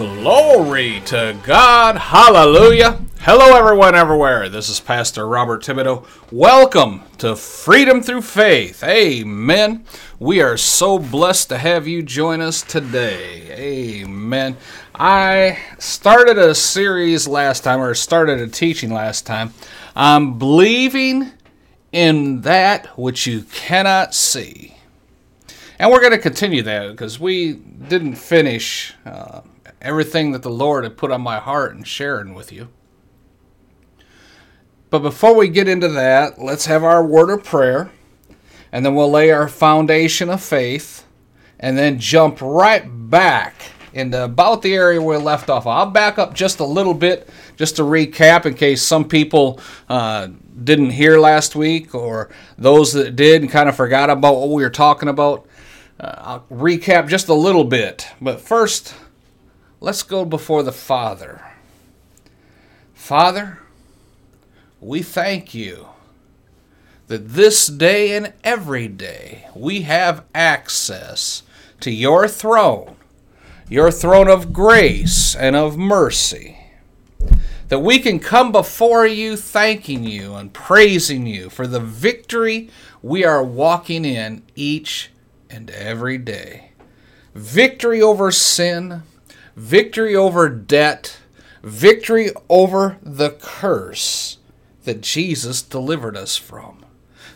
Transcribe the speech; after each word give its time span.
Glory 0.00 1.02
to 1.04 1.38
God. 1.42 1.98
Hallelujah. 1.98 3.02
Hello, 3.18 3.54
everyone, 3.54 3.94
everywhere. 3.94 4.48
This 4.48 4.70
is 4.70 4.80
Pastor 4.80 5.28
Robert 5.28 5.62
Thibodeau. 5.62 6.06
Welcome 6.32 7.02
to 7.18 7.36
Freedom 7.36 8.00
Through 8.00 8.22
Faith. 8.22 8.82
Amen. 8.82 9.84
We 10.18 10.40
are 10.40 10.56
so 10.56 10.98
blessed 10.98 11.50
to 11.50 11.58
have 11.58 11.86
you 11.86 12.02
join 12.02 12.40
us 12.40 12.62
today. 12.62 13.52
Amen. 13.52 14.56
I 14.94 15.58
started 15.78 16.38
a 16.38 16.54
series 16.54 17.28
last 17.28 17.62
time, 17.62 17.82
or 17.82 17.92
started 17.92 18.40
a 18.40 18.48
teaching 18.48 18.94
last 18.94 19.26
time. 19.26 19.52
I'm 19.94 20.38
believing 20.38 21.30
in 21.92 22.40
that 22.40 22.86
which 22.98 23.26
you 23.26 23.42
cannot 23.42 24.14
see. 24.14 24.78
And 25.78 25.90
we're 25.90 26.00
going 26.00 26.12
to 26.12 26.18
continue 26.18 26.62
that 26.62 26.88
because 26.88 27.20
we 27.20 27.52
didn't 27.52 28.14
finish. 28.14 28.94
Uh, 29.04 29.42
everything 29.80 30.32
that 30.32 30.42
the 30.42 30.50
Lord 30.50 30.84
had 30.84 30.96
put 30.96 31.10
on 31.10 31.22
my 31.22 31.38
heart 31.38 31.74
and 31.74 31.86
sharing 31.86 32.34
with 32.34 32.52
you. 32.52 32.68
But 34.90 35.00
before 35.00 35.36
we 35.36 35.48
get 35.48 35.68
into 35.68 35.88
that, 35.88 36.40
let's 36.40 36.66
have 36.66 36.82
our 36.82 37.04
word 37.04 37.30
of 37.30 37.44
prayer, 37.44 37.90
and 38.72 38.84
then 38.84 38.94
we'll 38.94 39.10
lay 39.10 39.30
our 39.30 39.48
foundation 39.48 40.28
of 40.28 40.42
faith, 40.42 41.06
and 41.58 41.78
then 41.78 41.98
jump 41.98 42.40
right 42.40 42.84
back 42.84 43.54
into 43.92 44.24
about 44.24 44.62
the 44.62 44.74
area 44.74 45.00
we 45.00 45.16
left 45.16 45.50
off. 45.50 45.66
I'll 45.66 45.86
back 45.86 46.18
up 46.18 46.34
just 46.34 46.60
a 46.60 46.64
little 46.64 46.94
bit 46.94 47.28
just 47.56 47.76
to 47.76 47.82
recap 47.82 48.46
in 48.46 48.54
case 48.54 48.82
some 48.82 49.06
people 49.06 49.60
uh, 49.88 50.28
didn't 50.62 50.90
hear 50.90 51.18
last 51.18 51.56
week 51.56 51.94
or 51.94 52.30
those 52.56 52.92
that 52.92 53.16
did 53.16 53.42
and 53.42 53.50
kind 53.50 53.68
of 53.68 53.76
forgot 53.76 54.10
about 54.10 54.36
what 54.36 54.50
we 54.50 54.62
were 54.62 54.70
talking 54.70 55.08
about. 55.08 55.46
Uh, 55.98 56.14
I'll 56.18 56.46
recap 56.50 57.08
just 57.08 57.28
a 57.28 57.34
little 57.34 57.64
bit. 57.64 58.08
But 58.20 58.40
first, 58.40 58.94
Let's 59.82 60.02
go 60.02 60.26
before 60.26 60.62
the 60.62 60.72
Father. 60.72 61.40
Father, 62.92 63.60
we 64.78 65.02
thank 65.02 65.54
you 65.54 65.86
that 67.06 67.30
this 67.30 67.66
day 67.66 68.14
and 68.14 68.34
every 68.44 68.88
day 68.88 69.48
we 69.56 69.82
have 69.82 70.24
access 70.34 71.42
to 71.80 71.90
your 71.90 72.28
throne, 72.28 72.94
your 73.70 73.90
throne 73.90 74.28
of 74.28 74.52
grace 74.52 75.34
and 75.34 75.56
of 75.56 75.78
mercy. 75.78 76.58
That 77.68 77.78
we 77.78 78.00
can 78.00 78.18
come 78.18 78.52
before 78.52 79.06
you 79.06 79.34
thanking 79.34 80.04
you 80.04 80.34
and 80.34 80.52
praising 80.52 81.26
you 81.26 81.48
for 81.48 81.66
the 81.66 81.80
victory 81.80 82.68
we 83.02 83.24
are 83.24 83.42
walking 83.42 84.04
in 84.04 84.42
each 84.54 85.10
and 85.48 85.70
every 85.70 86.18
day. 86.18 86.72
Victory 87.34 88.02
over 88.02 88.30
sin, 88.30 89.04
victory 89.60 90.16
over 90.16 90.48
debt, 90.48 91.18
victory 91.62 92.30
over 92.48 92.96
the 93.02 93.30
curse 93.30 94.38
that 94.84 95.02
Jesus 95.02 95.60
delivered 95.60 96.16
us 96.16 96.36
from. 96.38 96.84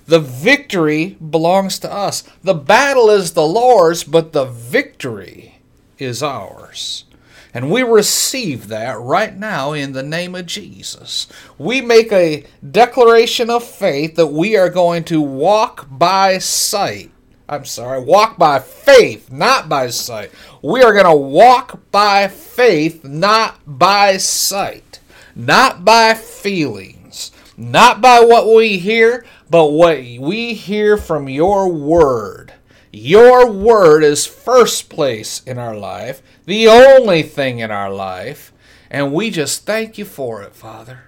The 0.06 0.20
victory 0.20 1.18
belongs 1.20 1.78
to 1.80 1.92
us. 1.92 2.22
The 2.42 2.54
battle 2.54 3.10
is 3.10 3.32
the 3.32 3.46
Lord's, 3.46 4.04
but 4.04 4.32
the 4.32 4.46
victory 4.46 5.60
is 5.98 6.22
ours. 6.22 7.04
And 7.52 7.70
we 7.70 7.82
receive 7.82 8.68
that 8.68 8.98
right 8.98 9.36
now 9.36 9.72
in 9.72 9.92
the 9.92 10.02
name 10.02 10.34
of 10.34 10.46
Jesus. 10.46 11.28
We 11.58 11.82
make 11.82 12.10
a 12.10 12.44
declaration 12.68 13.50
of 13.50 13.62
faith 13.62 14.16
that 14.16 14.28
we 14.28 14.56
are 14.56 14.70
going 14.70 15.04
to 15.04 15.20
walk 15.20 15.86
by 15.90 16.38
sight 16.38 17.13
I'm 17.48 17.66
sorry, 17.66 18.00
walk 18.00 18.38
by 18.38 18.58
faith, 18.58 19.30
not 19.30 19.68
by 19.68 19.88
sight. 19.88 20.30
We 20.62 20.82
are 20.82 20.92
going 20.92 21.04
to 21.04 21.14
walk 21.14 21.90
by 21.90 22.28
faith, 22.28 23.04
not 23.04 23.60
by 23.66 24.16
sight, 24.16 25.00
not 25.34 25.84
by 25.84 26.14
feelings, 26.14 27.32
not 27.56 28.00
by 28.00 28.20
what 28.20 28.46
we 28.46 28.78
hear, 28.78 29.26
but 29.50 29.66
what 29.66 29.98
we 29.98 30.54
hear 30.54 30.96
from 30.96 31.28
your 31.28 31.70
word. 31.70 32.54
Your 32.92 33.50
word 33.50 34.04
is 34.04 34.24
first 34.24 34.88
place 34.88 35.42
in 35.44 35.58
our 35.58 35.76
life, 35.76 36.22
the 36.46 36.68
only 36.68 37.22
thing 37.22 37.58
in 37.58 37.70
our 37.70 37.92
life, 37.92 38.52
and 38.90 39.12
we 39.12 39.30
just 39.30 39.66
thank 39.66 39.98
you 39.98 40.04
for 40.04 40.42
it, 40.42 40.54
Father. 40.54 41.00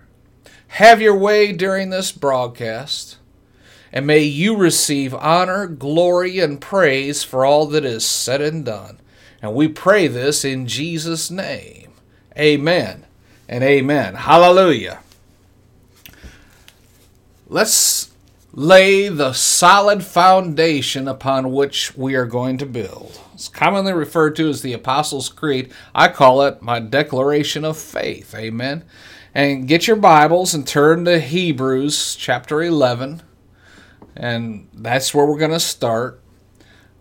Have 0.68 1.00
your 1.00 1.16
way 1.16 1.52
during 1.52 1.90
this 1.90 2.12
broadcast 2.12 3.16
and 3.96 4.06
may 4.06 4.18
you 4.18 4.54
receive 4.54 5.14
honor, 5.14 5.66
glory, 5.66 6.38
and 6.38 6.60
praise 6.60 7.24
for 7.24 7.46
all 7.46 7.64
that 7.68 7.82
is 7.82 8.04
said 8.04 8.42
and 8.42 8.62
done. 8.62 9.00
And 9.40 9.54
we 9.54 9.68
pray 9.68 10.06
this 10.06 10.44
in 10.44 10.66
Jesus' 10.66 11.30
name. 11.30 11.92
Amen 12.36 13.06
and 13.48 13.64
amen. 13.64 14.16
Hallelujah. 14.16 14.98
Let's 17.46 18.10
lay 18.52 19.08
the 19.08 19.32
solid 19.32 20.04
foundation 20.04 21.08
upon 21.08 21.52
which 21.52 21.96
we 21.96 22.16
are 22.16 22.26
going 22.26 22.58
to 22.58 22.66
build. 22.66 23.18
It's 23.32 23.48
commonly 23.48 23.94
referred 23.94 24.36
to 24.36 24.50
as 24.50 24.60
the 24.60 24.74
Apostles' 24.74 25.30
Creed. 25.30 25.72
I 25.94 26.08
call 26.08 26.42
it 26.42 26.60
my 26.60 26.80
declaration 26.80 27.64
of 27.64 27.78
faith. 27.78 28.34
Amen. 28.34 28.84
And 29.34 29.66
get 29.66 29.86
your 29.86 29.96
Bibles 29.96 30.52
and 30.52 30.66
turn 30.66 31.06
to 31.06 31.18
Hebrews 31.18 32.14
chapter 32.14 32.62
11 32.62 33.22
and 34.16 34.68
that's 34.72 35.14
where 35.14 35.26
we're 35.26 35.38
going 35.38 35.50
to 35.50 35.60
start. 35.60 36.20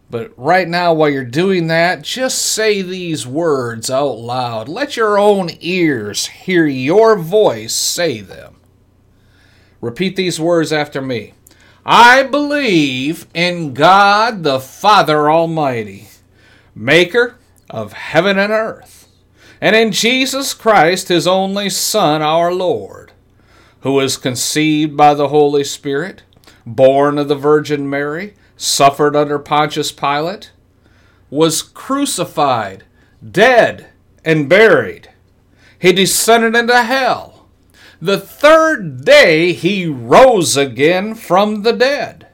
But 0.09 0.31
right 0.37 0.67
now, 0.67 0.93
while 0.93 1.09
you're 1.09 1.23
doing 1.23 1.67
that, 1.67 2.03
just 2.03 2.39
say 2.39 2.81
these 2.81 3.25
words 3.25 3.89
out 3.89 4.19
loud. 4.19 4.69
Let 4.69 4.95
your 4.95 5.17
own 5.17 5.49
ears 5.61 6.27
hear 6.27 6.67
your 6.67 7.17
voice 7.17 7.73
say 7.73 8.21
them. 8.21 8.57
Repeat 9.81 10.15
these 10.15 10.39
words 10.39 10.71
after 10.71 11.01
me. 11.01 11.33
I 11.85 12.23
believe 12.23 13.27
in 13.33 13.73
God 13.73 14.43
the 14.43 14.59
Father 14.59 15.29
Almighty, 15.29 16.07
maker 16.73 17.37
of 17.69 17.93
heaven 17.93 18.39
and 18.39 18.51
earth, 18.51 19.07
and 19.61 19.75
in 19.75 19.91
Jesus 19.91 20.53
Christ, 20.53 21.09
his 21.09 21.27
only 21.27 21.69
Son, 21.69 22.21
our 22.21 22.51
Lord, 22.51 23.11
who 23.81 23.93
was 23.93 24.17
conceived 24.17 24.97
by 24.97 25.13
the 25.13 25.27
Holy 25.27 25.63
Spirit 25.63 26.23
born 26.65 27.17
of 27.17 27.27
the 27.27 27.35
Virgin 27.35 27.89
Mary, 27.89 28.33
suffered 28.57 29.15
under 29.15 29.37
Pontius 29.37 29.91
Pilate, 29.91 30.51
was 31.29 31.61
crucified, 31.61 32.83
dead, 33.29 33.87
and 34.23 34.49
buried. 34.49 35.09
He 35.77 35.91
descended 35.93 36.55
into 36.55 36.83
hell. 36.83 37.47
The 38.01 38.19
third 38.19 39.03
day 39.05 39.53
he 39.53 39.85
rose 39.87 40.57
again 40.57 41.15
from 41.15 41.63
the 41.63 41.73
dead. 41.73 42.27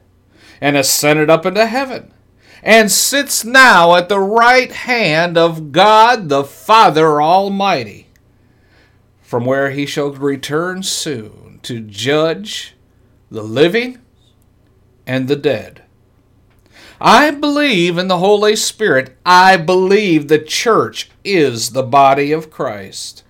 and 0.62 0.78
ascended 0.78 1.30
up 1.30 1.46
into 1.46 1.66
heaven, 1.66 2.14
and 2.62 2.92
sits 2.92 3.44
now 3.44 3.96
at 3.96 4.08
the 4.08 4.20
right 4.20 4.72
hand 4.72 5.36
of 5.38 5.72
God 5.72 6.30
the 6.30 6.44
Father 6.44 7.20
Almighty, 7.20 8.08
from 9.22 9.44
where 9.44 9.72
he 9.72 9.88
shall 9.88 10.12
return 10.12 10.84
soon 10.84 11.60
to 11.64 11.82
judge 11.82 12.76
the 13.32 13.42
living 13.42 13.98
and 15.12 15.28
the 15.28 15.36
dead. 15.36 15.84
I 17.02 17.32
believe 17.32 17.98
in 17.98 18.08
the 18.08 18.20
Holy 18.20 18.56
Spirit. 18.56 19.18
I 19.26 19.58
believe 19.58 20.30
the 20.30 20.40
church 20.40 21.12
is 21.26 21.72
the 21.72 21.84
body 21.84 22.32
of 22.32 22.50
Christ. 22.50 23.26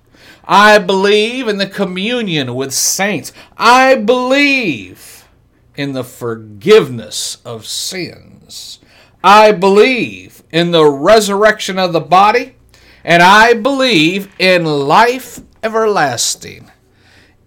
I 0.45 0.77
believe 0.77 1.47
in 1.47 1.57
the 1.57 1.65
communion 1.65 2.53
with 2.53 2.71
saints. 2.71 3.33
I 3.57 3.95
believe 3.95 5.27
in 5.75 5.93
the 5.93 6.03
forgiveness 6.03 7.39
of 7.43 7.65
sins. 7.65 8.77
I 9.23 9.51
believe 9.51 10.43
in 10.51 10.69
the 10.69 10.85
resurrection 10.85 11.79
of 11.79 11.93
the 11.93 11.99
body. 11.99 12.57
And 13.03 13.23
I 13.23 13.55
believe 13.55 14.31
in 14.37 14.65
life 14.65 15.39
everlasting. 15.63 16.69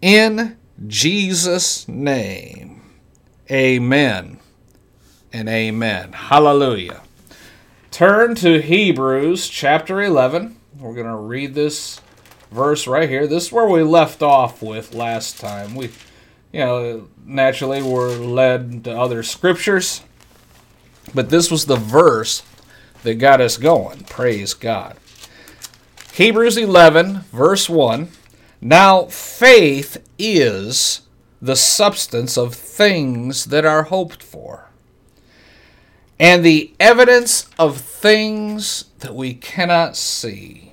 In 0.02 0.56
Jesus' 0.88 1.86
name. 1.86 2.73
Amen 3.50 4.38
and 5.30 5.50
amen. 5.50 6.14
Hallelujah. 6.14 7.02
Turn 7.90 8.34
to 8.36 8.62
Hebrews 8.62 9.50
chapter 9.50 10.00
11. 10.00 10.56
We're 10.78 10.94
going 10.94 11.06
to 11.06 11.14
read 11.14 11.54
this 11.54 12.00
verse 12.50 12.86
right 12.86 13.06
here. 13.06 13.26
This 13.26 13.46
is 13.46 13.52
where 13.52 13.68
we 13.68 13.82
left 13.82 14.22
off 14.22 14.62
with 14.62 14.94
last 14.94 15.38
time. 15.38 15.74
We, 15.74 15.90
you 16.52 16.60
know, 16.60 17.08
naturally 17.26 17.82
were 17.82 18.12
led 18.12 18.84
to 18.84 18.98
other 18.98 19.22
scriptures, 19.22 20.00
but 21.14 21.28
this 21.28 21.50
was 21.50 21.66
the 21.66 21.76
verse 21.76 22.42
that 23.02 23.16
got 23.16 23.42
us 23.42 23.58
going. 23.58 24.04
Praise 24.04 24.54
God. 24.54 24.96
Hebrews 26.14 26.56
11, 26.56 27.24
verse 27.30 27.68
1. 27.68 28.08
Now 28.62 29.04
faith 29.04 30.02
is 30.18 31.02
the 31.40 31.56
substance 31.56 32.38
of 32.38 32.54
things 32.54 33.46
that 33.46 33.64
are 33.64 33.84
hoped 33.84 34.22
for, 34.22 34.70
and 36.18 36.44
the 36.44 36.72
evidence 36.78 37.48
of 37.58 37.78
things 37.78 38.86
that 39.00 39.14
we 39.14 39.34
cannot 39.34 39.96
see. 39.96 40.72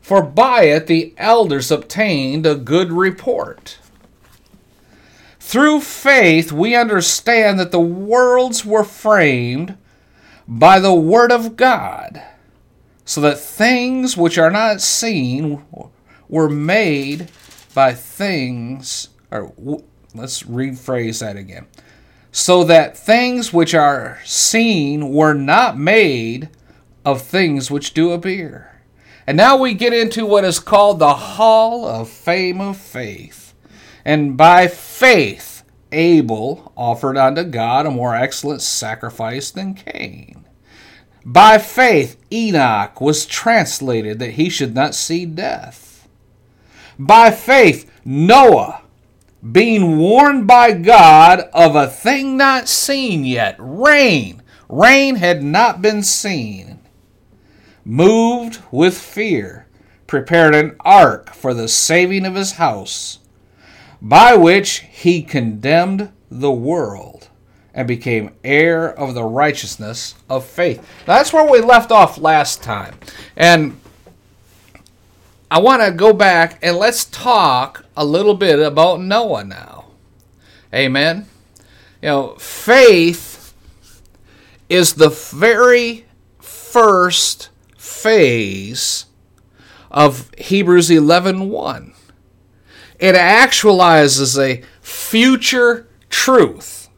For 0.00 0.22
by 0.22 0.64
it 0.64 0.86
the 0.86 1.14
elders 1.16 1.70
obtained 1.70 2.46
a 2.46 2.54
good 2.54 2.92
report. 2.92 3.78
Through 5.40 5.80
faith, 5.80 6.52
we 6.52 6.74
understand 6.74 7.58
that 7.58 7.72
the 7.72 7.80
worlds 7.80 8.64
were 8.64 8.84
framed 8.84 9.76
by 10.46 10.78
the 10.78 10.94
Word 10.94 11.32
of 11.32 11.56
God, 11.56 12.22
so 13.04 13.20
that 13.20 13.38
things 13.38 14.16
which 14.16 14.38
are 14.38 14.50
not 14.50 14.80
seen 14.80 15.64
were 16.28 16.48
made 16.48 17.30
by 17.74 17.94
things. 17.94 19.08
Or 19.30 19.52
let's 20.14 20.42
rephrase 20.44 21.20
that 21.20 21.36
again. 21.36 21.66
So 22.32 22.64
that 22.64 22.96
things 22.96 23.52
which 23.52 23.74
are 23.74 24.20
seen 24.24 25.10
were 25.10 25.34
not 25.34 25.78
made 25.78 26.50
of 27.04 27.22
things 27.22 27.70
which 27.70 27.94
do 27.94 28.12
appear. 28.12 28.82
And 29.26 29.36
now 29.36 29.56
we 29.56 29.74
get 29.74 29.92
into 29.92 30.26
what 30.26 30.44
is 30.44 30.60
called 30.60 30.98
the 30.98 31.14
Hall 31.14 31.86
of 31.86 32.08
Fame 32.08 32.60
of 32.60 32.76
Faith. 32.76 33.54
And 34.04 34.36
by 34.36 34.68
faith, 34.68 35.64
Abel 35.90 36.72
offered 36.76 37.16
unto 37.16 37.42
God 37.42 37.86
a 37.86 37.90
more 37.90 38.14
excellent 38.14 38.62
sacrifice 38.62 39.50
than 39.50 39.74
Cain. 39.74 40.46
By 41.24 41.58
faith, 41.58 42.16
Enoch 42.32 43.00
was 43.00 43.26
translated 43.26 44.20
that 44.20 44.32
he 44.32 44.48
should 44.48 44.74
not 44.74 44.94
see 44.94 45.26
death. 45.26 46.08
By 46.98 47.32
faith, 47.32 47.90
Noah, 48.04 48.82
being 49.52 49.98
warned 49.98 50.46
by 50.46 50.72
God 50.72 51.40
of 51.52 51.76
a 51.76 51.86
thing 51.86 52.36
not 52.36 52.68
seen 52.68 53.24
yet, 53.24 53.56
rain, 53.58 54.42
rain 54.68 55.16
had 55.16 55.42
not 55.42 55.82
been 55.82 56.02
seen 56.02 56.80
moved 57.84 58.60
with 58.72 58.98
fear, 58.98 59.66
prepared 60.06 60.54
an 60.54 60.74
ark 60.80 61.32
for 61.32 61.54
the 61.54 61.68
saving 61.68 62.26
of 62.26 62.34
his 62.34 62.52
house, 62.52 63.20
by 64.02 64.34
which 64.34 64.84
he 64.90 65.22
condemned 65.22 66.10
the 66.30 66.50
world 66.50 67.28
and 67.72 67.86
became 67.86 68.34
heir 68.42 68.88
of 68.88 69.14
the 69.14 69.22
righteousness 69.22 70.14
of 70.28 70.44
faith. 70.44 70.78
Now, 71.06 71.18
that's 71.18 71.32
where 71.32 71.48
we 71.48 71.60
left 71.60 71.92
off 71.92 72.18
last 72.18 72.62
time. 72.62 72.96
And 73.36 73.78
I 75.50 75.60
want 75.60 75.82
to 75.82 75.92
go 75.92 76.12
back 76.12 76.58
and 76.62 76.76
let's 76.76 77.04
talk 77.04 77.85
a 77.96 78.04
little 78.04 78.34
bit 78.34 78.58
about 78.58 79.00
Noah 79.00 79.44
now. 79.44 79.86
Amen. 80.74 81.26
You 82.02 82.08
know, 82.08 82.34
faith 82.34 83.54
is 84.68 84.94
the 84.94 85.08
very 85.08 86.04
first 86.40 87.48
phase 87.78 89.06
of 89.90 90.30
Hebrews 90.36 90.90
11:1. 90.90 91.48
1. 91.48 91.92
It 92.98 93.14
actualizes 93.14 94.38
a 94.38 94.62
future 94.80 95.88
truth. 96.10 96.88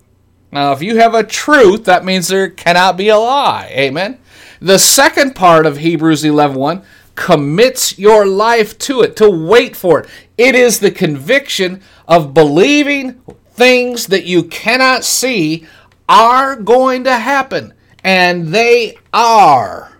Now, 0.50 0.72
if 0.72 0.82
you 0.82 0.96
have 0.98 1.14
a 1.14 1.24
truth, 1.24 1.84
that 1.84 2.04
means 2.04 2.28
there 2.28 2.48
cannot 2.48 2.96
be 2.96 3.08
a 3.08 3.18
lie. 3.18 3.70
Amen. 3.72 4.18
The 4.60 4.78
second 4.78 5.34
part 5.34 5.66
of 5.66 5.78
Hebrews 5.78 6.24
11:1 6.24 6.54
1, 6.54 6.82
commits 7.18 7.98
your 7.98 8.24
life 8.24 8.78
to 8.78 9.02
it, 9.02 9.16
to 9.16 9.28
wait 9.28 9.74
for 9.74 10.00
it. 10.00 10.08
It 10.38 10.54
is 10.54 10.78
the 10.78 10.92
conviction 10.92 11.82
of 12.06 12.32
believing 12.32 13.20
things 13.50 14.06
that 14.06 14.24
you 14.24 14.44
cannot 14.44 15.04
see 15.04 15.66
are 16.08 16.54
going 16.54 17.02
to 17.04 17.16
happen, 17.16 17.74
and 18.04 18.54
they 18.54 18.96
are. 19.12 19.98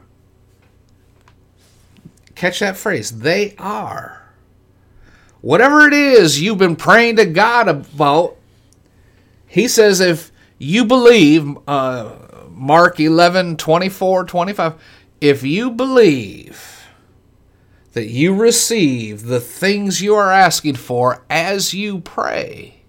Catch 2.37 2.61
that 2.61 2.76
phrase. 2.76 3.19
They 3.19 3.56
are. 3.59 4.23
Whatever 5.41 5.88
it 5.88 5.93
is 5.93 6.41
you've 6.41 6.59
been 6.59 6.76
praying 6.76 7.17
to 7.17 7.26
God 7.26 7.67
about, 7.67 8.37
he 9.49 9.67
says 9.67 9.99
if 9.99 10.31
you 10.56 10.85
believe, 10.85 11.59
uh, 11.67 12.14
Mark 12.50 13.00
11, 13.00 13.57
24, 13.57 14.25
25, 14.25 14.75
if 15.21 15.43
you 15.43 15.73
believe 15.73 16.77
that 17.99 18.07
you 18.07 18.33
receive 18.33 19.25
the 19.25 19.40
things 19.40 20.00
you 20.00 20.14
are 20.14 20.31
asking 20.31 20.76
for 20.76 21.25
as 21.28 21.75
you 21.75 21.99
pray, 21.99 22.81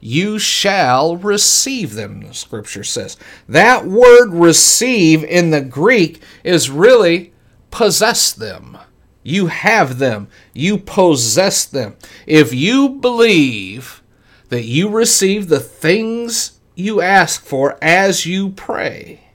you 0.00 0.38
shall 0.38 1.18
receive 1.18 1.92
them, 1.92 2.22
the 2.22 2.32
scripture 2.32 2.82
says. 2.82 3.18
That 3.46 3.84
word 3.84 4.32
receive 4.32 5.22
in 5.22 5.50
the 5.50 5.60
Greek 5.60 6.22
is 6.44 6.70
really 6.70 7.34
possess 7.70 8.32
them. 8.32 8.78
You 9.22 9.48
have 9.48 9.98
them. 9.98 10.28
You 10.54 10.78
possess 10.78 11.66
them. 11.66 11.96
If 12.26 12.54
you 12.54 12.88
believe 12.88 14.02
that 14.48 14.64
you 14.64 14.88
receive 14.88 15.48
the 15.48 15.60
things 15.60 16.58
you 16.74 17.02
ask 17.02 17.44
for 17.44 17.76
as 17.82 18.24
you 18.24 18.48
pray, 18.48 19.28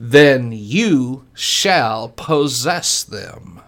then 0.00 0.50
you 0.50 1.26
shall 1.32 2.08
possess 2.08 3.04
them. 3.04 3.60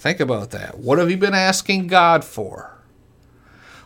Think 0.00 0.18
about 0.18 0.50
that. 0.52 0.78
What 0.78 0.98
have 0.98 1.10
you 1.10 1.18
been 1.18 1.34
asking 1.34 1.88
God 1.88 2.24
for? 2.24 2.78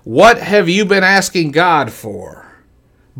What 0.04 0.38
have 0.38 0.68
you 0.68 0.84
been 0.84 1.02
asking 1.02 1.50
God 1.50 1.90
for? 1.90 2.62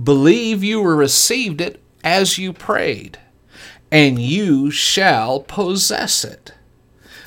Believe 0.01 0.63
you 0.63 0.81
received 0.81 1.61
it 1.61 1.83
as 2.05 2.39
you 2.39 2.53
prayed 2.53 3.19
and 3.91 4.21
you 4.21 4.71
shall 4.71 5.41
possess 5.41 6.25
it. 6.25 6.55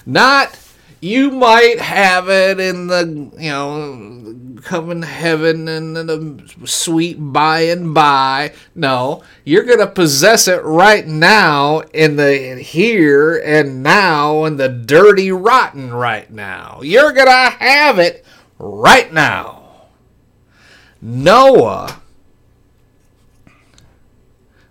Not 0.05 0.55
you 0.99 1.31
might 1.31 1.79
have 1.79 2.29
it 2.29 2.59
in 2.59 2.87
the 2.87 3.31
you 3.37 3.49
know 3.49 4.61
coming 4.61 4.97
in 4.97 5.03
heaven 5.03 5.67
and 5.67 5.97
in 5.97 6.07
the 6.07 6.67
sweet 6.67 7.17
by 7.19 7.61
and 7.61 7.93
by. 7.93 8.53
No 8.75 9.23
you're 9.43 9.63
to 9.79 9.87
possess 9.87 10.47
it 10.47 10.63
right 10.63 11.07
now 11.07 11.79
in 11.93 12.15
the 12.15 12.57
here 12.61 13.37
and 13.37 13.83
now 13.83 14.45
in 14.45 14.57
the 14.57 14.69
dirty 14.69 15.31
rotten 15.31 15.93
right 15.93 16.29
now. 16.31 16.81
You're 16.81 17.13
to 17.13 17.31
have 17.31 17.99
it 17.99 18.25
right 18.59 19.11
now. 19.13 19.63
Noah 21.01 22.01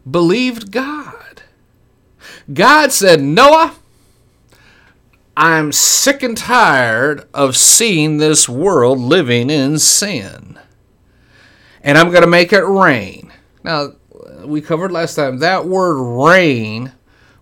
believed 0.08 0.70
god. 0.70 1.42
God 2.52 2.92
said, 2.92 3.20
Noah, 3.20 3.74
I'm 5.36 5.70
sick 5.70 6.22
and 6.22 6.36
tired 6.36 7.28
of 7.34 7.56
seeing 7.56 8.16
this 8.16 8.48
world 8.48 8.98
living 8.98 9.50
in 9.50 9.78
sin. 9.78 10.58
And 11.82 11.98
I'm 11.98 12.10
going 12.10 12.22
to 12.22 12.26
make 12.28 12.52
it 12.52 12.64
rain. 12.64 13.32
Now, 13.62 13.92
we 14.44 14.62
covered 14.62 14.92
last 14.92 15.14
time 15.14 15.38
that 15.38 15.66
word 15.66 16.00
rain 16.00 16.92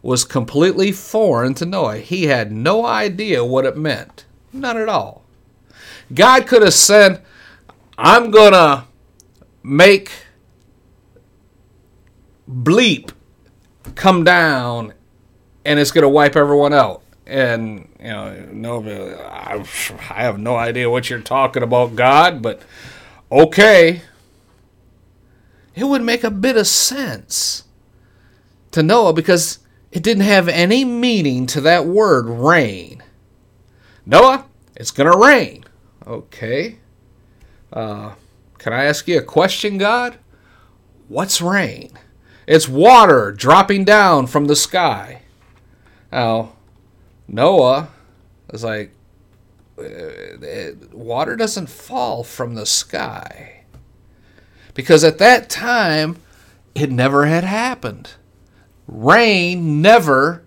was 0.02 0.24
completely 0.24 0.90
foreign 0.90 1.54
to 1.54 1.64
Noah. 1.64 1.98
He 1.98 2.24
had 2.24 2.50
no 2.50 2.84
idea 2.84 3.44
what 3.44 3.64
it 3.64 3.76
meant. 3.76 4.24
None 4.52 4.76
at 4.76 4.88
all. 4.88 5.24
God 6.12 6.46
could 6.46 6.62
have 6.62 6.74
said, 6.74 7.22
I'm 7.96 8.30
going 8.30 8.52
to 8.52 8.84
make 9.62 10.10
bleep 12.50 13.12
come 13.94 14.24
down 14.24 14.92
and 15.64 15.78
it's 15.78 15.92
going 15.92 16.02
to 16.02 16.08
wipe 16.08 16.36
everyone 16.36 16.74
out. 16.74 17.03
And, 17.26 17.88
you 17.98 18.08
know, 18.08 18.48
no, 18.52 18.82
I 19.28 20.22
have 20.22 20.38
no 20.38 20.56
idea 20.56 20.90
what 20.90 21.08
you're 21.08 21.20
talking 21.20 21.62
about, 21.62 21.96
God, 21.96 22.42
but 22.42 22.62
okay. 23.32 24.02
It 25.74 25.84
would 25.84 26.02
make 26.02 26.22
a 26.22 26.30
bit 26.30 26.56
of 26.56 26.66
sense 26.66 27.64
to 28.70 28.82
Noah 28.82 29.12
because 29.12 29.58
it 29.90 30.02
didn't 30.02 30.24
have 30.24 30.48
any 30.48 30.84
meaning 30.84 31.46
to 31.46 31.60
that 31.62 31.86
word 31.86 32.26
rain. 32.26 33.02
Noah, 34.04 34.46
it's 34.76 34.90
to 34.90 35.16
rain. 35.16 35.64
Okay. 36.06 36.78
Uh, 37.72 38.14
can 38.58 38.72
I 38.72 38.84
ask 38.84 39.08
you 39.08 39.18
a 39.18 39.22
question, 39.22 39.78
God? 39.78 40.18
What's 41.08 41.40
rain? 41.40 41.90
It's 42.46 42.68
water 42.68 43.32
dropping 43.32 43.84
down 43.84 44.26
from 44.26 44.46
the 44.46 44.56
sky. 44.56 45.22
Now, 46.12 46.52
Noah 47.28 47.88
is 48.52 48.64
like, 48.64 48.92
uh, 49.78 50.72
water 50.92 51.36
doesn't 51.36 51.68
fall 51.68 52.22
from 52.22 52.54
the 52.54 52.66
sky. 52.66 53.64
Because 54.74 55.04
at 55.04 55.18
that 55.18 55.48
time, 55.48 56.16
it 56.74 56.90
never 56.90 57.26
had 57.26 57.44
happened. 57.44 58.10
Rain 58.86 59.80
never 59.80 60.44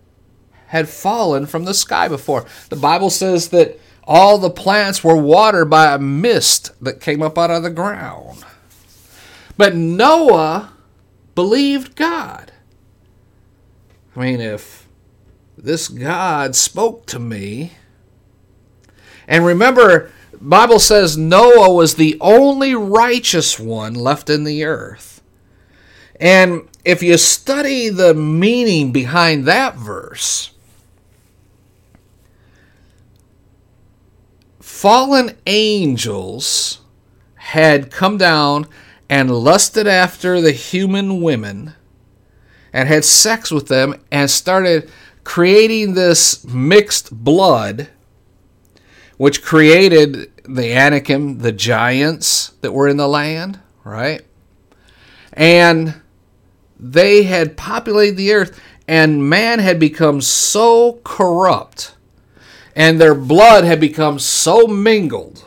had 0.68 0.90
fallen 0.90 1.46
from 1.46 1.64
the 1.66 1.74
sky 1.74 2.08
before. 2.08 2.46
The 2.70 2.76
Bible 2.76 3.10
says 3.10 3.50
that 3.50 3.80
all 4.04 4.38
the 4.38 4.50
plants 4.50 5.04
were 5.04 5.16
watered 5.16 5.70
by 5.70 5.94
a 5.94 6.00
mist 6.00 6.72
that 6.82 7.02
came 7.02 7.22
up 7.22 7.38
out 7.38 7.52
of 7.52 7.64
the 7.64 7.70
ground. 7.70 8.44
But 9.58 9.76
Noah 9.76 10.74
believed 11.36 11.96
God. 11.96 12.52
I 14.16 14.20
mean, 14.20 14.42
if 14.42 14.87
this 15.58 15.88
God 15.88 16.56
spoke 16.56 17.06
to 17.08 17.20
me, 17.20 17.74
and 19.28 19.46
remember, 19.46 20.12
Bible 20.40 20.80
says 20.80 21.18
Noah 21.18 21.74
was 21.74 21.96
the 21.96 22.18
only 22.22 22.76
righteous 22.76 23.60
one 23.60 23.94
left 23.94 24.30
in 24.30 24.44
the 24.44 24.64
earth. 24.64 25.22
And 26.20 26.68
if 26.86 27.04
you 27.04 27.18
study 27.18 27.90
the 27.90 28.14
meaning 28.14 28.92
behind 28.92 29.46
that 29.46 29.76
verse, 29.76 30.52
fallen 34.60 35.36
angels 35.46 36.80
had 37.36 37.92
come 37.92 38.18
down 38.18 38.68
and 39.10 39.32
lusted 39.32 39.88
after 39.88 40.42
the 40.42 40.52
human 40.52 41.22
women 41.22 41.74
and 42.74 42.88
had 42.88 43.06
sex 43.06 43.52
with 43.52 43.68
them 43.68 43.96
and 44.12 44.30
started 44.30 44.92
creating 45.28 45.94
this 45.94 46.46
mixed 46.46 47.12
blood, 47.12 47.90
which 49.18 49.44
created 49.44 50.32
the 50.46 50.74
Anakim, 50.74 51.40
the 51.40 51.52
giants 51.52 52.54
that 52.62 52.72
were 52.72 52.88
in 52.88 52.96
the 52.96 53.10
land, 53.10 53.60
right? 53.84 54.22
And 55.34 56.02
they 56.80 57.24
had 57.24 57.58
populated 57.58 58.16
the 58.16 58.32
earth, 58.32 58.58
and 58.88 59.30
man 59.30 59.60
had 59.60 59.82
become 59.82 60.22
so 60.22 61.02
corrupt 61.04 61.94
and 62.74 63.02
their 63.02 63.16
blood 63.16 63.66
had 63.66 63.82
become 63.82 64.20
so 64.20 64.66
mingled. 64.66 65.44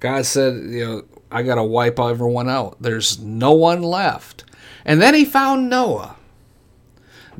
God 0.00 0.26
said, 0.26 0.54
you 0.54 0.84
know, 0.84 1.04
I 1.30 1.44
got 1.44 1.54
to 1.54 1.62
wipe 1.62 2.00
everyone 2.00 2.48
out. 2.48 2.82
There's 2.82 3.20
no 3.20 3.52
one 3.52 3.82
left. 3.82 4.42
And 4.84 5.00
then 5.00 5.14
he 5.14 5.24
found 5.24 5.70
Noah. 5.70 6.16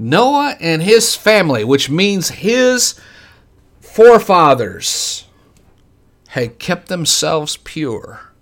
Noah 0.03 0.57
and 0.61 0.83
his 0.83 1.15
family, 1.15 1.63
which 1.63 1.91
means 1.91 2.31
his 2.31 2.99
forefathers, 3.81 5.27
had 6.29 6.59
kept 6.59 6.89
themselves 6.89 7.59
pure. 7.59 8.33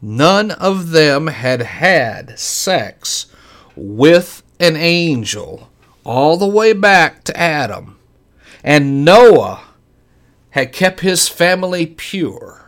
None 0.00 0.52
of 0.52 0.90
them 0.90 1.26
had 1.26 1.62
had 1.62 2.38
sex 2.38 3.26
with 3.74 4.44
an 4.60 4.76
angel 4.76 5.70
all 6.04 6.36
the 6.36 6.46
way 6.46 6.72
back 6.72 7.24
to 7.24 7.36
Adam. 7.36 7.98
And 8.62 9.04
Noah 9.04 9.64
had 10.50 10.72
kept 10.72 11.00
his 11.00 11.26
family 11.26 11.84
pure. 11.84 12.67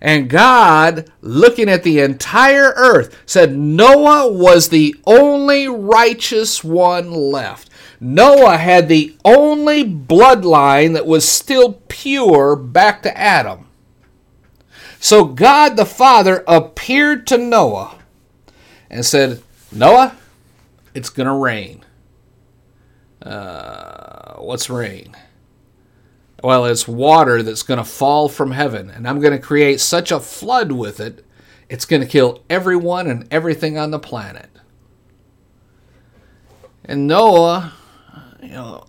And 0.00 0.30
God, 0.30 1.10
looking 1.20 1.68
at 1.68 1.82
the 1.82 2.00
entire 2.00 2.72
earth, 2.76 3.22
said 3.26 3.56
Noah 3.56 4.32
was 4.32 4.68
the 4.68 4.94
only 5.06 5.68
righteous 5.68 6.64
one 6.64 7.10
left. 7.10 7.68
Noah 8.00 8.56
had 8.56 8.88
the 8.88 9.14
only 9.26 9.84
bloodline 9.84 10.94
that 10.94 11.06
was 11.06 11.28
still 11.28 11.74
pure 11.88 12.56
back 12.56 13.02
to 13.02 13.16
Adam. 13.16 13.66
So 14.98 15.24
God 15.24 15.76
the 15.76 15.84
Father 15.84 16.44
appeared 16.46 17.26
to 17.28 17.38
Noah 17.38 17.98
and 18.88 19.04
said, 19.04 19.42
Noah, 19.70 20.16
it's 20.94 21.10
going 21.10 21.26
to 21.26 21.34
rain. 21.34 21.84
Uh, 23.22 24.36
what's 24.36 24.70
rain? 24.70 25.14
Well, 26.42 26.64
it's 26.64 26.88
water 26.88 27.42
that's 27.42 27.62
going 27.62 27.78
to 27.78 27.84
fall 27.84 28.28
from 28.28 28.52
heaven, 28.52 28.90
and 28.90 29.06
I'm 29.06 29.20
going 29.20 29.32
to 29.32 29.38
create 29.38 29.80
such 29.80 30.10
a 30.10 30.20
flood 30.20 30.72
with 30.72 31.00
it, 31.00 31.24
it's 31.68 31.84
going 31.84 32.02
to 32.02 32.08
kill 32.08 32.42
everyone 32.48 33.06
and 33.06 33.28
everything 33.30 33.78
on 33.78 33.90
the 33.90 33.98
planet. 33.98 34.48
And 36.84 37.06
Noah, 37.06 37.74
you 38.42 38.48
know, 38.48 38.86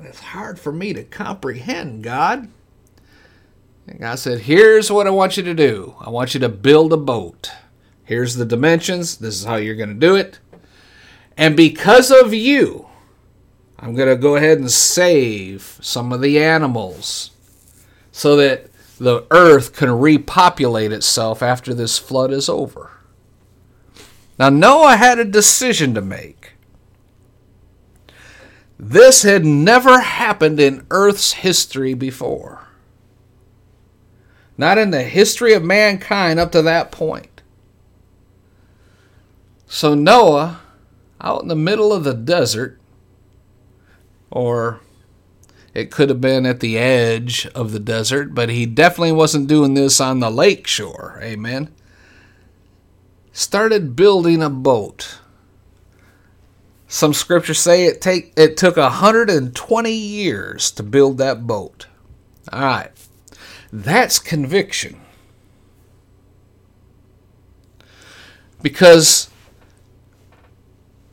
it's 0.00 0.20
hard 0.20 0.60
for 0.60 0.72
me 0.72 0.92
to 0.92 1.02
comprehend, 1.02 2.04
God. 2.04 2.48
And 3.86 3.98
God 3.98 4.18
said, 4.18 4.40
Here's 4.40 4.92
what 4.92 5.06
I 5.06 5.10
want 5.10 5.36
you 5.36 5.42
to 5.42 5.54
do 5.54 5.96
I 6.00 6.10
want 6.10 6.34
you 6.34 6.40
to 6.40 6.48
build 6.48 6.92
a 6.92 6.98
boat. 6.98 7.50
Here's 8.04 8.34
the 8.34 8.44
dimensions. 8.44 9.16
This 9.16 9.34
is 9.34 9.44
how 9.44 9.56
you're 9.56 9.74
going 9.74 9.88
to 9.88 9.94
do 9.94 10.14
it. 10.14 10.38
And 11.36 11.56
because 11.56 12.10
of 12.10 12.34
you, 12.34 12.86
I'm 13.82 13.96
going 13.96 14.08
to 14.08 14.16
go 14.16 14.36
ahead 14.36 14.58
and 14.58 14.70
save 14.70 15.78
some 15.82 16.12
of 16.12 16.20
the 16.20 16.40
animals 16.40 17.32
so 18.12 18.36
that 18.36 18.70
the 18.98 19.26
earth 19.32 19.74
can 19.74 19.90
repopulate 19.90 20.92
itself 20.92 21.42
after 21.42 21.74
this 21.74 21.98
flood 21.98 22.30
is 22.30 22.48
over. 22.48 22.92
Now, 24.38 24.50
Noah 24.50 24.96
had 24.96 25.18
a 25.18 25.24
decision 25.24 25.94
to 25.94 26.00
make. 26.00 26.52
This 28.78 29.22
had 29.22 29.44
never 29.44 30.00
happened 30.00 30.60
in 30.60 30.86
Earth's 30.90 31.32
history 31.32 31.94
before. 31.94 32.68
Not 34.56 34.78
in 34.78 34.90
the 34.90 35.02
history 35.02 35.54
of 35.54 35.64
mankind 35.64 36.38
up 36.38 36.52
to 36.52 36.62
that 36.62 36.92
point. 36.92 37.42
So, 39.66 39.94
Noah, 39.94 40.60
out 41.20 41.42
in 41.42 41.48
the 41.48 41.56
middle 41.56 41.92
of 41.92 42.04
the 42.04 42.14
desert, 42.14 42.78
or 44.32 44.80
it 45.74 45.90
could 45.90 46.08
have 46.08 46.20
been 46.20 46.46
at 46.46 46.60
the 46.60 46.78
edge 46.78 47.46
of 47.54 47.72
the 47.72 47.78
desert, 47.78 48.34
but 48.34 48.48
he 48.48 48.66
definitely 48.66 49.12
wasn't 49.12 49.46
doing 49.46 49.74
this 49.74 50.00
on 50.00 50.20
the 50.20 50.30
lake 50.30 50.66
shore. 50.66 51.20
Amen. 51.22 51.72
Started 53.32 53.94
building 53.94 54.42
a 54.42 54.50
boat. 54.50 55.18
Some 56.88 57.14
scriptures 57.14 57.58
say 57.58 57.86
it 57.86 58.00
take 58.00 58.32
it 58.36 58.56
took 58.56 58.76
120 58.76 59.92
years 59.92 60.70
to 60.72 60.82
build 60.82 61.18
that 61.18 61.46
boat. 61.46 61.86
All 62.52 62.60
right. 62.60 62.90
That's 63.72 64.18
conviction. 64.18 65.00
Because 68.60 69.30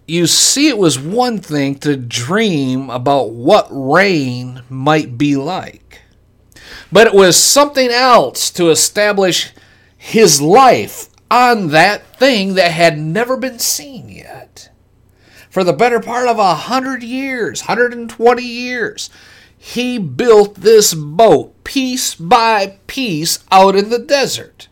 you 0.10 0.28
see, 0.28 0.68
it 0.68 0.78
was 0.78 1.00
one 1.00 1.40
thing 1.40 1.76
to 1.80 1.96
dream 1.96 2.90
about 2.90 3.32
what 3.32 3.68
rain 3.70 4.64
might 4.70 5.18
be 5.18 5.36
like, 5.36 6.02
but 6.92 7.08
it 7.08 7.14
was 7.14 7.38
something 7.38 7.90
else 7.90 8.50
to 8.52 8.70
establish 8.70 9.52
his 9.98 10.42
life 10.42 11.10
on 11.30 11.68
that 11.70 12.18
thing 12.18 12.56
that 12.56 12.72
had 12.72 12.98
never 12.98 13.38
been 13.38 13.60
seen 13.60 14.10
yet. 14.10 14.70
For 15.50 15.64
the 15.64 15.74
better 15.74 16.00
part 16.00 16.28
of 16.28 16.38
a 16.40 16.56
hundred 16.56 17.04
years, 17.04 17.62
120 17.62 18.44
years, 18.44 19.10
he 19.58 19.98
built 19.98 20.56
this 20.56 20.94
boat 20.94 21.64
piece 21.64 22.16
by 22.16 22.80
piece 22.88 23.44
out 23.52 23.76
in 23.76 23.90
the 23.90 24.00
desert. 24.00 24.68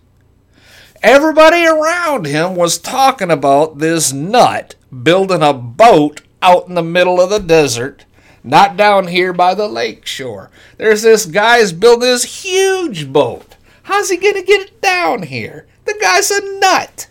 everybody 1.03 1.65
around 1.65 2.25
him 2.25 2.56
was 2.56 2.77
talking 2.77 3.29
about 3.29 3.77
this 3.79 4.12
nut 4.12 4.75
building 4.91 5.41
a 5.41 5.53
boat 5.53 6.22
out 6.41 6.67
in 6.67 6.75
the 6.75 6.84
middle 6.84 7.20
of 7.20 7.29
the 7.29 7.39
desert, 7.39 8.06
not 8.44 8.77
down 8.77 9.08
here 9.08 9.34
by 9.34 9.53
the 9.53 9.67
lake 9.67 10.06
shore. 10.06 10.50
There's 10.77 11.01
this 11.01 11.25
guy's 11.25 11.74
building 11.74 12.08
this 12.08 12.44
huge 12.44 13.12
boat. 13.12 13.56
How's 13.84 14.10
he 14.10 14.17
going 14.17 14.36
to 14.36 14.44
get 14.44 14.67
it 14.67 14.82
down 14.82 15.24
here? 15.24 15.67
The 15.86 15.98
guy's 16.00 16.32
a 16.32 16.60
nut. 16.60 17.08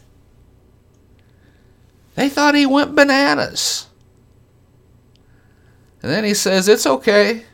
They 2.15 2.29
thought 2.29 2.55
he 2.55 2.67
went 2.67 2.95
bananas. 2.95 3.87
And 6.03 6.11
then 6.11 6.25
he 6.25 6.35
says, 6.35 6.69
It's 6.69 6.87
okay. 6.87 7.45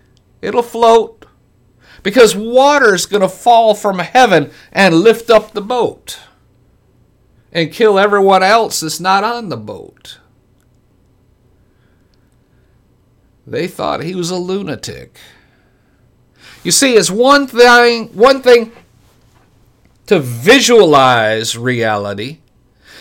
It'll 0.40 0.62
float. 0.62 1.26
Because 2.02 2.34
water's 2.34 3.06
going 3.06 3.22
to 3.22 3.28
fall 3.28 3.74
from 3.74 4.00
heaven 4.00 4.50
and 4.72 4.96
lift 4.96 5.30
up 5.30 5.52
the 5.52 5.60
boat 5.60 6.18
and 7.52 7.72
kill 7.72 7.98
everyone 7.98 8.42
else 8.42 8.80
that's 8.80 8.98
not 8.98 9.24
on 9.24 9.48
the 9.50 9.56
boat. 9.56 10.18
They 13.46 13.68
thought 13.68 14.02
he 14.02 14.14
was 14.14 14.30
a 14.30 14.36
lunatic. 14.36 15.18
You 16.62 16.70
see, 16.70 16.94
it's 16.94 17.10
one 17.10 17.46
thing, 17.46 18.08
one 18.08 18.40
thing 18.40 18.72
to 20.06 20.20
visualize 20.20 21.56
reality 21.56 22.38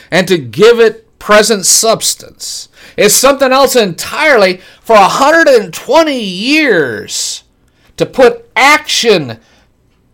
and 0.10 0.28
to 0.28 0.38
give 0.38 0.80
it 0.80 1.20
present 1.20 1.66
substance. 1.66 2.70
It's 2.98 3.14
something 3.14 3.52
else 3.52 3.76
entirely 3.76 4.58
for 4.82 4.96
120 4.96 6.20
years 6.20 7.44
to 7.98 8.06
put 8.06 8.50
action 8.56 9.40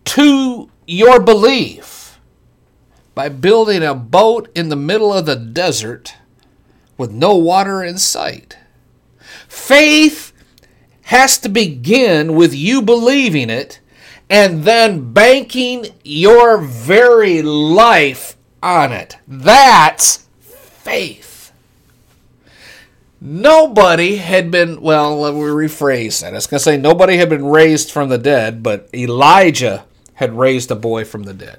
to 0.04 0.70
your 0.86 1.20
belief 1.20 1.97
by 3.18 3.28
building 3.28 3.82
a 3.82 3.96
boat 3.96 4.48
in 4.54 4.68
the 4.68 4.76
middle 4.76 5.12
of 5.12 5.26
the 5.26 5.34
desert 5.34 6.14
with 6.96 7.10
no 7.10 7.34
water 7.34 7.82
in 7.82 7.98
sight. 7.98 8.56
Faith 9.48 10.32
has 11.02 11.36
to 11.36 11.48
begin 11.48 12.36
with 12.36 12.54
you 12.54 12.80
believing 12.80 13.50
it 13.50 13.80
and 14.30 14.62
then 14.62 15.12
banking 15.12 15.84
your 16.04 16.58
very 16.58 17.42
life 17.42 18.36
on 18.62 18.92
it. 18.92 19.16
That's 19.26 20.28
faith. 20.38 21.50
Nobody 23.20 24.18
had 24.18 24.52
been, 24.52 24.80
well, 24.80 25.18
let 25.18 25.34
me 25.34 25.40
rephrase 25.40 26.20
that. 26.20 26.34
I 26.34 26.36
was 26.36 26.46
going 26.46 26.58
to 26.58 26.62
say 26.62 26.76
nobody 26.76 27.16
had 27.16 27.28
been 27.28 27.46
raised 27.46 27.90
from 27.90 28.10
the 28.10 28.18
dead, 28.18 28.62
but 28.62 28.88
Elijah 28.94 29.86
had 30.14 30.38
raised 30.38 30.70
a 30.70 30.76
boy 30.76 31.04
from 31.04 31.24
the 31.24 31.34
dead. 31.34 31.58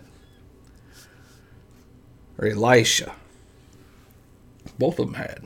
Or 2.39 2.47
Elisha. 2.47 3.13
Both 4.79 4.97
of 4.97 5.07
them 5.07 5.15
had. 5.15 5.43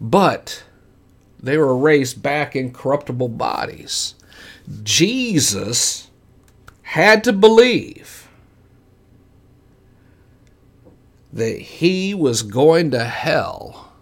But 0.00 0.64
they 1.38 1.56
were 1.58 1.76
raised 1.76 2.22
back 2.22 2.56
in 2.56 2.72
corruptible 2.72 3.28
bodies. 3.28 4.14
Jesus 4.82 6.08
had 6.82 7.22
to 7.24 7.32
believe 7.32 8.28
that 11.32 11.60
he 11.60 12.14
was 12.14 12.42
going 12.42 12.90
to 12.90 13.04
hell, 13.04 13.92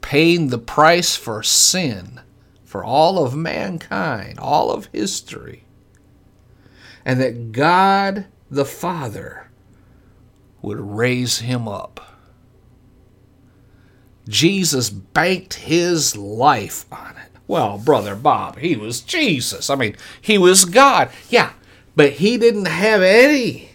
paying 0.00 0.48
the 0.48 0.58
price 0.58 1.16
for 1.16 1.42
sin 1.42 2.20
for 2.64 2.84
all 2.84 3.24
of 3.24 3.34
mankind, 3.34 4.38
all 4.38 4.70
of 4.70 4.88
history, 4.92 5.64
and 7.04 7.20
that 7.20 7.52
God 7.52 8.26
the 8.50 8.64
Father 8.64 9.43
would 10.64 10.80
raise 10.80 11.40
him 11.40 11.68
up. 11.68 12.00
Jesus 14.28 14.90
banked 14.90 15.54
his 15.54 16.16
life 16.16 16.86
on 16.90 17.16
it. 17.16 17.30
Well, 17.46 17.78
Brother 17.78 18.16
Bob, 18.16 18.58
he 18.58 18.74
was 18.74 19.02
Jesus. 19.02 19.68
I 19.68 19.74
mean, 19.74 19.96
he 20.20 20.38
was 20.38 20.64
God. 20.64 21.10
Yeah, 21.28 21.52
but 21.94 22.14
he 22.14 22.38
didn't 22.38 22.66
have 22.66 23.02
any 23.02 23.70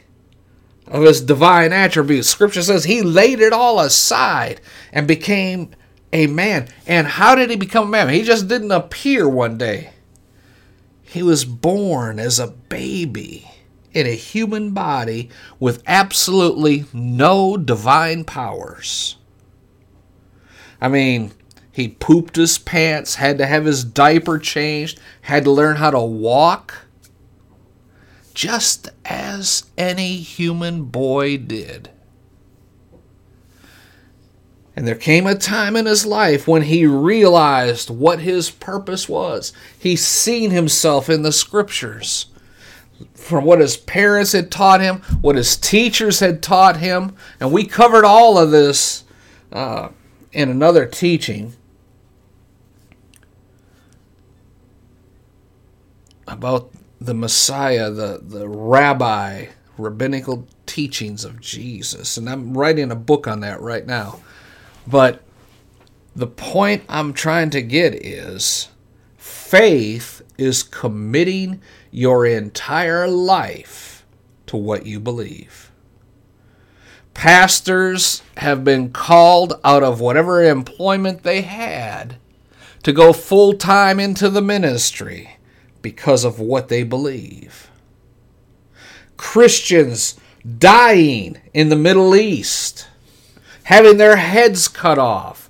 of 0.88 1.04
his 1.04 1.22
divine 1.22 1.72
attributes. 1.72 2.28
Scripture 2.28 2.64
says 2.64 2.84
he 2.84 3.04
laid 3.04 3.40
it 3.40 3.54
all 3.54 3.80
aside 3.80 4.60
and 4.92 5.08
became 5.08 5.70
a 6.12 6.26
man. 6.26 6.68
And 6.88 7.06
how 7.06 7.36
did 7.36 7.52
he 7.52 7.56
become 7.56 7.88
a 7.88 7.92
man? 7.92 8.10
He 8.10 8.24
just 8.24 8.48
didn't 8.48 8.72
appear 8.72 9.30
one 9.30 9.60
day. 9.60 9.92
He 11.04 11.22
was 11.22 11.46
born 11.46 12.20
as 12.20 12.40
a 12.40 12.48
baby 12.48 13.49
in 13.94 14.06
a 14.06 14.16
human 14.16 14.72
body 14.72 15.30
with 15.60 15.84
absolutely 15.88 16.86
no 16.94 17.58
divine 17.58 18.24
powers. 18.24 19.18
I 20.82 20.88
mean, 20.88 21.32
he 21.72 21.88
pooped 21.88 22.36
his 22.36 22.58
pants, 22.58 23.16
had 23.16 23.38
to 23.38 23.46
have 23.46 23.66
his 23.66 23.84
diaper 23.84 24.40
changed, 24.40 25.00
had 25.22 25.44
to 25.46 25.52
learn 25.52 25.78
how 25.78 25.92
to 25.92 26.00
walk, 26.00 26.86
just 28.34 28.90
as 29.06 29.64
any 29.78 30.18
human 30.18 30.84
boy 30.84 31.38
did. 31.38 31.90
And 34.76 34.88
there 34.88 34.96
came 34.96 35.28
a 35.28 35.36
time 35.36 35.76
in 35.76 35.86
his 35.86 36.06
life 36.06 36.48
when 36.48 36.62
he 36.62 36.86
realized 36.86 37.90
what 37.90 38.20
his 38.20 38.50
purpose 38.50 39.10
was. 39.10 39.52
He 39.78 39.98
seen 39.98 40.52
himself 40.52 41.10
in 41.10 41.22
the 41.22 41.34
scriptures 41.34 42.28
from 43.30 43.46
what 43.46 43.60
his 43.60 43.78
parents 43.78 44.32
had 44.32 44.52
taught 44.52 44.82
him, 44.82 44.98
what 45.22 45.36
his 45.36 45.56
teachers 45.56 46.20
had 46.20 46.42
taught 46.42 46.78
him, 46.78 47.16
and 47.40 47.52
we 47.52 47.64
covered 47.64 48.04
all 48.04 48.38
of 48.38 48.50
this 48.50 49.04
uh, 49.52 49.90
in 50.34 50.50
another 50.50 50.86
teaching 50.86 51.54
about 56.28 56.72
the 57.00 57.14
Messiah, 57.14 57.92
the, 57.92 58.20
the 58.22 58.48
rabbi, 58.48 59.46
rabbinical 59.78 60.48
teachings 60.66 61.24
of 61.24 61.40
Jesus. 61.40 62.18
And 62.18 62.30
I'm 62.30 62.58
writing 62.58 62.92
a 62.92 62.96
book 62.96 63.28
on 63.28 63.40
that 63.42 63.62
right 63.62 63.86
now. 63.86 64.20
But 64.88 65.24
the 66.16 66.28
point 66.28 66.84
I'm 66.90 67.14
trying 67.14 67.52
to 67.52 67.62
get 67.62 67.94
is 67.94 68.70
faith 69.18 70.22
is 70.38 70.64
committing 70.64 71.62
your 71.92 72.26
entire 72.26 73.08
life 73.08 74.06
to 74.48 74.58
what 74.58 74.86
you 74.86 75.00
believe. 75.00 75.72
Pastors 77.14 78.22
have 78.38 78.64
been 78.64 78.92
called 78.92 79.60
out 79.64 79.84
of 79.84 80.00
whatever 80.00 80.44
employment 80.44 81.24
they 81.24 81.42
had 81.42 82.16
to 82.84 82.94
go 82.94 83.12
full 83.12 83.54
time 83.54 84.00
into 84.00 84.30
the 84.30 84.42
ministry 84.42 85.38
because 85.82 86.24
of 86.24 86.40
what 86.40 86.70
they 86.70 86.84
believe. 86.84 87.70
Christians 89.18 90.16
dying 90.58 91.38
in 91.54 91.70
the 91.70 91.76
Middle 91.76 92.16
East, 92.16 92.88
having 93.64 93.98
their 93.98 94.16
heads 94.16 94.68
cut 94.68 94.98
off, 94.98 95.50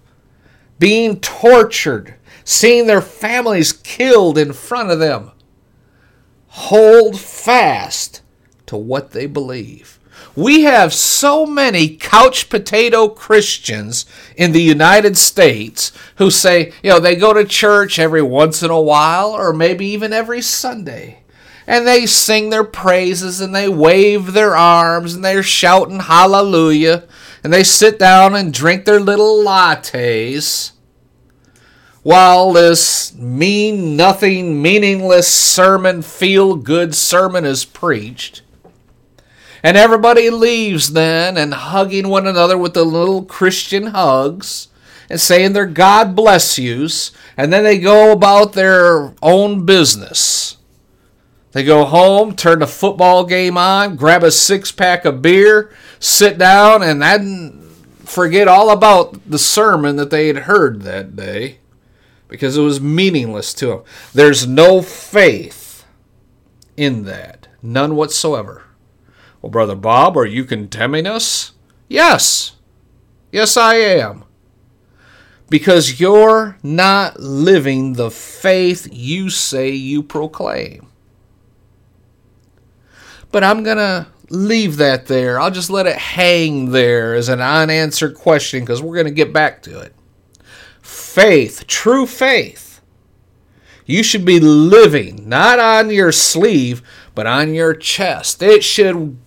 being 0.79 1.19
tortured, 1.19 2.15
seeing 2.43 2.87
their 2.87 3.01
families 3.01 3.71
killed 3.71 4.37
in 4.37 4.53
front 4.53 4.89
of 4.89 4.99
them. 4.99 5.31
Hold 6.49 7.19
fast 7.19 8.21
to 8.65 8.75
what 8.75 9.11
they 9.11 9.25
believe. 9.25 9.99
We 10.35 10.61
have 10.63 10.93
so 10.93 11.45
many 11.45 11.95
couch 11.95 12.49
potato 12.49 13.07
Christians 13.07 14.05
in 14.35 14.51
the 14.51 14.61
United 14.61 15.17
States 15.17 15.91
who 16.15 16.29
say, 16.31 16.73
you 16.83 16.89
know, 16.91 16.99
they 16.99 17.15
go 17.15 17.33
to 17.33 17.45
church 17.45 17.99
every 17.99 18.21
once 18.21 18.63
in 18.63 18.69
a 18.69 18.81
while 18.81 19.31
or 19.31 19.53
maybe 19.53 19.85
even 19.87 20.13
every 20.13 20.41
Sunday. 20.41 21.19
And 21.67 21.85
they 21.85 22.05
sing 22.05 22.49
their 22.49 22.63
praises 22.63 23.41
and 23.41 23.53
they 23.53 23.69
wave 23.69 24.33
their 24.33 24.55
arms 24.55 25.13
and 25.13 25.23
they're 25.23 25.43
shouting 25.43 25.99
hallelujah. 25.99 27.07
And 27.43 27.53
they 27.53 27.63
sit 27.63 27.99
down 27.99 28.35
and 28.35 28.53
drink 28.53 28.85
their 28.85 28.99
little 28.99 29.43
lattes 29.43 30.71
while 32.03 32.53
this 32.53 33.13
mean 33.15 33.97
nothing, 33.97 34.61
meaningless 34.61 35.27
sermon, 35.27 36.01
feel 36.01 36.55
good 36.55 36.95
sermon 36.95 37.45
is 37.45 37.65
preached. 37.65 38.41
And 39.61 39.75
everybody 39.75 40.29
leaves 40.29 40.93
then 40.93 41.37
and 41.37 41.53
hugging 41.53 42.07
one 42.07 42.25
another 42.25 42.57
with 42.57 42.73
the 42.73 42.85
little 42.85 43.25
Christian 43.25 43.87
hugs 43.87 44.69
and 45.09 45.19
saying 45.19 45.51
their 45.51 45.65
God 45.65 46.15
bless 46.15 46.57
yous. 46.57 47.11
And 47.35 47.51
then 47.51 47.63
they 47.63 47.77
go 47.77 48.13
about 48.13 48.53
their 48.53 49.13
own 49.21 49.65
business. 49.65 50.57
They 51.51 51.63
go 51.63 51.83
home, 51.83 52.35
turn 52.35 52.59
the 52.59 52.67
football 52.67 53.25
game 53.25 53.57
on, 53.57 53.97
grab 53.97 54.23
a 54.23 54.31
six 54.31 54.71
pack 54.71 55.03
of 55.03 55.21
beer, 55.21 55.75
sit 55.99 56.37
down, 56.37 56.83
and 56.83 57.01
then 57.01 57.69
forget 58.05 58.47
all 58.47 58.69
about 58.69 59.29
the 59.29 59.39
sermon 59.39 59.95
that 59.97 60.11
they 60.11 60.27
had 60.27 60.37
heard 60.37 60.83
that 60.83 61.15
day 61.15 61.57
because 62.29 62.55
it 62.55 62.61
was 62.61 62.79
meaningless 62.79 63.53
to 63.55 63.71
him. 63.73 63.81
There's 64.13 64.47
no 64.47 64.81
faith 64.81 65.83
in 66.77 67.03
that, 67.03 67.49
none 67.61 67.95
whatsoever. 67.95 68.63
Well, 69.41 69.49
Brother 69.49 69.75
Bob, 69.75 70.15
are 70.17 70.25
you 70.25 70.45
condemning 70.45 71.07
us? 71.07 71.51
Yes. 71.89 72.55
Yes, 73.31 73.57
I 73.57 73.75
am. 73.75 74.23
Because 75.49 75.99
you're 75.99 76.57
not 76.61 77.19
living 77.19 77.93
the 77.93 78.11
faith 78.11 78.87
you 78.91 79.29
say 79.29 79.71
you 79.71 80.03
proclaim. 80.03 80.87
But 83.31 83.43
I'm 83.43 83.63
going 83.63 83.77
to 83.77 84.07
leave 84.29 84.77
that 84.77 85.07
there. 85.07 85.39
I'll 85.39 85.51
just 85.51 85.69
let 85.69 85.87
it 85.87 85.97
hang 85.97 86.71
there 86.71 87.15
as 87.15 87.29
an 87.29 87.41
unanswered 87.41 88.15
question 88.15 88.61
because 88.61 88.81
we're 88.81 88.95
going 88.95 89.05
to 89.05 89.11
get 89.11 89.33
back 89.33 89.63
to 89.63 89.79
it. 89.79 89.95
Faith, 91.09 91.65
true 91.65 92.05
faith. 92.05 92.81
You 93.87 94.03
should 94.03 94.25
be 94.25 94.39
living 94.39 95.27
not 95.27 95.57
on 95.57 95.89
your 95.89 96.11
sleeve, 96.11 96.83
but 97.15 97.25
on 97.25 97.55
your 97.55 97.73
chest. 97.73 98.43
It 98.43 98.63
should 98.63 99.17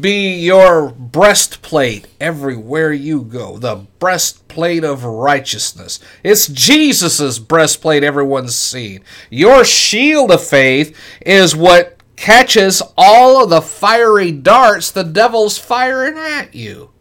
be 0.00 0.36
your 0.36 0.90
breastplate 0.90 2.06
everywhere 2.20 2.92
you 2.92 3.22
go. 3.22 3.58
The 3.58 3.84
breastplate 3.98 4.84
of 4.84 5.02
righteousness. 5.02 5.98
It's 6.22 6.46
Jesus' 6.46 7.40
breastplate 7.40 8.04
everyone's 8.04 8.54
seen. 8.54 9.02
Your 9.28 9.64
shield 9.64 10.30
of 10.30 10.46
faith 10.46 10.96
is 11.26 11.56
what 11.56 12.00
catches 12.14 12.80
all 12.96 13.42
of 13.42 13.50
the 13.50 13.60
fiery 13.60 14.30
darts 14.30 14.92
the 14.92 15.02
devil's 15.02 15.58
firing 15.58 16.16
at 16.16 16.54
you. 16.54 16.93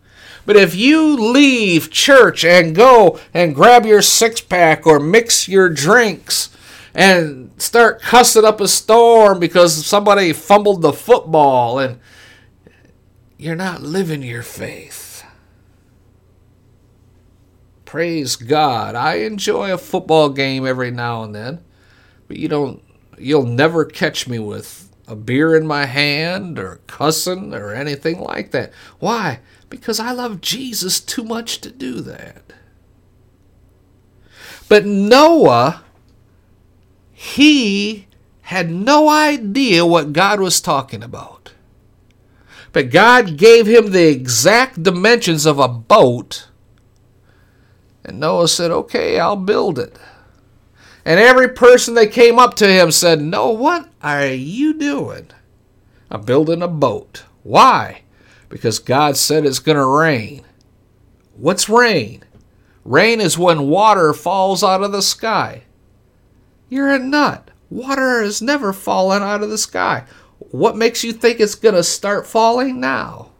But 0.45 0.55
if 0.55 0.75
you 0.75 1.15
leave 1.15 1.89
church 1.89 2.43
and 2.43 2.75
go 2.75 3.19
and 3.33 3.55
grab 3.55 3.85
your 3.85 4.01
six 4.01 4.41
pack 4.41 4.85
or 4.85 4.99
mix 4.99 5.47
your 5.47 5.69
drinks 5.69 6.49
and 6.93 7.51
start 7.57 8.01
cussing 8.01 8.45
up 8.45 8.61
a 8.61 8.67
storm 8.67 9.39
because 9.39 9.85
somebody 9.85 10.33
fumbled 10.33 10.81
the 10.81 10.93
football 10.93 11.79
and 11.79 11.99
you're 13.37 13.55
not 13.55 13.81
living 13.81 14.21
your 14.21 14.43
faith. 14.43 15.25
Praise 17.85 18.35
God. 18.35 18.95
I 18.95 19.15
enjoy 19.15 19.71
a 19.71 19.77
football 19.77 20.29
game 20.29 20.65
every 20.65 20.91
now 20.91 21.23
and 21.23 21.35
then, 21.35 21.63
but 22.27 22.37
you 22.37 22.47
don't 22.47 22.81
you'll 23.17 23.45
never 23.45 23.85
catch 23.85 24.27
me 24.27 24.39
with 24.39 24.89
a 25.07 25.15
beer 25.15 25.55
in 25.55 25.67
my 25.67 25.85
hand 25.85 26.57
or 26.57 26.79
cussing 26.87 27.53
or 27.53 27.71
anything 27.73 28.19
like 28.19 28.51
that. 28.51 28.71
Why? 28.99 29.39
Because 29.73 29.99
I 29.99 30.11
love 30.11 30.39
Jesus 30.39 30.99
too 30.99 31.23
much 31.23 31.59
to 31.61 31.71
do 31.71 31.99
that. 32.01 32.53
But 34.69 34.85
Noah, 34.85 35.81
he 37.11 38.05
had 38.43 38.69
no 38.69 39.09
idea 39.09 39.83
what 39.83 40.13
God 40.13 40.39
was 40.39 40.61
talking 40.61 41.01
about. 41.01 41.53
But 42.71 42.91
God 42.91 43.35
gave 43.35 43.65
him 43.65 43.91
the 43.91 44.09
exact 44.09 44.83
dimensions 44.83 45.47
of 45.47 45.57
a 45.57 45.67
boat. 45.67 46.49
And 48.03 48.19
Noah 48.19 48.49
said, 48.49 48.69
Okay, 48.69 49.19
I'll 49.19 49.35
build 49.35 49.79
it. 49.79 49.97
And 51.03 51.19
every 51.19 51.49
person 51.49 51.95
that 51.95 52.11
came 52.11 52.37
up 52.37 52.53
to 52.57 52.67
him 52.67 52.91
said, 52.91 53.19
No, 53.21 53.49
what 53.49 53.89
are 54.03 54.27
you 54.27 54.75
doing? 54.75 55.31
I'm 56.11 56.21
building 56.21 56.61
a 56.61 56.67
boat. 56.67 57.23
Why? 57.41 58.02
Because 58.53 58.77
God 58.77 59.17
said 59.17 59.47
it's 59.47 59.57
going 59.57 59.79
to 59.79 59.85
rain. 59.85 60.43
What's 61.35 61.67
rain? 61.67 62.23
Rain 62.85 63.19
is 63.19 63.35
when 63.35 63.67
water 63.67 64.13
falls 64.13 64.63
out 64.63 64.83
of 64.83 64.91
the 64.91 65.01
sky. 65.01 65.63
You're 66.69 66.93
a 66.93 66.99
nut. 66.99 67.49
Water 67.71 68.21
has 68.21 68.43
never 68.43 68.71
fallen 68.71 69.23
out 69.23 69.41
of 69.41 69.49
the 69.49 69.57
sky. 69.57 70.05
What 70.37 70.77
makes 70.77 71.03
you 71.03 71.13
think 71.13 71.39
it's 71.39 71.55
going 71.55 71.73
to 71.73 71.83
start 71.83 72.27
falling 72.27 72.79
now? 72.79 73.31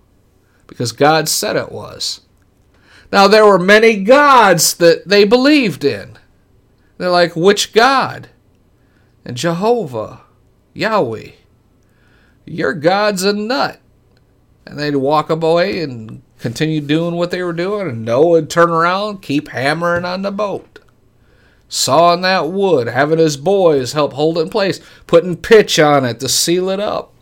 Because 0.66 0.92
God 0.92 1.30
said 1.30 1.58
it 1.58 1.72
was. 1.72 2.22
Now, 3.12 3.28
there 3.28 3.46
were 3.46 3.60
many 3.60 4.04
gods 4.04 4.74
that 4.78 5.08
they 5.08 5.26
believed 5.26 5.86
in. 5.86 6.18
They're 6.98 7.12
like, 7.12 7.36
which 7.36 7.72
God? 7.72 8.30
And 9.24 9.38
Jehovah, 9.38 10.22
Yahweh, 10.74 11.34
your 12.46 12.74
God's 12.74 13.22
a 13.24 13.34
nut. 13.34 13.80
And 14.66 14.80
they'd 14.80 14.96
walk 14.96 15.30
away 15.30 15.82
and 15.82 16.22
continue 16.40 16.82
doing 16.82 17.16
what 17.16 17.32
they 17.32 17.42
were 17.42 17.54
doing, 17.54 17.88
and 17.88 18.06
Noah 18.06 18.30
would 18.30 18.50
turn 18.50 18.70
around, 18.70 19.22
keep 19.22 19.50
hammering 19.50 20.06
on 20.06 20.22
the 20.22 20.32
boat. 20.32 20.80
Sawing 21.70 22.22
that 22.22 22.50
wood, 22.50 22.88
having 22.88 23.18
his 23.18 23.38
boys 23.38 23.94
help 23.94 24.14
hold 24.14 24.38
it 24.38 24.42
in 24.42 24.50
place, 24.50 24.80
putting 25.08 25.38
pitch 25.38 25.80
on 25.80 26.06
it 26.06 26.20
to 26.20 26.30
seal 26.30 26.70
it 26.70 26.80
up. 26.80 27.14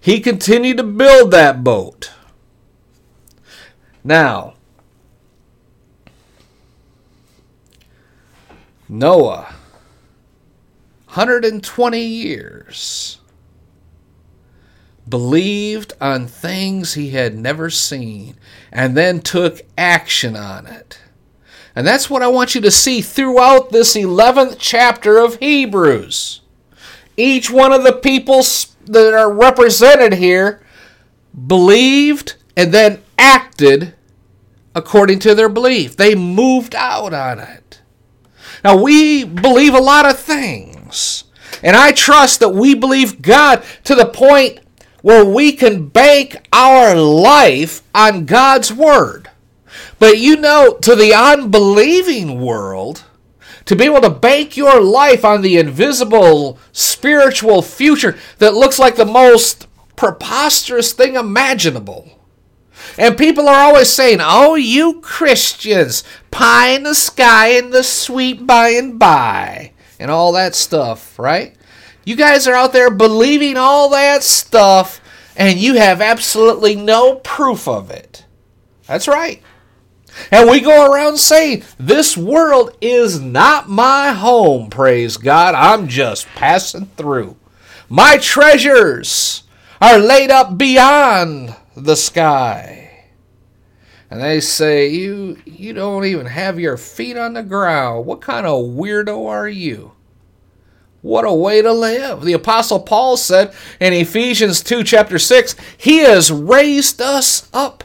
He 0.00 0.20
continued 0.20 0.78
to 0.78 0.82
build 0.82 1.30
that 1.30 1.62
boat. 1.62 2.12
Now, 4.02 4.54
Noah, 8.88 9.54
120 11.08 12.00
years, 12.00 13.17
believed 15.08 15.92
on 16.00 16.26
things 16.26 16.94
he 16.94 17.10
had 17.10 17.36
never 17.36 17.70
seen 17.70 18.36
and 18.72 18.96
then 18.96 19.20
took 19.20 19.60
action 19.76 20.36
on 20.36 20.66
it. 20.66 21.00
And 21.74 21.86
that's 21.86 22.10
what 22.10 22.22
I 22.22 22.28
want 22.28 22.54
you 22.54 22.60
to 22.62 22.70
see 22.70 23.00
throughout 23.00 23.70
this 23.70 23.96
11th 23.96 24.56
chapter 24.58 25.18
of 25.18 25.36
Hebrews. 25.36 26.40
Each 27.16 27.50
one 27.50 27.72
of 27.72 27.84
the 27.84 27.92
people 27.92 28.42
that 28.86 29.14
are 29.14 29.32
represented 29.32 30.14
here 30.14 30.60
believed 31.46 32.34
and 32.56 32.72
then 32.72 33.02
acted 33.18 33.94
according 34.74 35.18
to 35.20 35.34
their 35.34 35.48
belief. 35.48 35.96
They 35.96 36.14
moved 36.14 36.74
out 36.74 37.14
on 37.14 37.38
it. 37.38 37.80
Now, 38.64 38.76
we 38.76 39.24
believe 39.24 39.74
a 39.74 39.80
lot 39.80 40.06
of 40.06 40.18
things. 40.18 41.24
And 41.62 41.76
I 41.76 41.92
trust 41.92 42.40
that 42.40 42.50
we 42.50 42.74
believe 42.74 43.22
God 43.22 43.64
to 43.84 43.94
the 43.94 44.06
point 44.06 44.60
where 45.08 45.24
we 45.24 45.52
can 45.52 45.88
bank 45.88 46.36
our 46.52 46.94
life 46.94 47.80
on 47.94 48.26
God's 48.26 48.70
Word. 48.70 49.30
But 49.98 50.18
you 50.18 50.36
know, 50.36 50.76
to 50.82 50.94
the 50.94 51.14
unbelieving 51.14 52.38
world, 52.42 53.04
to 53.64 53.74
be 53.74 53.86
able 53.86 54.02
to 54.02 54.10
bank 54.10 54.54
your 54.54 54.82
life 54.82 55.24
on 55.24 55.40
the 55.40 55.56
invisible 55.56 56.58
spiritual 56.72 57.62
future 57.62 58.18
that 58.36 58.52
looks 58.52 58.78
like 58.78 58.96
the 58.96 59.06
most 59.06 59.66
preposterous 59.96 60.92
thing 60.92 61.14
imaginable 61.14 62.10
and 62.98 63.16
people 63.16 63.48
are 63.48 63.62
always 63.62 63.88
saying, 63.88 64.18
oh, 64.20 64.56
you 64.56 65.00
Christians, 65.00 66.04
pie 66.30 66.68
in 66.68 66.82
the 66.82 66.94
sky 66.94 67.52
and 67.52 67.72
the 67.72 67.82
sweet 67.82 68.46
by 68.46 68.70
and 68.70 68.98
by, 68.98 69.72
and 69.98 70.10
all 70.10 70.32
that 70.32 70.54
stuff, 70.54 71.18
right? 71.18 71.56
You 72.08 72.16
guys 72.16 72.48
are 72.48 72.54
out 72.54 72.72
there 72.72 72.88
believing 72.88 73.58
all 73.58 73.90
that 73.90 74.22
stuff, 74.22 74.98
and 75.36 75.58
you 75.58 75.74
have 75.74 76.00
absolutely 76.00 76.74
no 76.74 77.16
proof 77.16 77.68
of 77.68 77.90
it. 77.90 78.24
That's 78.86 79.06
right. 79.06 79.42
And 80.30 80.48
we 80.48 80.60
go 80.60 80.90
around 80.90 81.18
saying, 81.18 81.64
This 81.78 82.16
world 82.16 82.74
is 82.80 83.20
not 83.20 83.68
my 83.68 84.12
home, 84.12 84.70
praise 84.70 85.18
God. 85.18 85.54
I'm 85.54 85.86
just 85.86 86.26
passing 86.28 86.86
through. 86.96 87.36
My 87.90 88.16
treasures 88.16 89.42
are 89.78 89.98
laid 89.98 90.30
up 90.30 90.56
beyond 90.56 91.54
the 91.76 91.94
sky 91.94 92.88
and 94.10 94.22
they 94.22 94.40
say 94.40 94.88
you 94.88 95.36
you 95.44 95.74
don't 95.74 96.06
even 96.06 96.24
have 96.24 96.58
your 96.58 96.78
feet 96.78 97.18
on 97.18 97.34
the 97.34 97.42
ground. 97.42 98.06
What 98.06 98.22
kind 98.22 98.46
of 98.46 98.64
weirdo 98.64 99.26
are 99.28 99.46
you? 99.46 99.92
What 101.08 101.24
a 101.24 101.32
way 101.32 101.62
to 101.62 101.72
live. 101.72 102.20
The 102.20 102.34
apostle 102.34 102.80
Paul 102.80 103.16
said 103.16 103.54
in 103.80 103.94
Ephesians 103.94 104.62
2 104.62 104.84
chapter 104.84 105.18
6, 105.18 105.56
he 105.78 106.00
has 106.00 106.30
raised 106.30 107.00
us 107.00 107.48
up 107.54 107.82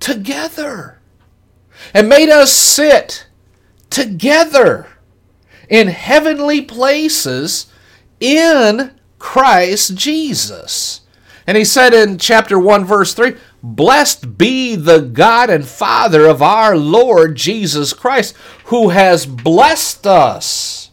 together 0.00 0.98
and 1.94 2.08
made 2.08 2.30
us 2.30 2.52
sit 2.52 3.28
together 3.90 4.88
in 5.68 5.86
heavenly 5.86 6.60
places 6.60 7.68
in 8.18 8.90
Christ 9.20 9.94
Jesus. 9.94 11.02
And 11.46 11.56
he 11.56 11.64
said 11.64 11.94
in 11.94 12.18
chapter 12.18 12.58
1 12.58 12.84
verse 12.84 13.14
3, 13.14 13.36
Blessed 13.62 14.36
be 14.36 14.74
the 14.74 14.98
God 14.98 15.48
and 15.48 15.64
Father 15.64 16.26
of 16.26 16.42
our 16.42 16.76
Lord 16.76 17.36
Jesus 17.36 17.92
Christ, 17.92 18.34
who 18.64 18.88
has 18.88 19.26
blessed 19.26 20.08
us 20.08 20.87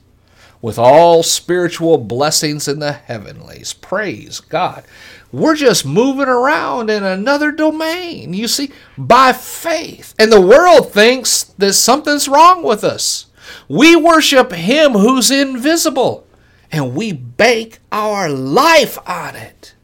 with 0.65 0.79
all 0.79 1.21
spiritual 1.21 1.95
blessings 1.95 2.67
in 2.67 2.79
the 2.79 2.91
heavenlies. 2.91 3.71
Praise 3.71 4.39
God. 4.39 4.83
We're 5.31 5.53
just 5.53 5.85
moving 5.85 6.27
around 6.27 6.89
in 6.89 7.03
another 7.03 7.51
domain, 7.51 8.33
you 8.33 8.47
see, 8.47 8.71
by 8.97 9.31
faith. 9.31 10.15
And 10.17 10.31
the 10.31 10.41
world 10.41 10.91
thinks 10.91 11.43
that 11.59 11.73
something's 11.73 12.27
wrong 12.27 12.63
with 12.63 12.83
us. 12.83 13.27
We 13.69 13.95
worship 13.95 14.51
Him 14.53 14.93
who's 14.93 15.29
invisible, 15.29 16.25
and 16.71 16.95
we 16.95 17.13
bank 17.13 17.77
our 17.91 18.27
life 18.27 18.97
on 19.07 19.35
it. 19.35 19.75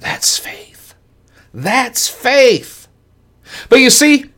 That's 0.00 0.36
faith. 0.36 0.94
That's 1.54 2.08
faith. 2.08 2.88
But 3.68 3.78
you 3.78 3.88
see, 3.88 4.32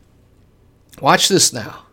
watch 1.01 1.27
this 1.27 1.51
now. 1.51 1.85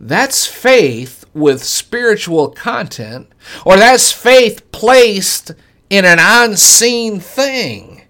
That's 0.00 0.46
faith 0.46 1.21
with 1.34 1.64
spiritual 1.64 2.50
content, 2.50 3.28
or 3.64 3.76
that's 3.76 4.12
faith 4.12 4.70
placed 4.72 5.52
in 5.88 6.04
an 6.04 6.18
unseen 6.20 7.20
thing 7.20 8.02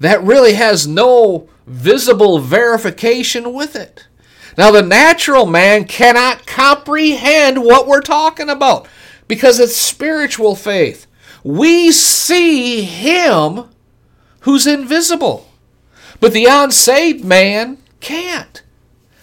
that 0.00 0.22
really 0.22 0.54
has 0.54 0.86
no 0.86 1.48
visible 1.66 2.38
verification 2.38 3.52
with 3.52 3.76
it. 3.76 4.06
Now, 4.58 4.70
the 4.70 4.82
natural 4.82 5.46
man 5.46 5.84
cannot 5.84 6.46
comprehend 6.46 7.62
what 7.64 7.86
we're 7.86 8.02
talking 8.02 8.50
about 8.50 8.86
because 9.28 9.58
it's 9.58 9.76
spiritual 9.76 10.56
faith. 10.56 11.06
We 11.42 11.90
see 11.92 12.82
him 12.82 13.70
who's 14.40 14.66
invisible, 14.66 15.48
but 16.20 16.32
the 16.32 16.46
unsaved 16.46 17.24
man 17.24 17.78
can't 18.00 18.61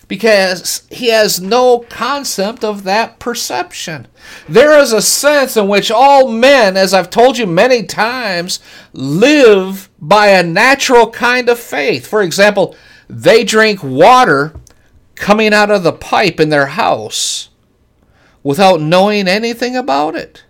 because 0.10 0.88
he 0.90 1.10
has 1.10 1.40
no 1.40 1.86
concept 1.88 2.64
of 2.66 2.84
that 2.84 3.20
perception. 3.20 4.08
There 4.50 4.78
is 4.80 4.92
a 4.92 5.04
sense 5.04 5.56
in 5.56 5.68
which 5.68 5.92
all 5.92 6.28
men, 6.28 6.76
as 6.76 6.96
I've 6.96 7.12
told 7.12 7.38
you 7.38 7.46
many 7.46 7.84
times, 7.84 8.60
live 8.92 9.88
by 10.00 10.30
a 10.30 10.44
natural 10.44 11.12
kind 11.12 11.48
of 11.48 11.60
faith. 11.60 12.08
For 12.08 12.24
example, 12.24 12.76
they 13.08 13.44
drink 13.44 13.84
water 13.84 14.54
coming 15.14 15.54
out 15.54 15.70
of 15.70 15.84
the 15.84 15.94
pipe 15.94 16.40
in 16.40 16.50
their 16.50 16.68
house 16.68 17.50
without 18.42 18.82
knowing 18.82 19.28
anything 19.28 19.76
about 19.76 20.16
it. 20.16 20.44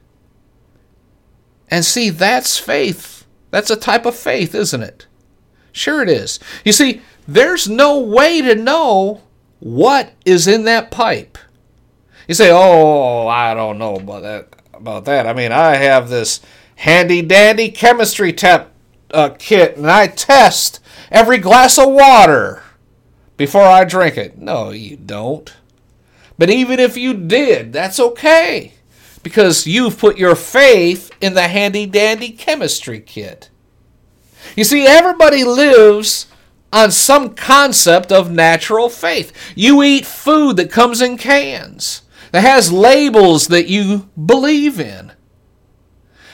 And 1.69 1.83
see, 1.83 2.09
that's 2.09 2.57
faith. 2.57 3.25
That's 3.51 3.69
a 3.69 3.75
type 3.75 4.05
of 4.05 4.15
faith, 4.15 4.55
isn't 4.55 4.83
it? 4.83 5.05
Sure, 5.73 6.01
it 6.01 6.09
is. 6.09 6.39
You 6.63 6.71
see, 6.71 7.01
there's 7.27 7.67
no 7.67 7.99
way 7.99 8.41
to 8.41 8.55
know 8.55 9.21
what 9.59 10.13
is 10.25 10.47
in 10.47 10.65
that 10.65 10.91
pipe. 10.91 11.37
You 12.27 12.35
say, 12.35 12.51
"Oh, 12.51 13.27
I 13.27 13.53
don't 13.53 13.77
know 13.77 13.95
about 13.95 14.23
that." 14.23 14.47
About 14.73 15.03
that, 15.05 15.27
I 15.27 15.33
mean, 15.33 15.51
I 15.51 15.75
have 15.75 16.07
this 16.07 16.39
handy 16.77 17.21
dandy 17.21 17.69
chemistry 17.69 18.31
tap 18.31 18.71
uh, 19.11 19.31
kit, 19.37 19.75
and 19.75 19.91
I 19.91 20.07
test 20.07 20.79
every 21.11 21.37
glass 21.37 21.77
of 21.77 21.89
water 21.89 22.63
before 23.35 23.63
I 23.63 23.83
drink 23.83 24.17
it. 24.17 24.37
No, 24.37 24.69
you 24.69 24.95
don't. 24.95 25.53
But 26.37 26.49
even 26.49 26.79
if 26.79 26.95
you 26.95 27.13
did, 27.13 27.73
that's 27.73 27.99
okay 27.99 28.73
because 29.23 29.67
you've 29.67 29.97
put 29.97 30.17
your 30.17 30.35
faith 30.35 31.11
in 31.19 31.33
the 31.33 31.47
handy 31.49 31.85
dandy 31.85 32.31
chemistry 32.31 33.01
kit. 33.01 33.49
You 34.55 34.63
see, 34.63 34.85
everybody 34.85 35.43
lives 35.43 36.27
on 36.71 36.91
some 36.91 37.33
concept 37.33 38.11
of 38.11 38.31
natural 38.31 38.89
faith. 38.89 39.33
You 39.55 39.81
eat 39.83 40.05
food 40.05 40.57
that 40.57 40.71
comes 40.71 41.01
in 41.01 41.17
cans, 41.17 42.03
that 42.31 42.41
has 42.41 42.71
labels 42.71 43.47
that 43.47 43.67
you 43.67 44.09
believe 44.23 44.79
in. 44.79 45.13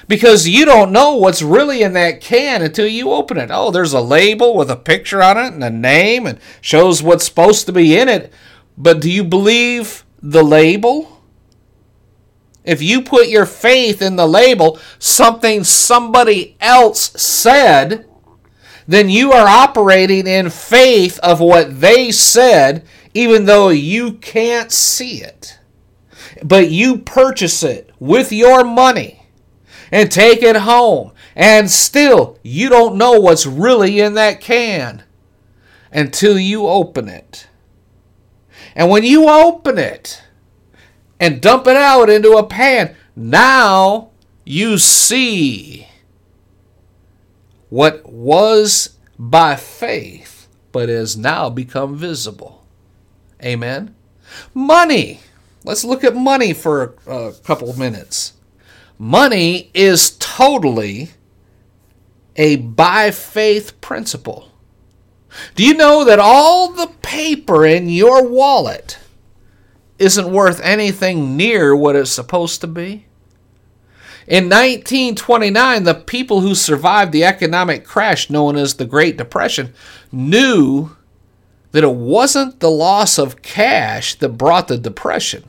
Because 0.08 0.48
you 0.48 0.66
don't 0.66 0.92
know 0.92 1.16
what's 1.16 1.42
really 1.42 1.82
in 1.82 1.94
that 1.94 2.22
can 2.22 2.62
until 2.62 2.88
you 2.88 3.12
open 3.12 3.38
it. 3.38 3.50
Oh, 3.52 3.72
there's 3.72 3.94
a 3.94 4.02
label 4.02 4.56
with 4.56 4.70
a 4.70 4.76
picture 4.76 5.24
on 5.24 5.38
it 5.38 5.54
and 5.54 5.64
a 5.64 5.70
name 5.72 6.28
and 6.28 6.40
shows 6.62 7.02
what's 7.02 7.26
supposed 7.26 7.66
to 7.66 7.72
be 7.72 7.98
in 7.98 8.08
it. 8.08 8.32
But 8.78 9.02
do 9.02 9.10
you 9.10 9.24
believe 9.24 10.06
the 10.22 10.44
label? 10.44 11.24
If 12.64 12.82
you 12.82 13.02
put 13.02 13.30
your 13.30 13.46
faith 13.46 14.02
in 14.02 14.16
the 14.16 14.28
label, 14.28 14.80
something 15.00 15.64
somebody 15.64 16.56
else 16.60 17.12
said, 17.22 18.06
then 18.88 19.10
you 19.10 19.32
are 19.32 19.48
operating 19.48 20.28
in 20.28 20.50
faith 20.50 21.20
of 21.20 21.40
what 21.40 21.82
they 21.82 22.12
said, 22.12 22.86
even 23.14 23.46
though 23.46 23.70
you 23.70 24.14
can't 24.14 24.72
see 24.72 25.22
it. 25.22 25.60
But 26.44 26.70
you 26.70 27.00
purchase 27.00 27.64
it 27.64 27.92
with 28.00 28.32
your 28.32 28.64
money 28.64 29.26
and 29.92 30.12
take 30.12 30.44
it 30.44 30.58
home, 30.58 31.14
and 31.36 31.70
still 31.70 32.38
you 32.44 32.70
don't 32.70 32.98
know 32.98 33.20
what's 33.20 33.46
really 33.46 34.00
in 34.00 34.14
that 34.16 34.42
can 34.42 35.04
until 35.92 36.38
you 36.38 36.68
open 36.68 37.08
it. 37.08 37.48
And 38.76 38.90
when 38.90 39.04
you 39.04 39.30
open 39.30 39.78
it 39.78 40.22
and 41.20 41.42
dump 41.42 41.68
it 41.68 41.78
out 41.78 42.10
into 42.10 42.34
a 42.34 42.46
pan, 42.46 42.96
now 43.16 44.10
you 44.44 44.78
see 44.78 45.88
what 47.76 48.10
was 48.10 48.96
by 49.20 49.54
faith, 49.58 50.48
but 50.72 50.88
has 50.88 51.18
now 51.18 51.50
become 51.50 51.94
visible. 51.94 52.66
Amen. 53.44 53.94
Money. 54.54 55.20
Let's 55.66 55.84
look 55.84 56.02
at 56.06 56.16
money 56.16 56.54
for 56.54 56.96
a, 57.06 57.12
a 57.12 57.34
couple 57.34 57.70
of 57.70 57.78
minutes. 57.78 58.32
Money 58.98 59.72
is 59.74 60.16
totally 60.20 61.10
a 62.38 62.56
by 62.56 63.12
faith 63.12 63.82
principle. 63.82 64.54
Do 65.56 65.66
you 65.66 65.74
know 65.74 66.06
that 66.06 66.18
all 66.18 66.70
the 66.70 66.88
paper 67.02 67.66
in 67.66 67.90
your 67.90 68.26
wallet 68.26 69.00
isn't 70.00 70.32
worth 70.32 70.62
anything 70.62 71.36
near 71.36 71.76
what 71.76 71.98
it's 71.98 72.10
supposed 72.10 72.62
to 72.62 72.68
be? 72.68 73.08
In 74.28 74.46
1929, 74.46 75.84
the 75.84 75.94
people 75.94 76.42
who 76.42 76.56
survived 76.56 77.12
the 77.12 77.24
economic 77.24 77.86
crash 77.86 78.30
known 78.30 78.56
as 78.56 78.74
the 78.74 78.86
Great 78.86 79.18
Depression 79.18 79.74
knew 80.12 80.96
that 81.72 81.84
it 81.84 81.94
wasn't 81.94 82.60
the 82.60 82.72
loss 82.72 83.20
of 83.20 83.44
cash 83.44 84.16
that 84.16 84.30
brought 84.30 84.68
the 84.68 84.80
depression. 84.80 85.44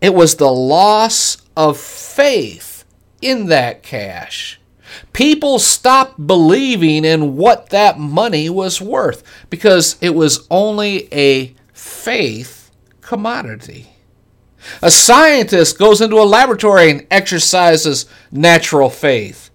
It 0.00 0.14
was 0.14 0.36
the 0.36 0.50
loss 0.50 1.38
of 1.56 1.78
faith 1.78 2.84
in 3.20 3.46
that 3.46 3.82
cash. 3.82 4.60
People 5.12 5.58
stopped 5.58 6.26
believing 6.26 7.04
in 7.04 7.36
what 7.36 7.70
that 7.70 7.98
money 7.98 8.48
was 8.48 8.80
worth 8.80 9.22
because 9.50 9.96
it 10.00 10.14
was 10.14 10.46
only 10.50 11.12
a 11.12 11.54
faith 11.72 12.70
commodity. 13.00 13.93
A 14.82 14.90
scientist 14.90 15.78
goes 15.78 16.00
into 16.00 16.16
a 16.16 16.24
laboratory 16.24 16.90
and 16.90 17.06
exercises 17.10 18.06
natural 18.30 18.90
faith. 18.90 19.50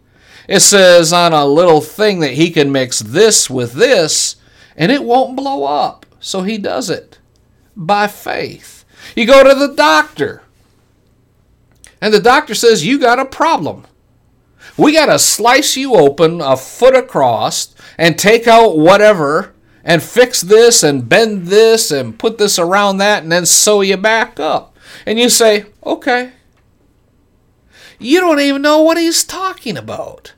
It 0.48 0.62
says 0.62 1.14
on 1.14 1.34
a 1.34 1.46
little 1.46 1.82
thing 1.82 2.20
that 2.22 2.34
he 2.34 2.50
can 2.52 2.72
mix 2.72 3.00
this 3.00 3.50
with 3.50 3.74
this 3.74 4.36
and 4.76 4.92
it 4.92 5.04
won't 5.04 5.36
blow 5.36 5.66
up. 5.66 6.06
So 6.20 6.42
he 6.42 6.58
does 6.58 6.90
it 6.90 7.20
by 7.76 8.08
faith. 8.08 8.86
You 9.16 9.26
go 9.26 9.44
to 9.44 9.58
the 9.58 9.74
doctor 9.74 10.44
and 12.02 12.14
the 12.14 12.20
doctor 12.20 12.56
says, 12.56 12.86
You 12.86 13.00
got 13.00 13.20
a 13.20 13.26
problem. 13.26 13.86
We 14.78 14.94
got 14.94 15.08
to 15.08 15.20
slice 15.20 15.76
you 15.76 15.96
open 15.96 16.42
a 16.42 16.56
foot 16.56 16.96
across 16.96 17.76
and 17.98 18.18
take 18.18 18.48
out 18.48 18.78
whatever 18.78 19.54
and 19.84 20.02
fix 20.02 20.42
this 20.42 20.84
and 20.84 21.10
bend 21.10 21.48
this 21.48 21.92
and 21.92 22.18
put 22.18 22.38
this 22.38 22.58
around 22.58 22.98
that 22.98 23.24
and 23.24 23.32
then 23.32 23.46
sew 23.46 23.82
you 23.82 23.98
back 23.98 24.40
up. 24.40 24.78
And 25.06 25.20
you 25.20 25.30
say, 25.30 25.68
okay. 25.86 26.34
You 28.00 28.22
don't 28.22 28.40
even 28.40 28.62
know 28.62 28.82
what 28.82 28.98
he's 28.98 29.24
talking 29.24 29.78
about. 29.78 30.34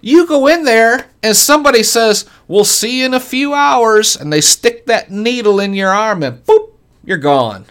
You 0.00 0.26
go 0.26 0.46
in 0.46 0.64
there 0.64 1.06
and 1.22 1.34
somebody 1.34 1.82
says, 1.82 2.28
We'll 2.46 2.64
see 2.64 3.00
you 3.00 3.06
in 3.06 3.14
a 3.14 3.20
few 3.20 3.54
hours, 3.54 4.16
and 4.16 4.30
they 4.30 4.42
stick 4.42 4.84
that 4.84 5.10
needle 5.10 5.58
in 5.58 5.72
your 5.72 5.88
arm 5.88 6.22
and 6.22 6.44
boop, 6.44 6.72
you're 7.02 7.16
gone. 7.16 7.64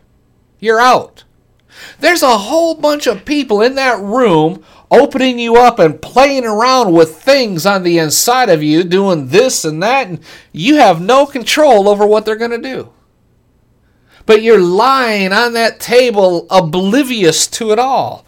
You're 0.60 0.80
out. 0.80 1.26
There's 2.00 2.24
a 2.24 2.38
whole 2.38 2.74
bunch 2.74 3.06
of 3.06 3.26
people 3.26 3.62
in 3.62 3.76
that 3.76 4.00
room 4.00 4.64
opening 4.90 5.38
you 5.38 5.58
up 5.58 5.78
and 5.80 6.02
playing 6.02 6.46
around 6.46 6.94
with 6.94 7.22
things 7.22 7.66
on 7.66 7.84
the 7.84 8.00
inside 8.00 8.50
of 8.50 8.64
you, 8.64 8.84
doing 8.84 9.28
this 9.28 9.66
and 9.66 9.84
that, 9.84 10.08
and 10.08 10.20
you 10.52 10.76
have 10.76 11.02
no 11.02 11.26
control 11.26 11.88
over 11.88 12.06
what 12.06 12.26
they're 12.26 12.36
going 12.36 12.52
to 12.52 12.58
do. 12.58 12.92
But 14.26 14.42
you're 14.42 14.62
lying 14.62 15.34
on 15.34 15.54
that 15.54 15.80
table 15.80 16.48
oblivious 16.50 17.48
to 17.48 17.72
it 17.72 17.80
all 17.80 18.26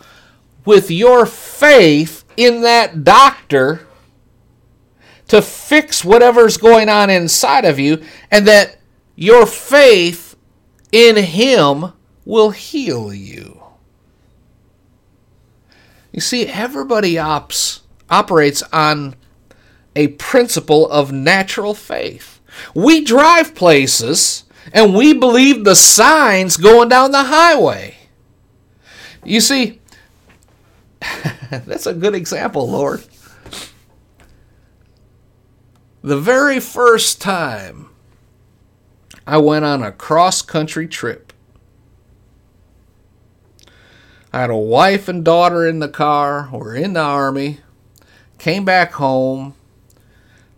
with 0.65 0.91
your 0.91 1.25
faith 1.25 2.23
in 2.35 2.61
that 2.61 3.03
doctor 3.03 3.87
to 5.27 5.41
fix 5.41 6.03
whatever's 6.03 6.57
going 6.57 6.89
on 6.89 7.09
inside 7.09 7.65
of 7.65 7.79
you, 7.79 8.03
and 8.29 8.47
that 8.47 8.77
your 9.15 9.45
faith 9.45 10.35
in 10.91 11.15
Him 11.15 11.93
will 12.25 12.51
heal 12.51 13.13
you. 13.13 13.61
You 16.11 16.21
see, 16.21 16.47
everybody 16.47 17.17
ops, 17.17 17.81
operates 18.09 18.61
on 18.71 19.15
a 19.95 20.09
principle 20.09 20.89
of 20.89 21.11
natural 21.11 21.73
faith. 21.73 22.39
We 22.73 23.03
drive 23.03 23.55
places 23.55 24.43
and 24.73 24.95
we 24.95 25.13
believe 25.13 25.63
the 25.63 25.75
signs 25.75 26.57
going 26.57 26.89
down 26.89 27.11
the 27.11 27.23
highway. 27.23 27.95
You 29.23 29.41
see, 29.41 29.81
that's 31.49 31.85
a 31.85 31.93
good 31.93 32.15
example, 32.15 32.69
Lord. 32.69 33.03
The 36.01 36.19
very 36.19 36.59
first 36.59 37.19
time 37.21 37.89
I 39.25 39.37
went 39.37 39.65
on 39.65 39.81
a 39.81 39.91
cross 39.91 40.41
country 40.43 40.87
trip, 40.87 41.33
I 44.31 44.41
had 44.41 44.49
a 44.49 44.57
wife 44.57 45.07
and 45.07 45.23
daughter 45.23 45.65
in 45.65 45.79
the 45.79 45.87
car, 45.87 46.49
were 46.51 46.75
in 46.75 46.93
the 46.93 46.99
army, 46.99 47.59
came 48.37 48.65
back 48.65 48.93
home, 48.93 49.55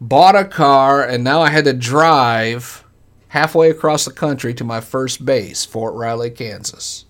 bought 0.02 0.36
a 0.36 0.46
car, 0.46 1.04
and 1.04 1.24
now 1.24 1.42
I 1.42 1.50
had 1.50 1.66
to 1.66 1.74
drive 1.74 2.84
halfway 3.30 3.70
across 3.70 4.06
the 4.06 4.12
country 4.12 4.54
to 4.54 4.64
my 4.64 4.82
first 4.82 5.26
base, 5.26 5.66
Fort 5.66 5.94
Riley, 5.94 6.30
Kansas. 6.30 7.06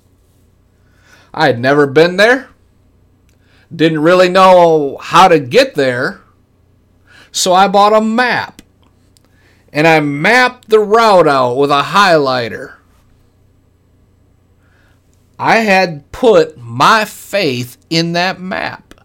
I 1.34 1.48
had 1.48 1.60
never 1.60 1.86
been 1.86 2.18
there, 2.18 2.50
didn't 3.74 4.02
really 4.02 4.30
know 4.30 4.98
how 4.98 5.28
to 5.28 5.40
get 5.40 5.76
there, 5.76 6.22
so 7.32 7.54
I 7.54 7.68
bought 7.68 7.94
a 7.94 8.02
map 8.02 8.62
and 9.72 9.88
I 9.88 10.00
mapped 10.00 10.70
the 10.70 10.80
route 10.80 11.28
out 11.28 11.56
with 11.56 11.70
a 11.70 11.84
highlighter. 11.84 12.76
I 15.38 15.58
had 15.58 16.12
put 16.12 16.58
my 16.58 17.06
faith 17.06 17.78
in 17.90 18.14
that 18.14 18.40
map. 18.40 18.96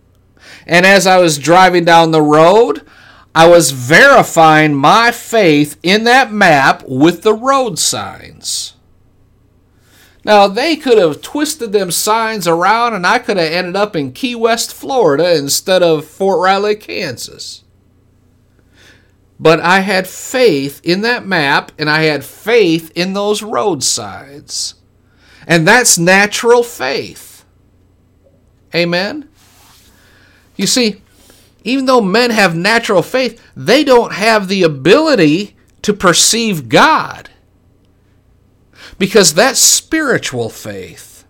And 0.66 0.87
as 0.87 1.07
I 1.07 1.18
was 1.18 1.38
driving 1.38 1.85
down 1.85 2.11
the 2.11 2.22
road, 2.22 2.87
I 3.35 3.49
was 3.49 3.71
verifying 3.71 4.75
my 4.75 5.11
faith 5.11 5.79
in 5.83 6.05
that 6.05 6.33
map 6.33 6.85
with 6.87 7.23
the 7.23 7.35
road 7.35 7.79
signs. 7.79 8.75
Now, 10.25 10.47
they 10.47 10.77
could 10.77 10.99
have 10.99 11.23
twisted 11.23 11.73
them 11.73 11.90
signs 11.90 12.47
around 12.47 12.95
and 12.95 13.07
I 13.07 13.18
could 13.18 13.38
have 13.38 13.51
ended 13.51 13.75
up 13.75 13.97
in 13.97 14.12
Key 14.12 14.35
West, 14.35 14.73
Florida 14.73 15.37
instead 15.37 15.83
of 15.83 16.05
Fort 16.05 16.40
Riley, 16.40 16.77
Kansas. 16.77 17.64
But 19.40 19.59
I 19.61 19.81
had 19.81 20.07
faith 20.07 20.81
in 20.85 21.01
that 21.01 21.27
map 21.27 21.73
and 21.77 21.90
I 21.90 22.03
had 22.03 22.25
faith 22.25 22.92
in 22.95 23.14
those 23.14 23.42
road 23.42 23.83
signs. 23.83 24.77
And 25.47 25.66
that's 25.66 25.99
natural 25.99 26.62
faith. 26.62 27.45
Amen? 28.73 29.29
You 30.55 30.68
see, 30.68 31.02
even 31.64 31.87
though 31.87 32.01
men 32.01 32.31
have 32.31 32.57
natural 32.57 33.03
faith, 33.03 33.42
they 33.57 33.85
don't 33.85 34.12
have 34.12 34.48
the 34.48 34.62
ability 34.62 35.57
to 35.83 35.92
perceive 35.92 36.68
God. 36.68 37.31
Because 38.98 39.35
that's 39.35 39.61
spiritual 39.61 40.48
faith. 40.48 41.25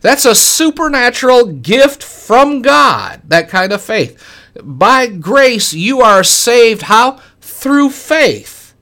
That's 0.00 0.24
a 0.24 0.34
supernatural 0.34 1.46
gift 1.46 2.02
from 2.02 2.62
God, 2.62 3.22
that 3.28 3.48
kind 3.48 3.72
of 3.72 3.82
faith. 3.82 4.22
By 4.62 5.06
grace, 5.06 5.72
you 5.72 6.00
are 6.00 6.22
saved. 6.22 6.82
How? 6.82 7.20
Through 7.40 7.90
faith. 7.90 8.74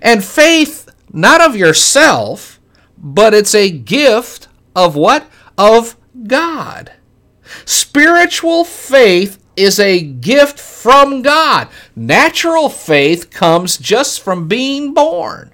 And 0.00 0.24
faith, 0.24 0.88
not 1.12 1.40
of 1.40 1.56
yourself, 1.56 2.60
but 2.98 3.34
it's 3.34 3.54
a 3.54 3.70
gift 3.70 4.48
of 4.74 4.96
what? 4.96 5.30
Of 5.56 5.96
God. 6.26 6.92
Spiritual 7.64 8.64
faith 8.64 9.41
is 9.56 9.78
a 9.78 10.00
gift 10.00 10.58
from 10.58 11.22
God. 11.22 11.68
Natural 11.94 12.68
faith 12.68 13.30
comes 13.30 13.78
just 13.78 14.20
from 14.20 14.48
being 14.48 14.94
born. 14.94 15.52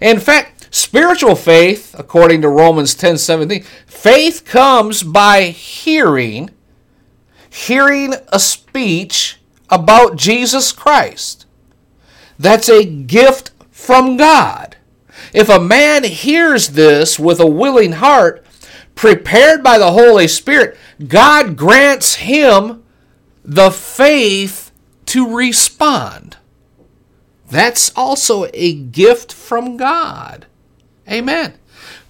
In 0.00 0.20
fact, 0.20 0.68
spiritual 0.74 1.34
faith, 1.34 1.94
according 1.98 2.42
to 2.42 2.48
Romans 2.48 2.94
10 2.94 3.18
17, 3.18 3.62
faith 3.86 4.44
comes 4.44 5.02
by 5.02 5.44
hearing, 5.44 6.50
hearing 7.48 8.14
a 8.28 8.38
speech 8.38 9.38
about 9.68 10.16
Jesus 10.16 10.72
Christ. 10.72 11.46
That's 12.38 12.68
a 12.68 12.84
gift 12.84 13.50
from 13.70 14.16
God. 14.16 14.76
If 15.32 15.48
a 15.48 15.60
man 15.60 16.04
hears 16.04 16.68
this 16.68 17.18
with 17.18 17.40
a 17.40 17.46
willing 17.46 17.92
heart, 17.92 18.44
prepared 18.94 19.62
by 19.62 19.78
the 19.78 19.92
Holy 19.92 20.26
Spirit, 20.26 20.76
God 21.06 21.56
grants 21.56 22.16
him 22.16 22.82
the 23.50 23.72
faith 23.72 24.70
to 25.06 25.36
respond. 25.36 26.36
That's 27.50 27.90
also 27.96 28.46
a 28.54 28.74
gift 28.74 29.32
from 29.32 29.76
God. 29.76 30.46
Amen. 31.10 31.54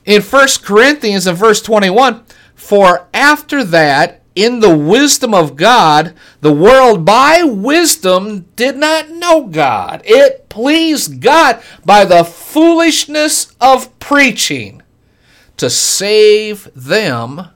In 0.04 0.20
1 0.20 0.48
Corinthians 0.62 1.26
in 1.26 1.34
verse 1.34 1.62
21, 1.62 2.26
for 2.54 3.08
after 3.14 3.64
that, 3.64 4.20
in 4.34 4.60
the 4.60 4.76
wisdom 4.76 5.32
of 5.32 5.56
God, 5.56 6.14
the 6.42 6.52
world 6.52 7.06
by 7.06 7.42
wisdom 7.42 8.42
did 8.54 8.76
not 8.76 9.08
know 9.08 9.46
God. 9.46 10.02
It 10.04 10.50
pleased 10.50 11.22
God 11.22 11.62
by 11.86 12.04
the 12.04 12.22
foolishness 12.22 13.54
of 13.62 13.98
preaching 13.98 14.82
to 15.56 15.70
save 15.70 16.68
them, 16.74 17.48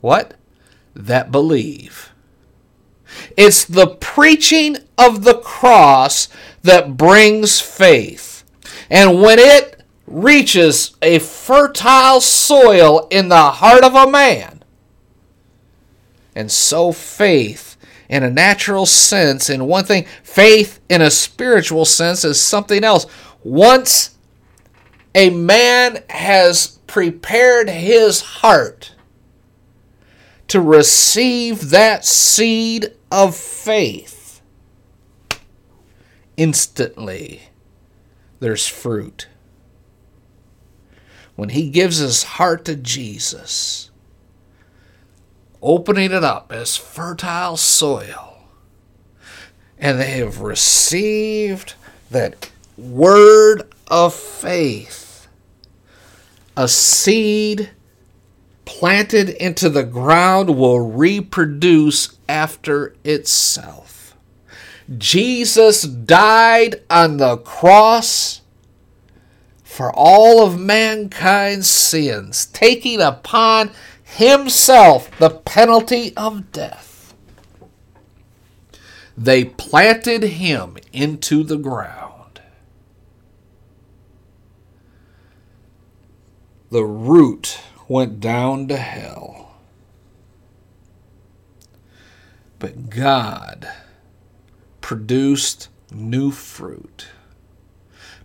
what? 0.00 0.34
That 0.94 1.30
believe. 1.30 2.11
It's 3.36 3.64
the 3.64 3.88
preaching 3.88 4.76
of 4.98 5.24
the 5.24 5.38
cross 5.38 6.28
that 6.62 6.96
brings 6.96 7.60
faith. 7.60 8.44
And 8.90 9.20
when 9.20 9.38
it 9.38 9.82
reaches 10.06 10.96
a 11.00 11.18
fertile 11.18 12.20
soil 12.20 13.08
in 13.10 13.28
the 13.28 13.50
heart 13.50 13.84
of 13.84 13.94
a 13.94 14.10
man, 14.10 14.62
and 16.34 16.50
so 16.50 16.92
faith 16.92 17.76
in 18.08 18.22
a 18.22 18.30
natural 18.30 18.84
sense, 18.84 19.48
in 19.48 19.66
one 19.66 19.84
thing, 19.84 20.04
faith 20.22 20.80
in 20.90 21.00
a 21.00 21.10
spiritual 21.10 21.86
sense 21.86 22.24
is 22.24 22.40
something 22.40 22.84
else. 22.84 23.06
Once 23.42 24.16
a 25.14 25.30
man 25.30 26.02
has 26.10 26.78
prepared 26.86 27.70
his 27.70 28.20
heart 28.20 28.94
to 30.48 30.60
receive 30.60 31.70
that 31.70 32.04
seed 32.04 32.92
of 33.12 33.36
faith, 33.36 34.40
instantly 36.38 37.42
there's 38.40 38.66
fruit. 38.66 39.28
When 41.36 41.50
he 41.50 41.68
gives 41.68 41.98
his 41.98 42.22
heart 42.22 42.64
to 42.64 42.74
Jesus, 42.74 43.90
opening 45.60 46.10
it 46.10 46.24
up 46.24 46.52
as 46.52 46.78
fertile 46.78 47.58
soil, 47.58 48.48
and 49.78 50.00
they 50.00 50.12
have 50.12 50.40
received 50.40 51.74
that 52.10 52.50
word 52.78 53.64
of 53.88 54.14
faith, 54.14 55.28
a 56.56 56.66
seed 56.66 57.72
planted 58.78 59.28
into 59.28 59.68
the 59.68 59.82
ground 59.82 60.56
will 60.56 60.80
reproduce 60.80 62.16
after 62.26 62.96
itself. 63.04 64.16
Jesus 64.96 65.82
died 65.82 66.82
on 66.88 67.18
the 67.18 67.36
cross 67.36 68.40
for 69.62 69.92
all 69.94 70.44
of 70.44 70.58
mankind's 70.58 71.68
sins, 71.68 72.46
taking 72.46 73.00
upon 73.00 73.70
himself 74.02 75.10
the 75.18 75.30
penalty 75.30 76.16
of 76.16 76.50
death. 76.50 77.14
They 79.18 79.44
planted 79.44 80.22
him 80.22 80.78
into 80.94 81.44
the 81.44 81.58
ground. 81.58 82.40
The 86.70 86.84
root 86.84 87.60
went 87.88 88.20
down 88.20 88.68
to 88.68 88.76
hell. 88.76 89.56
But 92.58 92.90
God 92.90 93.68
produced 94.80 95.68
new 95.90 96.30
fruit 96.30 97.08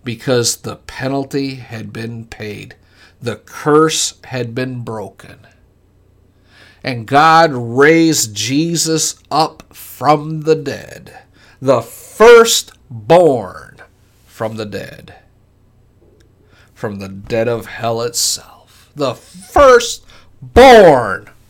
because 0.03 0.57
the 0.57 0.75
penalty 0.75 1.55
had 1.55 1.91
been 1.91 2.25
paid, 2.25 2.75
the 3.21 3.37
curse 3.37 4.19
had 4.25 4.53
been 4.53 4.83
broken. 4.83 5.47
And 6.83 7.07
God 7.07 7.51
raised 7.51 8.35
Jesus 8.35 9.15
up 9.31 9.73
from 9.75 10.41
the 10.41 10.55
dead, 10.55 11.17
the 11.59 11.81
firstborn 11.81 13.77
from 14.27 14.55
the 14.55 14.65
dead, 14.65 15.15
from 16.73 16.99
the 16.99 17.09
dead 17.09 17.47
of 17.47 17.65
hell 17.65 18.01
itself 18.03 18.56
the 18.97 19.15
firstborn 19.15 19.79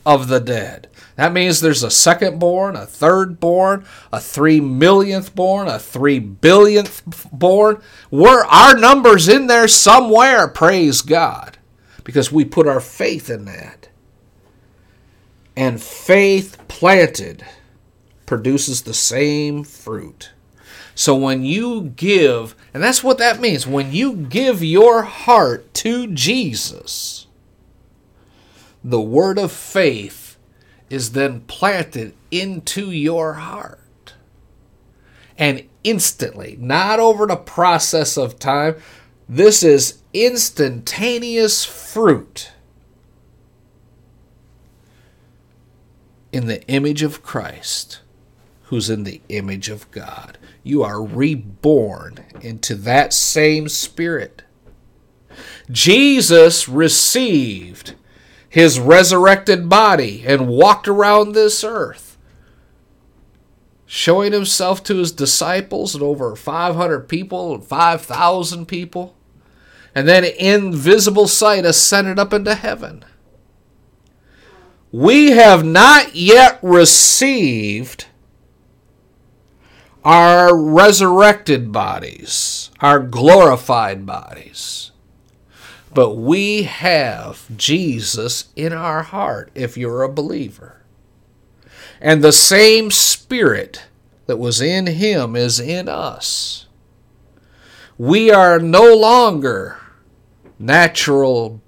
of 0.06 0.28
the 0.28 0.40
dead. 0.40 0.90
That 1.16 1.34
means 1.34 1.60
there's 1.60 1.84
a 1.84 1.90
second 1.90 2.38
born, 2.40 2.76
a 2.76 2.86
third 2.86 3.40
born, 3.40 3.86
a 4.14 4.20
three 4.22 4.60
millionth 4.62 5.34
born, 5.34 5.68
a 5.68 5.80
three 5.80 6.20
billionth 6.20 7.02
born. 7.32 7.82
We're 8.12 8.46
our 8.46 8.78
numbers 8.78 9.28
in 9.28 9.48
there 9.48 9.68
somewhere, 9.68 10.48
praise 10.48 11.02
God. 11.02 11.58
Because 12.04 12.32
we 12.32 12.46
put 12.46 12.68
our 12.68 12.80
faith 12.80 13.32
in 13.32 13.46
that. 13.46 13.90
And 15.56 15.82
faith 15.82 16.58
planted 16.68 17.44
produces 18.28 18.84
the 18.84 18.94
same 18.94 19.64
fruit. 19.64 20.32
So 20.94 21.16
when 21.16 21.44
you 21.44 21.94
give, 21.96 22.56
and 22.74 22.82
that's 22.82 23.04
what 23.04 23.18
that 23.20 23.40
means, 23.40 23.68
when 23.68 23.92
you 23.92 24.16
give 24.16 24.64
your 24.64 25.04
heart 25.04 25.74
to 25.76 26.08
Jesus, 26.08 27.27
the 28.84 29.02
word 29.02 29.38
of 29.38 29.52
faith 29.52 30.38
is 30.90 31.12
then 31.12 31.42
planted 31.42 32.14
into 32.32 32.92
your 32.92 33.34
heart. 33.34 34.14
And 35.38 35.68
instantly, 35.84 36.58
not 36.60 37.00
over 37.00 37.28
the 37.28 37.36
process 37.36 38.18
of 38.18 38.40
time, 38.40 38.76
this 39.30 39.62
is 39.62 40.02
instantaneous 40.14 41.66
fruit 41.66 42.52
in 46.32 46.48
the 46.48 46.66
image 46.68 47.04
of 47.04 47.24
Christ, 47.24 48.02
who's 48.64 48.90
in 48.90 49.04
the 49.04 49.22
image 49.30 49.70
of 49.70 49.90
God. 49.92 50.38
You 50.64 50.84
are 50.84 51.04
reborn 51.04 52.26
into 52.42 52.76
that 52.76 53.14
same 53.14 53.70
spirit. 53.70 54.44
Jesus 55.70 56.68
received 56.68 57.96
his 58.50 58.80
resurrected 58.80 59.70
body 59.70 60.24
and 60.26 60.48
walked 60.48 60.88
around 60.88 61.32
this 61.32 61.64
earth, 61.64 62.18
showing 63.86 64.32
himself 64.32 64.84
to 64.84 64.98
his 64.98 65.12
disciples 65.12 65.94
and 65.94 66.04
over 66.04 66.36
500 66.36 67.08
people 67.08 67.56
and 67.56 67.64
5,000 67.64 68.66
people, 68.66 69.16
and 69.94 70.08
then 70.08 70.24
in 70.24 70.74
visible 70.76 71.28
sight 71.28 71.66
ascended 71.66 72.20
up 72.20 72.34
into 72.34 72.56
heaven 72.56 73.04
we 74.92 75.32
have 75.32 75.66
not 75.66 76.16
yet 76.16 76.60
received 76.62 78.08
our 80.04 80.58
resurrected 80.58 81.72
bodies, 81.72 82.72
our 82.80 83.00
glorified 83.00 84.06
bodies. 84.06 84.92
But 85.98 86.12
we 86.12 86.62
have 86.62 87.48
Jesus 87.58 88.50
in 88.56 88.72
our 88.72 89.02
heart 89.02 89.50
if 89.56 89.76
you're 89.76 90.04
a 90.04 90.14
believer. 90.14 90.84
And 92.00 92.24
the 92.24 92.32
same 92.32 92.92
Spirit 92.92 93.88
that 94.28 94.38
was 94.38 94.62
in 94.62 94.86
him 94.86 95.36
is 95.36 95.60
in 95.60 95.90
us. 95.90 96.68
We 97.98 98.30
are 98.30 98.60
no 98.60 98.94
longer 98.96 99.80
natural 100.60 101.64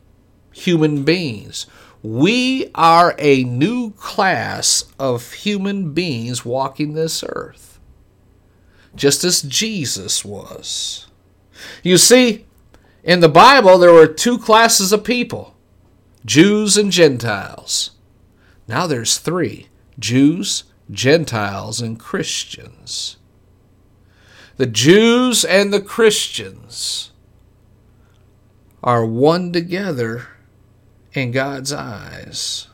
human 0.51 1.03
beings. 1.03 1.65
We 2.03 2.69
are 2.75 3.15
a 3.17 3.43
new 3.43 3.93
class 3.93 4.84
of 4.99 5.34
human 5.34 5.93
beings 5.93 6.45
walking 6.45 6.93
this 6.93 7.23
earth, 7.27 7.80
just 8.93 9.23
as 9.23 9.41
Jesus 9.41 10.23
was. 10.23 11.07
You 11.82 11.97
see, 11.97 12.45
in 13.10 13.22
the 13.22 13.28
Bible, 13.28 13.80
there 13.80 13.91
were 13.91 14.05
two 14.05 14.38
classes 14.38 14.93
of 14.93 15.03
people 15.03 15.55
Jews 16.26 16.78
and 16.78 16.91
Gentiles. 16.91 17.89
Now 18.68 18.86
there's 18.86 19.18
three 19.18 19.68
Jews, 19.97 20.66
Gentiles, 20.91 21.82
and 21.82 21.99
Christians. 21.99 23.18
The 24.57 24.68
Jews 24.68 25.43
and 25.43 25.74
the 25.74 25.82
Christians 25.82 27.10
are 28.84 29.03
one 29.03 29.51
together 29.53 30.28
in 31.14 31.32
God's 31.32 31.74
eyes. 31.74 32.68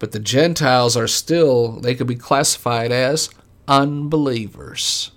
But 0.00 0.10
the 0.10 0.18
Gentiles 0.18 0.96
are 0.96 1.06
still, 1.06 1.78
they 1.78 1.94
could 1.94 2.08
be 2.08 2.16
classified 2.16 2.90
as 2.90 3.30
unbelievers. 3.68 5.12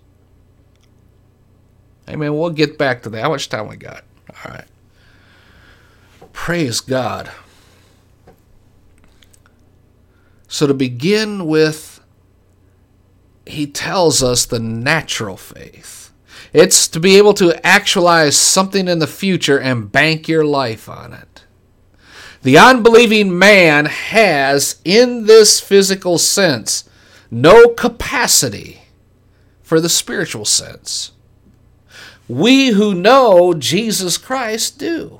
Amen. 2.09 2.35
We'll 2.35 2.49
get 2.49 2.77
back 2.77 3.03
to 3.03 3.09
that. 3.09 3.21
How 3.21 3.29
much 3.29 3.49
time 3.49 3.67
we 3.67 3.77
got? 3.77 4.03
All 4.29 4.51
right. 4.51 4.65
Praise 6.33 6.79
God. 6.79 7.29
So 10.47 10.65
to 10.65 10.73
begin 10.73 11.45
with, 11.45 12.01
he 13.45 13.67
tells 13.67 14.23
us 14.23 14.45
the 14.45 14.59
natural 14.59 15.37
faith. 15.37 16.11
It's 16.51 16.87
to 16.87 16.99
be 16.99 17.17
able 17.17 17.35
to 17.35 17.65
actualize 17.65 18.35
something 18.35 18.87
in 18.87 18.97
the 18.97 19.07
future 19.07 19.59
and 19.59 19.91
bank 19.91 20.27
your 20.27 20.43
life 20.43 20.89
on 20.89 21.13
it. 21.13 21.43
The 22.41 22.57
unbelieving 22.57 23.37
man 23.37 23.85
has, 23.85 24.81
in 24.83 25.25
this 25.25 25.59
physical 25.59 26.17
sense, 26.17 26.89
no 27.29 27.69
capacity 27.69 28.81
for 29.61 29.79
the 29.79 29.89
spiritual 29.89 30.45
sense. 30.45 31.11
We 32.29 32.69
who 32.69 32.93
know 32.93 33.53
Jesus 33.53 34.17
Christ 34.17 34.77
do. 34.77 35.19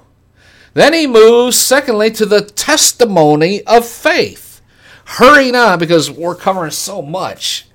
Then 0.74 0.93
he 0.93 1.07
moves, 1.07 1.57
secondly, 1.57 2.12
to 2.12 2.26
the 2.26 2.41
testimony 2.41 3.64
of 3.64 3.86
faith. 3.86 4.62
Hurrying 5.05 5.55
on 5.55 5.80
because 5.80 6.12
we're 6.12 6.36
covering 6.36 6.70
so 6.70 7.01
much 7.01 7.68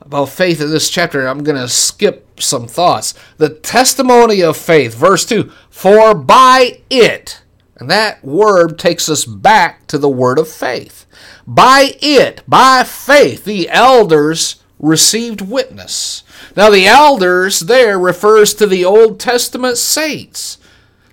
about 0.00 0.28
faith 0.28 0.60
in 0.60 0.70
this 0.70 0.88
chapter. 0.88 1.26
I'm 1.26 1.42
going 1.42 1.60
to 1.60 1.68
skip 1.68 2.40
some 2.40 2.68
thoughts. 2.68 3.14
The 3.38 3.50
testimony 3.50 4.42
of 4.42 4.56
faith, 4.56 4.94
verse 4.94 5.26
2 5.26 5.50
For 5.68 6.14
by 6.14 6.82
it, 6.88 7.42
and 7.76 7.90
that 7.90 8.24
word 8.24 8.78
takes 8.78 9.08
us 9.08 9.24
back 9.24 9.88
to 9.88 9.98
the 9.98 10.08
word 10.08 10.38
of 10.38 10.48
faith. 10.48 11.04
By 11.46 11.96
it, 12.00 12.42
by 12.46 12.84
faith, 12.84 13.44
the 13.44 13.68
elders 13.68 14.62
received 14.86 15.40
witness. 15.40 16.22
Now, 16.56 16.70
the 16.70 16.86
elders 16.86 17.60
there 17.60 17.98
refers 17.98 18.54
to 18.54 18.66
the 18.66 18.84
Old 18.84 19.20
Testament 19.20 19.76
saints, 19.76 20.58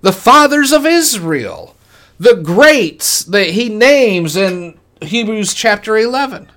the 0.02 0.14
fathers 0.14 0.72
of 0.72 0.86
Israel, 0.86 1.76
the 2.20 2.36
greats 2.36 3.24
that 3.26 3.52
he 3.52 3.70
names 3.70 4.36
in 4.36 4.78
Hebrews 5.02 5.54
chapter 5.54 5.98
11. 5.98 6.50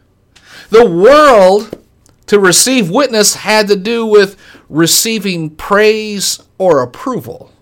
The 0.70 0.88
world 0.88 1.82
to 2.26 2.38
receive 2.38 2.90
witness 2.90 3.34
had 3.34 3.68
to 3.68 3.76
do 3.76 4.04
with 4.04 4.36
receiving 4.68 5.50
praise 5.50 6.42
or 6.58 6.82
approval. 6.82 7.52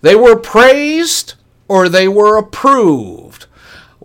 They 0.00 0.14
were 0.14 0.36
praised 0.36 1.34
or 1.68 1.88
they 1.88 2.08
were 2.08 2.36
approved. 2.36 3.46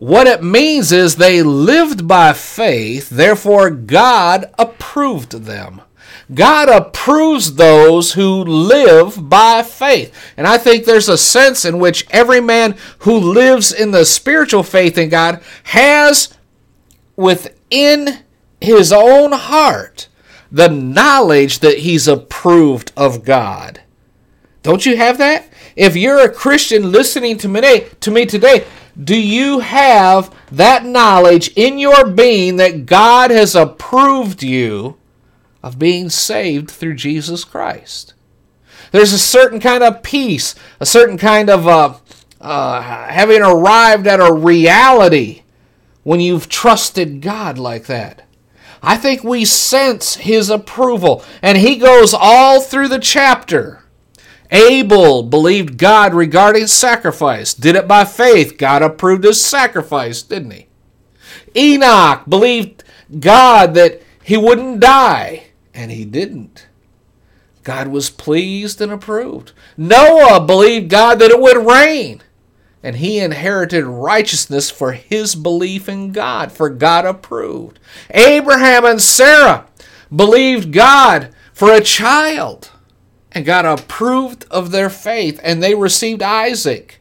What 0.04 0.28
it 0.28 0.44
means 0.44 0.92
is 0.92 1.16
they 1.16 1.42
lived 1.44 2.10
by 2.10 2.34
faith, 2.34 3.10
therefore, 3.10 3.70
God 3.70 4.54
approved 4.60 5.32
them. 5.32 5.82
God 6.34 6.68
approves 6.68 7.56
those 7.56 8.12
who 8.12 8.44
live 8.44 9.30
by 9.30 9.64
faith. 9.64 10.14
And 10.36 10.46
I 10.46 10.58
think 10.58 10.84
there's 10.84 11.08
a 11.08 11.18
sense 11.18 11.64
in 11.64 11.80
which 11.80 12.06
every 12.12 12.42
man 12.42 12.76
who 13.00 13.18
lives 13.18 13.72
in 13.72 13.92
the 13.92 14.04
spiritual 14.04 14.64
faith 14.64 14.98
in 14.98 15.08
God 15.08 15.42
has 15.64 16.38
within 17.16 18.26
his 18.60 18.92
own 18.92 19.32
heart 19.32 20.10
the 20.52 20.68
knowledge 20.68 21.60
that 21.60 21.78
he's 21.78 22.10
approved 22.10 22.92
of 22.98 23.24
God. 23.24 23.80
Don't 24.64 24.86
you 24.86 24.98
have 24.98 25.18
that? 25.20 25.48
If 25.78 25.96
you're 25.96 26.26
a 26.26 26.30
Christian 26.30 26.92
listening 26.92 27.38
to 27.38 27.48
me, 27.48 27.86
today, 28.26 28.66
do 29.02 29.20
you 29.20 29.60
have 29.60 30.34
that 30.52 30.86
knowledge 30.86 31.50
in 31.56 31.80
your 31.80 32.08
being 32.08 32.58
that 32.58 32.86
God 32.86 33.32
has 33.32 33.56
approved 33.56 34.44
you 34.44 34.98
of 35.64 35.80
being 35.80 36.10
saved 36.10 36.70
through 36.70 36.96
Jesus 36.96 37.44
Christ? 37.44 38.14
There's 38.92 39.14
a 39.14 39.20
certain 39.20 39.60
kind 39.60 39.84
of 39.84 40.04
peace, 40.04 40.54
a 40.80 40.86
certain 40.86 41.18
kind 41.18 41.50
of 41.50 41.68
uh, 41.68 41.96
uh, 42.40 42.82
having 42.82 43.42
arrived 43.42 44.06
at 44.06 44.20
a 44.20 44.32
reality 44.32 45.42
when 46.04 46.20
you've 46.20 46.50
trusted 46.50 47.22
God 47.22 47.58
like 47.58 47.88
that. 47.88 48.28
I 48.84 48.98
think 48.98 49.24
we 49.24 49.46
sense 49.46 50.16
His 50.16 50.50
approval, 50.50 51.24
and 51.42 51.58
He 51.58 51.78
goes 51.78 52.14
all 52.14 52.62
through 52.62 52.90
the 52.90 53.00
chapter 53.00 53.83
Abel 54.54 55.24
believed 55.24 55.80
God 55.80 56.14
regarding 56.14 56.68
sacrifice, 56.68 57.56
did 57.56 57.76
it 57.76 57.88
by 57.88 58.06
faith. 58.06 58.58
God 58.58 58.84
approved 58.84 59.24
his 59.24 59.44
sacrifice, 59.44 60.22
didn't 60.22 60.52
he? 60.52 60.68
Enoch 61.56 62.24
believed 62.30 62.84
God 63.20 63.74
that 63.74 64.04
he 64.24 64.38
wouldn't 64.38 64.80
die, 64.80 65.46
and 65.74 65.92
he 65.92 66.06
didn't. 66.06 66.68
God 67.64 67.88
was 67.88 68.12
pleased 68.12 68.80
and 68.80 68.92
approved. 68.92 69.54
Noah 69.76 70.46
believed 70.46 70.90
God 70.90 71.18
that 71.20 71.32
it 71.32 71.40
would 71.40 71.66
rain, 71.66 72.22
and 72.84 72.98
he 72.98 73.18
inherited 73.18 73.86
righteousness 73.86 74.70
for 74.70 74.92
his 74.92 75.34
belief 75.34 75.90
in 75.90 76.12
God, 76.12 76.52
for 76.52 76.70
God 76.70 77.06
approved. 77.06 77.80
Abraham 78.12 78.86
and 78.86 79.02
Sarah 79.02 79.66
believed 80.16 80.72
God 80.72 81.34
for 81.54 81.74
a 81.74 81.82
child 81.82 82.70
and 83.34 83.46
God 83.46 83.66
approved 83.66 84.46
of 84.52 84.72
their 84.72 84.90
faith, 84.90 85.40
and 85.44 85.62
they 85.62 85.76
received 85.76 86.22
Isaac. 86.22 87.00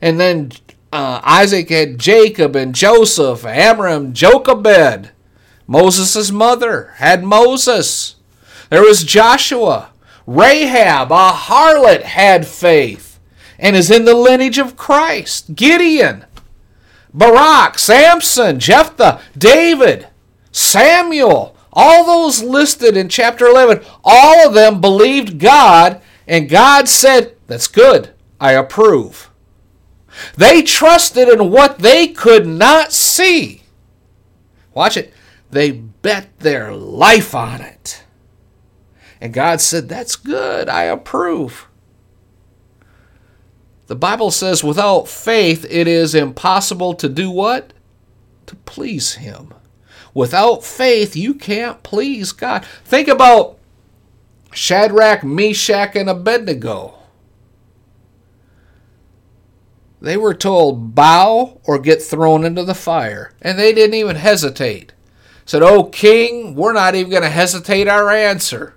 And 0.00 0.18
then 0.18 0.52
uh, 0.92 1.20
Isaac 1.22 1.68
had 1.70 1.98
Jacob 1.98 2.56
and 2.56 2.74
Joseph, 2.74 3.44
Amram, 3.44 4.12
Jochebed. 4.12 5.10
Moses' 5.66 6.30
mother 6.30 6.94
had 6.96 7.24
Moses. 7.24 8.16
There 8.70 8.82
was 8.82 9.04
Joshua. 9.04 9.90
Rahab, 10.26 11.12
a 11.12 11.30
harlot, 11.32 12.02
had 12.02 12.46
faith 12.46 13.06
and 13.58 13.76
is 13.76 13.90
in 13.90 14.04
the 14.04 14.14
lineage 14.14 14.58
of 14.58 14.76
Christ. 14.76 15.54
Gideon, 15.54 16.24
Barak, 17.12 17.78
Samson, 17.78 18.58
Jephthah, 18.60 19.20
David, 19.36 20.08
Samuel, 20.52 21.55
all 21.76 22.06
those 22.06 22.42
listed 22.42 22.96
in 22.96 23.10
chapter 23.10 23.46
11, 23.46 23.84
all 24.02 24.48
of 24.48 24.54
them 24.54 24.80
believed 24.80 25.38
God, 25.38 26.00
and 26.26 26.48
God 26.48 26.88
said, 26.88 27.36
That's 27.46 27.68
good. 27.68 28.10
I 28.40 28.52
approve. 28.52 29.30
They 30.36 30.62
trusted 30.62 31.28
in 31.28 31.50
what 31.50 31.80
they 31.80 32.08
could 32.08 32.46
not 32.46 32.92
see. 32.92 33.62
Watch 34.72 34.96
it. 34.96 35.12
They 35.50 35.70
bet 35.70 36.38
their 36.38 36.72
life 36.72 37.34
on 37.34 37.60
it. 37.60 38.02
And 39.20 39.34
God 39.34 39.60
said, 39.60 39.88
That's 39.88 40.16
good. 40.16 40.70
I 40.70 40.84
approve. 40.84 41.68
The 43.86 43.94
Bible 43.94 44.32
says, 44.32 44.64
without 44.64 45.06
faith, 45.06 45.64
it 45.70 45.86
is 45.86 46.14
impossible 46.14 46.94
to 46.94 47.08
do 47.08 47.30
what? 47.30 47.72
To 48.46 48.56
please 48.56 49.14
Him. 49.14 49.54
Without 50.16 50.64
faith, 50.64 51.14
you 51.14 51.34
can't 51.34 51.82
please 51.82 52.32
God. 52.32 52.64
Think 52.86 53.06
about 53.06 53.58
Shadrach, 54.50 55.22
Meshach, 55.22 55.94
and 55.94 56.08
Abednego. 56.08 56.94
They 60.00 60.16
were 60.16 60.32
told, 60.32 60.94
bow 60.94 61.60
or 61.64 61.78
get 61.78 62.00
thrown 62.00 62.46
into 62.46 62.64
the 62.64 62.74
fire. 62.74 63.34
And 63.42 63.58
they 63.58 63.74
didn't 63.74 63.92
even 63.92 64.16
hesitate. 64.16 64.94
Said, 65.44 65.62
Oh, 65.62 65.84
king, 65.84 66.54
we're 66.54 66.72
not 66.72 66.94
even 66.94 67.10
going 67.10 67.22
to 67.22 67.28
hesitate 67.28 67.86
our 67.86 68.10
answer. 68.10 68.74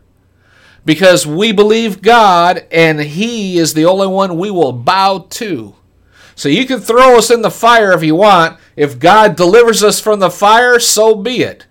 Because 0.83 1.25
we 1.25 1.53
believe 1.53 2.01
God 2.01 2.67
and 2.69 2.99
He 2.99 3.57
is 3.57 3.73
the 3.73 3.85
only 3.85 4.07
one 4.07 4.37
we 4.37 4.51
will 4.51 4.73
bow 4.73 5.19
to. 5.29 5.73
So 6.39 6.47
you 6.47 6.65
can 6.65 6.79
throw 6.79 7.17
us 7.17 7.29
in 7.29 7.41
the 7.41 7.51
fire 7.51 7.91
if 7.91 8.01
you 8.01 8.15
want. 8.15 8.57
If 8.77 8.97
God 8.97 9.35
delivers 9.35 9.83
us 9.83 9.99
from 9.99 10.21
the 10.21 10.29
fire, 10.29 10.79
so 10.79 11.13
be 11.13 11.41
it. 11.41 11.65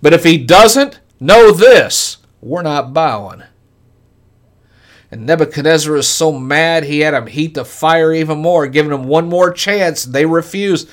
But 0.00 0.12
if 0.12 0.22
He 0.22 0.38
doesn't, 0.38 1.00
know 1.18 1.50
this 1.50 2.18
we're 2.40 2.62
not 2.62 2.94
bowing. 2.94 3.42
And 5.10 5.26
Nebuchadnezzar 5.26 5.96
is 5.96 6.06
so 6.06 6.30
mad 6.30 6.84
he 6.84 7.00
had 7.00 7.14
him 7.14 7.26
heat 7.26 7.54
the 7.54 7.64
fire 7.64 8.12
even 8.12 8.38
more, 8.38 8.68
giving 8.68 8.92
them 8.92 9.08
one 9.08 9.28
more 9.28 9.52
chance. 9.52 10.04
They 10.04 10.24
refused. 10.24 10.88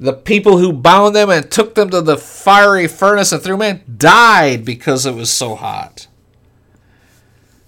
The 0.00 0.14
people 0.14 0.56
who 0.56 0.72
bound 0.72 1.14
them 1.14 1.28
and 1.28 1.50
took 1.50 1.74
them 1.74 1.90
to 1.90 2.00
the 2.00 2.16
fiery 2.16 2.88
furnace 2.88 3.32
and 3.32 3.42
threw 3.42 3.58
them 3.58 3.76
in 3.76 3.98
died 3.98 4.64
because 4.64 5.04
it 5.04 5.14
was 5.14 5.30
so 5.30 5.56
hot. 5.56 6.06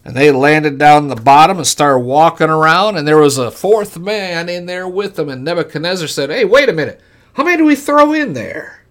And 0.05 0.15
they 0.15 0.31
landed 0.31 0.77
down 0.77 1.09
the 1.09 1.17
bottom 1.17 1.57
and 1.57 1.67
started 1.67 2.01
walking 2.01 2.51
around, 2.51 2.97
and 2.97 3.09
there 3.09 3.19
was 3.19 3.39
a 3.39 3.51
fourth 3.51 3.99
man 3.99 4.51
in 4.51 4.67
there 4.67 4.87
with 4.87 5.17
them. 5.17 5.31
And 5.31 5.43
Nebuchadnezzar 5.43 6.09
said, 6.09 6.31
Hey, 6.31 6.45
wait 6.45 6.69
a 6.69 6.75
minute. 6.75 7.01
How 7.33 7.45
many 7.45 7.57
do 7.57 7.65
we 7.65 7.75
throw 7.75 8.13
in 8.13 8.35
there? 8.35 8.85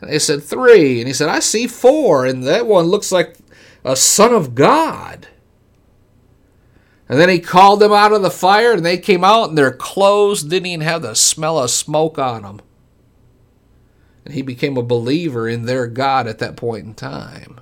And 0.00 0.10
they 0.10 0.18
said, 0.18 0.42
Three. 0.42 0.98
And 1.00 1.06
he 1.06 1.12
said, 1.12 1.28
I 1.28 1.40
see 1.40 1.66
four, 1.66 2.24
and 2.24 2.42
that 2.44 2.66
one 2.66 2.86
looks 2.86 3.12
like 3.12 3.36
a 3.84 3.96
son 3.96 4.32
of 4.32 4.54
God. 4.54 5.28
And 7.08 7.20
then 7.20 7.28
he 7.28 7.38
called 7.38 7.80
them 7.80 7.92
out 7.92 8.12
of 8.12 8.22
the 8.22 8.30
fire, 8.30 8.72
and 8.72 8.84
they 8.84 8.98
came 8.98 9.24
out, 9.24 9.50
and 9.50 9.58
their 9.58 9.72
clothes 9.72 10.42
didn't 10.42 10.66
even 10.66 10.80
have 10.80 11.02
the 11.02 11.14
smell 11.14 11.58
of 11.58 11.70
smoke 11.70 12.18
on 12.18 12.42
them. 12.42 12.60
And 14.24 14.34
he 14.34 14.42
became 14.42 14.76
a 14.76 14.82
believer 14.82 15.48
in 15.48 15.66
their 15.66 15.86
God 15.86 16.26
at 16.26 16.38
that 16.40 16.56
point 16.56 16.84
in 16.84 16.94
time. 16.94 17.60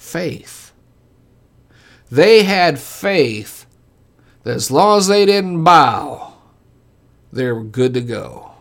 Faith. 0.00 0.72
They 2.10 2.42
had 2.42 2.80
faith 2.80 3.66
that 4.42 4.56
as 4.56 4.70
long 4.70 4.98
as 4.98 5.06
they 5.06 5.26
didn't 5.26 5.62
bow, 5.62 6.32
they 7.30 7.52
were 7.52 7.62
good 7.62 7.92
to 7.94 8.00
go. 8.00 8.52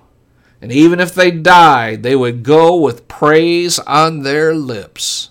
And 0.61 0.69
even 0.69 0.99
if 0.99 1.15
they 1.15 1.31
died, 1.31 2.03
they 2.03 2.15
would 2.15 2.43
go 2.43 2.75
with 2.75 3.07
praise 3.07 3.79
on 3.79 4.23
their 4.23 4.53
lips. 4.53 5.29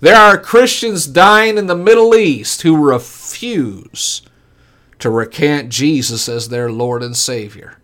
There 0.00 0.16
are 0.16 0.36
Christians 0.36 1.06
dying 1.06 1.56
in 1.56 1.68
the 1.68 1.76
Middle 1.76 2.14
East 2.16 2.62
who 2.62 2.76
refuse 2.76 4.22
to 4.98 5.08
recant 5.08 5.70
Jesus 5.70 6.28
as 6.28 6.48
their 6.48 6.72
Lord 6.72 7.04
and 7.04 7.16
Savior. 7.16 7.78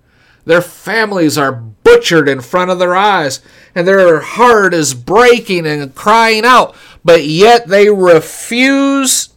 Their 0.45 0.63
families 0.63 1.37
are 1.37 1.53
butchered 1.53 2.29
in 2.29 2.41
front 2.41 2.71
of 2.71 2.79
their 2.79 2.95
eyes, 2.95 3.41
and 3.75 3.87
their 3.87 4.21
heart 4.21 4.75
is 4.75 4.95
breaking 4.95 5.67
and 5.67 5.93
crying 5.93 6.45
out, 6.45 6.77
but 7.07 7.25
yet 7.25 7.69
they 7.69 7.89
refuse 7.89 9.29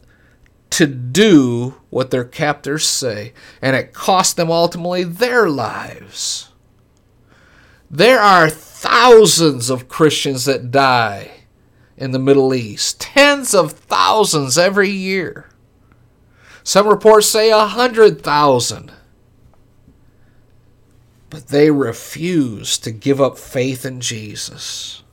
to 0.72 0.88
do 0.88 1.76
what 1.92 2.10
their 2.10 2.26
captors 2.26 2.88
say, 2.88 3.32
and 3.62 3.76
it 3.76 3.94
cost 3.94 4.38
them 4.38 4.50
ultimately 4.50 5.04
their 5.04 5.48
lives. 5.48 6.50
There 7.92 8.20
are 8.20 8.50
thousands 8.50 9.70
of 9.70 9.88
Christians 9.88 10.46
that 10.46 10.72
die 10.72 11.44
in 11.96 12.10
the 12.10 12.18
Middle 12.18 12.56
East. 12.56 13.02
Tens 13.02 13.54
of 13.54 13.74
thousands 13.74 14.58
every 14.58 14.90
year. 14.90 15.48
Some 16.64 16.88
reports 16.88 17.28
say 17.28 17.52
a 17.52 17.68
hundred 17.68 18.24
thousand. 18.24 18.92
But 21.30 21.50
they 21.50 21.70
refuse 21.70 22.80
to 22.80 22.90
give 22.90 23.22
up 23.22 23.38
faith 23.38 23.86
in 23.86 24.02
Jesus. 24.02 25.04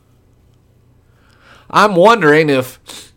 I'm 1.71 1.95
wondering 1.95 2.49
if 2.51 3.13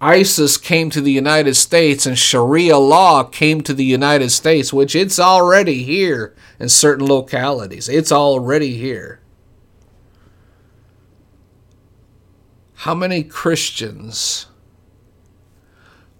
ISIS 0.00 0.56
came 0.56 0.90
to 0.90 1.00
the 1.00 1.12
United 1.12 1.54
States 1.54 2.06
and 2.06 2.18
Sharia 2.18 2.78
law 2.78 3.22
came 3.24 3.60
to 3.62 3.74
the 3.74 3.84
United 3.84 4.30
States, 4.30 4.72
which 4.72 4.94
it's 4.94 5.18
already 5.18 5.82
here 5.82 6.34
in 6.58 6.68
certain 6.68 7.06
localities. 7.06 7.88
It's 7.88 8.10
already 8.10 8.76
here. 8.76 9.20
how 12.80 12.94
many 12.94 13.22
Christians 13.22 14.46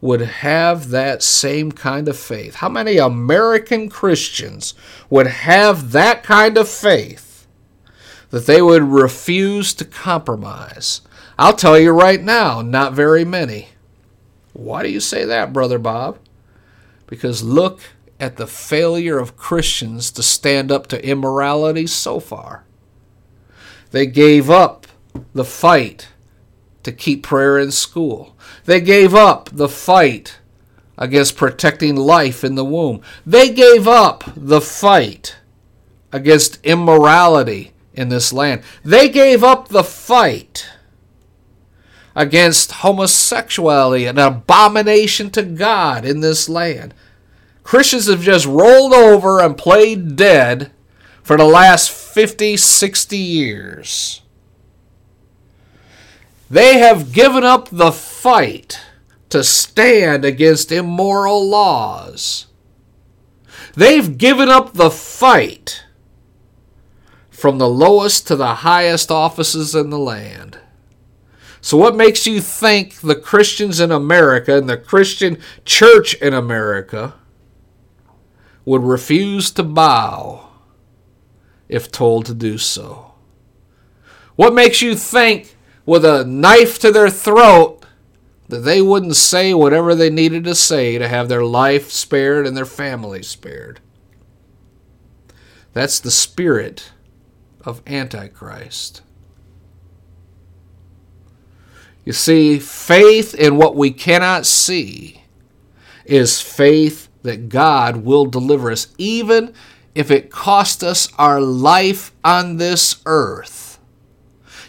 would 0.03 0.21
have 0.21 0.91
that 0.91 1.23
same 1.23 1.73
kind 1.73 2.07
of 2.07 2.19
faith? 2.19 2.57
How 2.57 2.69
many 2.69 2.99
American 2.99 3.89
Christians 3.89 4.75
would 5.09 5.27
have 5.27 5.93
that 5.93 6.23
kind 6.23 6.59
of 6.59 6.69
faith 6.69 7.47
that 8.29 8.45
they 8.45 8.61
would 8.61 8.83
refuse 8.83 9.73
to 9.73 9.87
compromise? 9.87 11.01
I'll 11.41 11.55
tell 11.55 11.79
you 11.79 11.93
right 11.93 12.23
now, 12.23 12.61
not 12.61 12.93
very 12.93 13.25
many. 13.25 13.71
Why 14.53 14.83
do 14.83 14.91
you 14.91 15.01
say 15.01 15.25
that, 15.25 15.55
Brother 15.55 15.79
Bob? 15.79 16.19
Because 17.07 17.43
look 17.43 17.81
at 18.21 18.37
the 18.37 18.47
failure 18.47 19.19
of 19.19 19.39
Christians 19.39 20.11
to 20.11 20.23
stand 20.23 20.71
up 20.71 20.87
to 20.89 21.03
immorality 21.03 21.87
so 21.87 22.21
far. 22.21 22.65
They 23.91 24.05
gave 24.05 24.51
up 24.51 24.87
the 25.33 25.47
fight 25.47 26.09
to 26.83 26.93
keep 26.93 27.23
prayer 27.23 27.59
in 27.59 27.71
school. 27.71 28.37
They 28.67 28.83
gave 28.83 29.15
up 29.15 29.49
the 29.51 29.71
fight 29.71 30.41
against 30.99 31.39
protecting 31.39 31.97
life 31.97 32.45
in 32.45 32.55
the 32.55 32.67
womb. 32.67 33.01
They 33.25 33.49
gave 33.49 33.89
up 33.89 34.25
the 34.37 34.61
fight 34.61 35.37
against 36.13 36.63
immorality 36.67 37.73
in 37.95 38.11
this 38.11 38.31
land. 38.31 38.63
They 38.85 39.09
gave 39.09 39.43
up 39.43 39.69
the 39.69 39.85
fight 39.85 40.69
against 42.15 42.73
homosexuality, 42.73 44.07
an 44.07 44.19
abomination 44.19 45.31
to 45.31 45.43
God 45.43 46.05
in 46.05 46.21
this 46.21 46.49
land. 46.49 46.95
Christians 47.63 48.09
have 48.09 48.23
just 48.23 48.47
rolled 48.47 48.93
over 48.93 49.41
and 49.41 49.57
played 49.57 50.17
dead 50.17 50.73
for 51.23 51.37
the 51.37 51.45
last 51.45 51.91
50, 51.91 52.57
60 52.57 53.17
years. 53.17 54.23
They 56.51 56.79
have 56.79 57.13
given 57.13 57.45
up 57.45 57.69
the 57.71 57.93
fight 57.93 58.81
to 59.29 59.45
stand 59.45 60.25
against 60.25 60.73
immoral 60.73 61.49
laws. 61.49 62.47
They've 63.75 64.19
given 64.19 64.49
up 64.49 64.73
the 64.73 64.91
fight 64.91 65.85
from 67.31 67.59
the 67.59 67.69
lowest 67.69 68.27
to 68.27 68.37
the 68.37 68.57
highest 68.57 69.11
offices 69.11 69.75
in 69.75 69.91
the 69.91 69.99
land. 69.99 70.59
So, 71.61 71.77
what 71.77 71.97
makes 71.97 72.27
you 72.27 72.41
think 72.41 73.01
the 73.01 73.15
Christians 73.15 73.81
in 73.81 73.91
America 73.91 74.57
and 74.57 74.69
the 74.69 74.77
Christian 74.77 75.39
church 75.65 76.15
in 76.15 76.33
America 76.33 77.15
would 78.65 78.83
refuse 78.83 79.51
to 79.53 79.63
bow 79.63 80.49
if 81.69 81.93
told 81.93 82.27
to 82.27 82.35
do 82.35 82.57
so? 82.57 83.13
What 84.37 84.55
makes 84.55 84.81
you 84.81 84.95
think 84.95 85.57
with 85.85 86.05
a 86.05 86.25
knife 86.25 86.79
to 86.79 86.91
their 86.91 87.11
throat 87.11 87.81
that 88.51 88.61
they 88.61 88.83
wouldn't 88.83 89.17
say 89.17 89.55
whatever 89.55 89.95
they 89.95 90.11
needed 90.11 90.45
to 90.45 90.55
say 90.55 90.99
to 90.99 91.09
have 91.09 91.29
their 91.29 91.45
life 91.45 91.91
spared 91.91 92.47
and 92.47 92.57
their 92.57 92.65
family 92.65 93.23
spared. 93.23 93.81
That's 95.73 96.01
the 96.01 96.11
spirit 96.11 96.91
of 97.65 97.81
Antichrist. 97.87 99.03
You 102.11 102.15
see, 102.15 102.59
faith 102.59 103.37
in 103.37 103.57
what 103.57 103.77
we 103.77 103.93
cannot 103.93 104.45
see 104.45 105.23
is 106.05 106.41
faith 106.41 107.07
that 107.23 107.49
God 107.49 107.99
will 107.99 108.25
deliver 108.25 108.73
us, 108.73 108.89
even 108.99 109.55
if 109.95 110.11
it 110.11 110.29
cost 110.29 110.83
us 110.83 111.09
our 111.19 111.41
life 111.41 112.11
on 112.25 112.57
this 112.57 113.01
earth. 113.07 113.79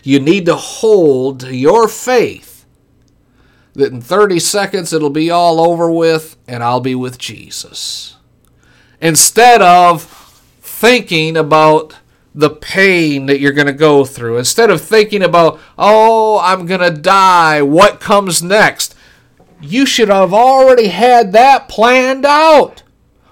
You 0.04 0.20
need 0.20 0.46
to 0.46 0.56
hold 0.56 1.42
your 1.42 1.88
faith 1.88 2.68
that 3.74 3.92
in 3.92 4.02
30 4.02 4.38
seconds 4.40 4.94
it'll 4.94 5.10
be 5.10 5.32
all 5.32 5.60
over 5.60 5.90
with 5.90 6.38
and 6.48 6.62
I'll 6.62 6.80
be 6.80 6.94
with 6.94 7.18
Jesus. 7.18 8.18
Instead 9.02 9.64
of 9.64 10.04
thinking 10.62 11.36
about 11.36 11.98
the 12.34 12.50
pain 12.50 13.26
that 13.26 13.40
you're 13.40 13.52
going 13.52 13.68
to 13.68 13.74
go 13.74 14.06
through, 14.06 14.38
instead 14.38 14.70
of 14.70 14.82
thinking 14.82 15.22
about, 15.22 15.60
oh, 15.78 16.40
I'm 16.40 16.66
going 16.66 16.82
to 16.82 17.02
die, 17.02 17.62
what 17.62 18.00
comes 18.00 18.42
next? 18.42 18.96
You 19.60 19.86
should 19.86 20.10
have 20.10 20.34
already 20.34 20.88
had 20.88 21.34
that 21.34 21.68
planned 21.68 22.26
out. 22.26 22.84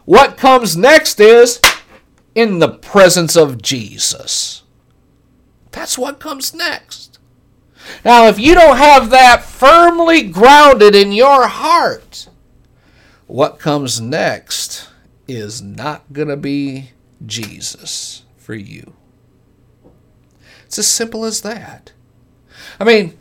What 0.06 0.38
comes 0.38 0.76
next 0.76 1.20
is 1.20 1.62
in 2.36 2.60
the 2.60 2.70
presence 2.70 3.36
of 3.36 3.62
Jesus. 3.62 4.64
That's 5.72 5.98
what 5.98 6.20
comes 6.20 6.54
next. 6.54 7.20
Now, 8.04 8.28
if 8.28 8.38
you 8.38 8.54
don't 8.54 8.78
have 8.78 9.10
that 9.10 9.44
firmly 9.44 10.24
grounded 10.24 10.94
in 10.94 11.12
your 11.12 11.48
heart, 11.48 12.28
what 13.28 13.60
comes 13.60 14.02
next 14.02 14.90
is 15.28 15.62
not 15.62 16.12
going 16.12 16.28
to 16.28 16.38
be 16.38 16.92
Jesus 17.26 18.24
for 18.50 18.56
you. 18.56 18.94
It's 20.66 20.80
as 20.80 20.88
simple 20.88 21.24
as 21.24 21.42
that. 21.42 21.92
I 22.80 22.84
mean, 22.84 23.16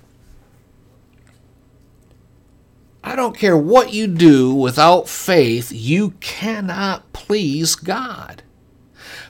I 3.05 3.15
don't 3.15 3.37
care 3.37 3.55
what 3.55 3.93
you 3.93 4.07
do 4.07 4.55
without 4.55 5.07
faith, 5.07 5.71
you 5.71 6.13
cannot 6.21 7.13
please 7.13 7.75
God. 7.75 8.43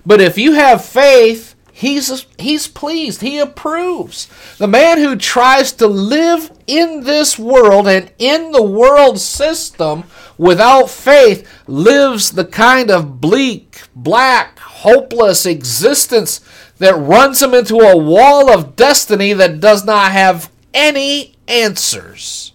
But 0.07 0.21
if 0.21 0.39
you 0.39 0.53
have 0.53 0.85
faith, 0.85 1.57
he's 1.73 2.27
he's 2.39 2.69
pleased, 2.69 3.21
he 3.21 3.41
approves. 3.41 4.29
The 4.59 4.69
man 4.69 4.99
who 4.99 5.17
tries 5.17 5.73
to 5.73 5.89
live 5.89 6.53
in 6.69 7.03
this 7.03 7.37
world 7.37 7.89
and 7.89 8.13
in 8.19 8.53
the 8.53 8.63
world 8.63 9.19
system 9.19 10.05
without 10.37 10.91
faith 10.91 11.45
lives 11.67 12.31
the 12.31 12.45
kind 12.45 12.89
of 12.89 13.21
bleak, 13.21 13.83
black, 13.97 14.61
hopeless 14.79 15.45
existence 15.45 16.41
that 16.79 16.95
runs 16.95 17.43
him 17.43 17.53
into 17.53 17.79
a 17.79 17.97
wall 17.97 18.51
of 18.51 18.77
destiny 18.77 19.33
that 19.33 19.61
does 19.61 19.85
not 19.85 20.13
have 20.13 20.51
any 20.73 21.35
answers. 21.49 22.53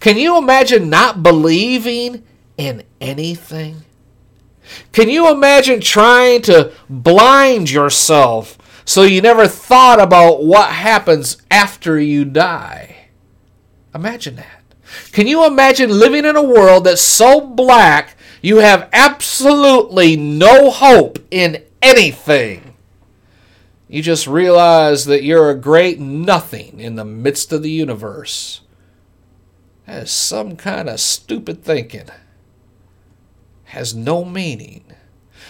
Can 0.00 0.16
you 0.16 0.38
imagine 0.38 0.88
not 0.88 1.22
believing 1.22 2.24
in 2.56 2.82
anything? 3.00 3.82
Can 4.92 5.08
you 5.08 5.30
imagine 5.30 5.80
trying 5.80 6.42
to 6.42 6.72
blind 6.88 7.70
yourself 7.70 8.56
so 8.84 9.02
you 9.02 9.20
never 9.20 9.46
thought 9.46 10.00
about 10.00 10.42
what 10.42 10.70
happens 10.70 11.36
after 11.50 11.98
you 11.98 12.24
die? 12.24 13.08
Imagine 13.94 14.36
that. 14.36 14.62
Can 15.12 15.26
you 15.26 15.44
imagine 15.44 15.90
living 15.90 16.24
in 16.24 16.36
a 16.36 16.42
world 16.42 16.84
that's 16.84 17.02
so 17.02 17.40
black 17.40 18.16
you 18.42 18.58
have 18.58 18.88
absolutely 18.92 20.16
no 20.16 20.70
hope 20.70 21.18
in 21.30 21.62
anything? 21.82 22.74
You 23.88 24.02
just 24.02 24.26
realize 24.26 25.06
that 25.06 25.22
you're 25.24 25.50
a 25.50 25.58
great 25.58 25.98
nothing 25.98 26.78
in 26.78 26.96
the 26.96 27.04
midst 27.04 27.52
of 27.52 27.62
the 27.62 27.70
universe. 27.70 28.60
That 29.86 30.04
is 30.04 30.10
some 30.10 30.56
kind 30.56 30.88
of 30.88 31.00
stupid 31.00 31.64
thinking. 31.64 32.08
Has 33.64 33.94
no 33.94 34.24
meaning. 34.24 34.84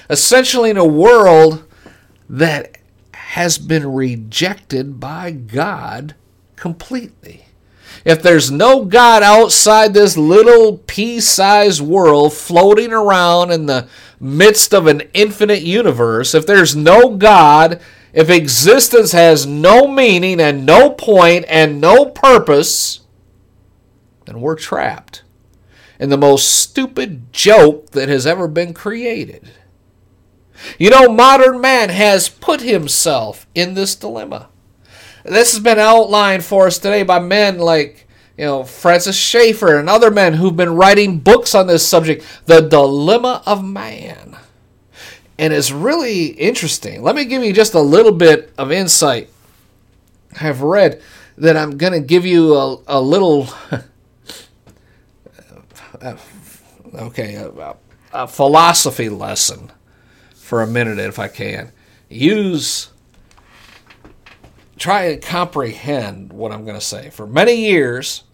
Essentially, 0.08 0.70
in 0.70 0.76
a 0.76 0.84
world 0.84 1.64
that 2.28 2.78
has 3.12 3.58
been 3.58 3.92
rejected 3.92 5.00
by 5.00 5.32
God 5.32 6.14
completely. 6.54 7.47
If 8.08 8.22
there's 8.22 8.50
no 8.50 8.86
God 8.86 9.22
outside 9.22 9.92
this 9.92 10.16
little 10.16 10.78
pea 10.78 11.20
sized 11.20 11.82
world 11.82 12.32
floating 12.32 12.90
around 12.90 13.50
in 13.50 13.66
the 13.66 13.86
midst 14.18 14.72
of 14.72 14.86
an 14.86 15.02
infinite 15.12 15.60
universe, 15.60 16.34
if 16.34 16.46
there's 16.46 16.74
no 16.74 17.18
God, 17.18 17.82
if 18.14 18.30
existence 18.30 19.12
has 19.12 19.44
no 19.44 19.86
meaning 19.86 20.40
and 20.40 20.64
no 20.64 20.88
point 20.88 21.44
and 21.50 21.82
no 21.82 22.06
purpose, 22.06 23.00
then 24.24 24.40
we're 24.40 24.56
trapped 24.56 25.22
in 26.00 26.08
the 26.08 26.16
most 26.16 26.50
stupid 26.50 27.30
joke 27.30 27.90
that 27.90 28.08
has 28.08 28.26
ever 28.26 28.48
been 28.48 28.72
created. 28.72 29.52
You 30.78 30.88
know, 30.88 31.10
modern 31.10 31.60
man 31.60 31.90
has 31.90 32.30
put 32.30 32.62
himself 32.62 33.46
in 33.54 33.74
this 33.74 33.94
dilemma. 33.94 34.48
This 35.28 35.52
has 35.52 35.60
been 35.60 35.78
outlined 35.78 36.44
for 36.44 36.66
us 36.66 36.78
today 36.78 37.02
by 37.02 37.18
men 37.18 37.58
like, 37.58 38.06
you 38.36 38.44
know, 38.44 38.64
Francis 38.64 39.16
Schaeffer 39.16 39.78
and 39.78 39.88
other 39.88 40.10
men 40.10 40.34
who've 40.34 40.56
been 40.56 40.74
writing 40.74 41.18
books 41.18 41.54
on 41.54 41.66
this 41.66 41.86
subject, 41.86 42.24
The 42.46 42.60
Dilemma 42.60 43.42
of 43.46 43.64
Man. 43.64 44.36
And 45.38 45.52
it's 45.52 45.70
really 45.70 46.26
interesting. 46.26 47.02
Let 47.02 47.14
me 47.14 47.24
give 47.24 47.44
you 47.44 47.52
just 47.52 47.74
a 47.74 47.80
little 47.80 48.12
bit 48.12 48.52
of 48.58 48.72
insight. 48.72 49.28
I've 50.40 50.62
read 50.62 51.02
that 51.36 51.56
I'm 51.56 51.76
going 51.76 51.92
to 51.92 52.00
give 52.00 52.26
you 52.26 52.54
a, 52.54 52.78
a 52.86 53.00
little, 53.00 53.48
okay, 56.94 57.34
a, 57.34 57.76
a 58.12 58.26
philosophy 58.26 59.08
lesson 59.08 59.70
for 60.34 60.62
a 60.62 60.66
minute 60.66 60.98
if 60.98 61.18
I 61.18 61.28
can. 61.28 61.72
Use 62.08 62.90
try 64.78 65.04
and 65.04 65.22
comprehend 65.22 66.32
what 66.32 66.52
I'm 66.52 66.64
going 66.64 66.78
to 66.78 66.84
say. 66.84 67.10
For 67.10 67.26
many 67.26 67.54
years, 67.54 68.24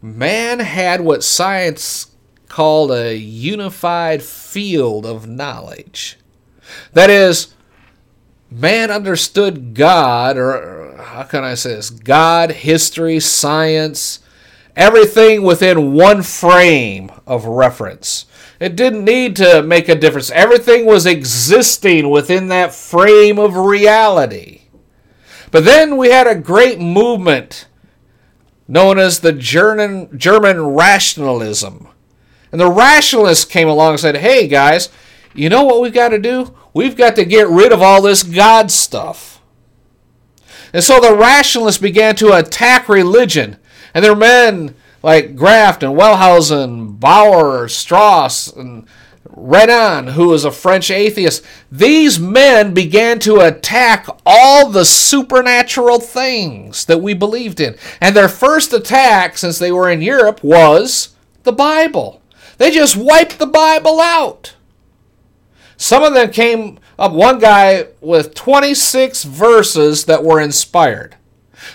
man 0.00 0.60
had 0.60 1.00
what 1.00 1.22
science 1.22 2.12
called 2.48 2.90
a 2.90 3.16
unified 3.16 4.22
field 4.22 5.04
of 5.06 5.28
knowledge. 5.28 6.18
That 6.92 7.10
is, 7.10 7.54
man 8.50 8.90
understood 8.90 9.74
God, 9.74 10.36
or 10.36 10.96
how 11.02 11.22
can 11.24 11.44
I 11.44 11.54
say 11.54 11.74
this? 11.74 11.90
God, 11.90 12.50
history, 12.50 13.20
science, 13.20 14.20
everything 14.74 15.42
within 15.42 15.92
one 15.92 16.22
frame 16.22 17.10
of 17.26 17.44
reference. 17.44 18.26
It 18.60 18.74
didn't 18.74 19.04
need 19.04 19.36
to 19.36 19.62
make 19.62 19.88
a 19.88 19.94
difference. 19.94 20.30
Everything 20.30 20.84
was 20.84 21.06
existing 21.06 22.10
within 22.10 22.48
that 22.48 22.74
frame 22.74 23.38
of 23.38 23.56
reality. 23.56 24.57
But 25.50 25.64
then 25.64 25.96
we 25.96 26.10
had 26.10 26.26
a 26.26 26.34
great 26.34 26.78
movement 26.78 27.66
known 28.66 28.98
as 28.98 29.20
the 29.20 29.32
German, 29.32 30.18
German 30.18 30.66
rationalism. 30.66 31.88
And 32.52 32.60
the 32.60 32.70
rationalists 32.70 33.44
came 33.44 33.68
along 33.68 33.92
and 33.92 34.00
said, 34.00 34.16
hey 34.16 34.46
guys, 34.46 34.90
you 35.34 35.48
know 35.48 35.64
what 35.64 35.80
we've 35.80 35.92
got 35.92 36.10
to 36.10 36.18
do? 36.18 36.54
We've 36.74 36.96
got 36.96 37.16
to 37.16 37.24
get 37.24 37.48
rid 37.48 37.72
of 37.72 37.82
all 37.82 38.02
this 38.02 38.22
God 38.22 38.70
stuff. 38.70 39.40
And 40.72 40.84
so 40.84 41.00
the 41.00 41.16
rationalists 41.16 41.80
began 41.80 42.14
to 42.16 42.34
attack 42.34 42.88
religion. 42.88 43.56
And 43.94 44.04
were 44.04 44.14
men 44.14 44.74
like 45.02 45.34
Graf 45.34 45.82
and 45.82 45.96
Wellhausen, 45.96 47.00
Bauer, 47.00 47.68
Strauss, 47.68 48.48
and 48.48 48.86
Renan, 49.30 50.08
who 50.08 50.28
was 50.28 50.44
a 50.44 50.50
French 50.50 50.90
atheist. 50.90 51.44
These 51.70 52.18
men 52.18 52.74
began 52.74 53.18
to 53.20 53.40
attack 53.40 54.06
all 54.24 54.68
the 54.68 54.84
supernatural 54.84 56.00
things 56.00 56.84
that 56.86 56.98
we 56.98 57.14
believed 57.14 57.60
in. 57.60 57.76
And 58.00 58.16
their 58.16 58.28
first 58.28 58.72
attack, 58.72 59.38
since 59.38 59.58
they 59.58 59.72
were 59.72 59.90
in 59.90 60.02
Europe, 60.02 60.42
was 60.42 61.10
the 61.44 61.52
Bible. 61.52 62.22
They 62.56 62.70
just 62.70 62.96
wiped 62.96 63.38
the 63.38 63.46
Bible 63.46 64.00
out. 64.00 64.54
Some 65.76 66.02
of 66.02 66.14
them 66.14 66.30
came 66.30 66.80
up, 66.98 67.12
one 67.12 67.38
guy 67.38 67.86
with 68.00 68.34
26 68.34 69.22
verses 69.22 70.06
that 70.06 70.24
were 70.24 70.40
inspired, 70.40 71.14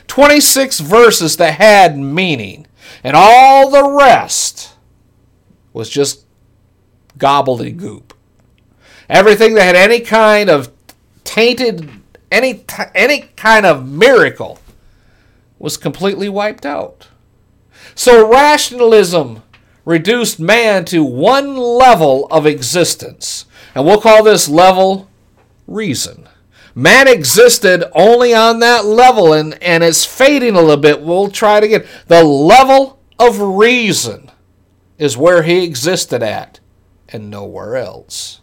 26 0.08 0.82
verses 0.82 1.38
that 1.38 1.54
had 1.54 1.98
meaning, 1.98 2.68
and 3.02 3.16
all 3.16 3.70
the 3.70 3.90
rest 3.90 4.76
was 5.72 5.90
just 5.90 6.23
gobbledygook. 7.24 8.12
Everything 9.10 9.54
that 9.56 9.64
had 9.64 9.76
any 9.76 10.00
kind 10.00 10.50
of 10.50 10.72
tainted, 11.24 11.90
any, 12.32 12.66
any 12.94 13.22
kind 13.36 13.66
of 13.66 13.88
miracle 13.88 14.60
was 15.60 15.78
completely 15.78 16.28
wiped 16.30 16.66
out. 16.66 17.08
So 17.96 18.30
rationalism 18.30 19.44
reduced 19.86 20.40
man 20.40 20.86
to 20.86 21.04
one 21.04 21.58
level 21.58 22.28
of 22.32 22.46
existence. 22.46 23.46
And 23.76 23.86
we'll 23.86 24.02
call 24.02 24.24
this 24.24 24.48
level 24.48 25.10
reason. 25.68 26.28
Man 26.76 27.08
existed 27.08 27.84
only 27.94 28.34
on 28.34 28.60
that 28.60 28.84
level, 28.86 29.34
and, 29.34 29.62
and 29.62 29.84
it's 29.84 30.06
fading 30.06 30.56
a 30.56 30.62
little 30.62 30.78
bit. 30.78 31.02
We'll 31.02 31.30
try 31.30 31.60
it 31.60 31.64
again. 31.66 31.86
The 32.08 32.24
level 32.24 33.00
of 33.20 33.40
reason 33.40 34.32
is 34.98 35.18
where 35.18 35.44
he 35.44 35.64
existed 35.64 36.24
at, 36.24 36.60
and 37.14 37.30
nowhere 37.30 37.78
else. 37.78 38.42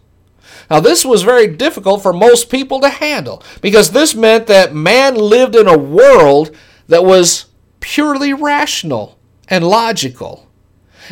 Now, 0.70 0.80
this 0.80 1.04
was 1.04 1.22
very 1.22 1.48
difficult 1.48 2.02
for 2.02 2.12
most 2.12 2.48
people 2.48 2.80
to 2.80 2.88
handle 2.88 3.42
because 3.60 3.90
this 3.90 4.14
meant 4.14 4.46
that 4.46 4.74
man 4.74 5.16
lived 5.16 5.56
in 5.56 5.66
a 5.66 5.76
world 5.76 6.56
that 6.88 7.04
was 7.04 7.46
purely 7.80 8.32
rational 8.32 9.18
and 9.48 9.66
logical, 9.66 10.48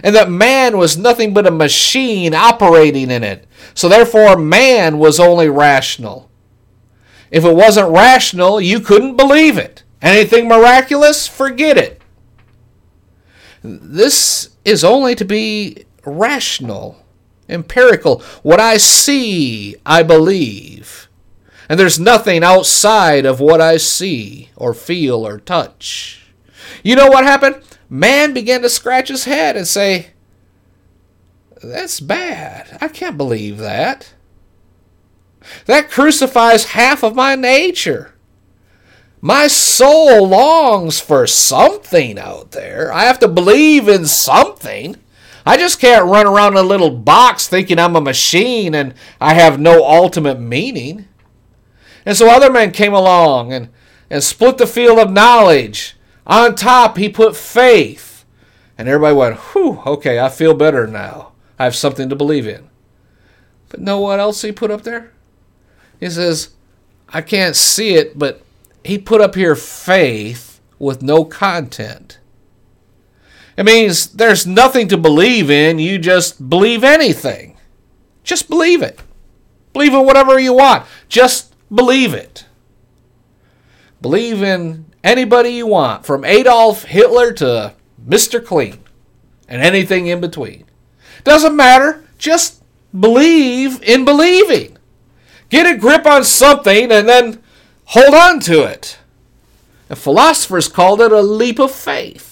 and 0.02 0.14
that 0.14 0.30
man 0.30 0.78
was 0.78 0.96
nothing 0.96 1.34
but 1.34 1.46
a 1.46 1.50
machine 1.50 2.34
operating 2.34 3.10
in 3.10 3.24
it. 3.24 3.46
So, 3.74 3.88
therefore, 3.88 4.36
man 4.36 4.98
was 4.98 5.18
only 5.18 5.48
rational. 5.48 6.30
If 7.30 7.44
it 7.44 7.54
wasn't 7.54 7.90
rational, 7.90 8.60
you 8.60 8.80
couldn't 8.80 9.16
believe 9.16 9.58
it. 9.58 9.82
Anything 10.00 10.46
miraculous, 10.48 11.26
forget 11.26 11.76
it. 11.76 12.00
This 13.62 14.50
is 14.64 14.84
only 14.84 15.14
to 15.16 15.24
be 15.24 15.84
rational 16.04 17.04
empirical. 17.48 18.20
What 18.42 18.60
I 18.60 18.76
see, 18.76 19.76
I 19.84 20.02
believe. 20.02 21.08
And 21.68 21.78
there's 21.78 22.00
nothing 22.00 22.42
outside 22.42 23.26
of 23.26 23.40
what 23.40 23.60
I 23.60 23.76
see 23.76 24.50
or 24.56 24.72
feel 24.72 25.26
or 25.26 25.38
touch. 25.38 26.32
You 26.82 26.96
know 26.96 27.08
what 27.08 27.24
happened? 27.24 27.62
Man 27.90 28.32
began 28.32 28.62
to 28.62 28.68
scratch 28.68 29.08
his 29.08 29.24
head 29.24 29.56
and 29.56 29.66
say, 29.66 30.08
That's 31.62 32.00
bad. 32.00 32.78
I 32.80 32.88
can't 32.88 33.16
believe 33.16 33.58
that. 33.58 34.14
That 35.66 35.90
crucifies 35.90 36.66
half 36.66 37.02
of 37.02 37.14
my 37.14 37.34
nature. 37.34 38.14
My 39.20 39.48
soul 39.48 40.28
longs 40.28 41.00
for 41.00 41.26
something 41.26 42.18
out 42.18 42.52
there. 42.52 42.92
I 42.92 43.04
have 43.04 43.18
to 43.20 43.28
believe 43.28 43.88
in 43.88 44.06
something. 44.06 44.96
I 45.48 45.56
just 45.56 45.80
can't 45.80 46.04
run 46.04 46.26
around 46.26 46.52
in 46.52 46.58
a 46.58 46.62
little 46.62 46.90
box 46.90 47.48
thinking 47.48 47.78
I'm 47.78 47.96
a 47.96 48.02
machine 48.02 48.74
and 48.74 48.92
I 49.18 49.32
have 49.32 49.58
no 49.58 49.82
ultimate 49.82 50.38
meaning. 50.38 51.08
And 52.04 52.14
so 52.14 52.28
other 52.28 52.52
men 52.52 52.70
came 52.70 52.92
along 52.92 53.54
and, 53.54 53.70
and 54.10 54.22
split 54.22 54.58
the 54.58 54.66
field 54.66 54.98
of 54.98 55.10
knowledge. 55.10 55.96
On 56.26 56.54
top, 56.54 56.98
he 56.98 57.08
put 57.08 57.34
faith. 57.34 58.26
And 58.76 58.88
everybody 58.88 59.16
went, 59.16 59.36
whew, 59.36 59.80
okay, 59.86 60.20
I 60.20 60.28
feel 60.28 60.52
better 60.52 60.86
now. 60.86 61.32
I 61.58 61.64
have 61.64 61.74
something 61.74 62.10
to 62.10 62.14
believe 62.14 62.46
in. 62.46 62.68
But 63.70 63.80
know 63.80 64.00
what 64.00 64.20
else 64.20 64.42
he 64.42 64.52
put 64.52 64.70
up 64.70 64.82
there? 64.82 65.14
He 65.98 66.10
says, 66.10 66.50
I 67.08 67.22
can't 67.22 67.56
see 67.56 67.94
it, 67.94 68.18
but 68.18 68.42
he 68.84 68.98
put 68.98 69.22
up 69.22 69.34
here 69.34 69.56
faith 69.56 70.60
with 70.78 71.00
no 71.00 71.24
content. 71.24 72.17
It 73.58 73.66
means 73.66 74.10
there's 74.12 74.46
nothing 74.46 74.86
to 74.86 74.96
believe 74.96 75.50
in. 75.50 75.80
You 75.80 75.98
just 75.98 76.48
believe 76.48 76.84
anything. 76.84 77.56
Just 78.22 78.48
believe 78.48 78.82
it. 78.82 79.00
Believe 79.72 79.92
in 79.92 80.06
whatever 80.06 80.38
you 80.38 80.52
want. 80.52 80.86
Just 81.08 81.56
believe 81.68 82.14
it. 82.14 82.46
Believe 84.00 84.44
in 84.44 84.84
anybody 85.02 85.50
you 85.50 85.66
want, 85.66 86.06
from 86.06 86.24
Adolf 86.24 86.84
Hitler 86.84 87.32
to 87.32 87.74
Mr. 88.06 88.44
Clean, 88.44 88.78
and 89.48 89.60
anything 89.60 90.06
in 90.06 90.20
between. 90.20 90.64
Doesn't 91.24 91.56
matter. 91.56 92.04
Just 92.16 92.62
believe 92.98 93.82
in 93.82 94.04
believing. 94.04 94.78
Get 95.48 95.66
a 95.66 95.76
grip 95.76 96.06
on 96.06 96.22
something 96.22 96.92
and 96.92 97.08
then 97.08 97.42
hold 97.86 98.14
on 98.14 98.38
to 98.40 98.62
it. 98.62 98.98
The 99.88 99.96
philosophers 99.96 100.68
called 100.68 101.00
it 101.00 101.10
a 101.10 101.22
leap 101.22 101.58
of 101.58 101.72
faith. 101.72 102.27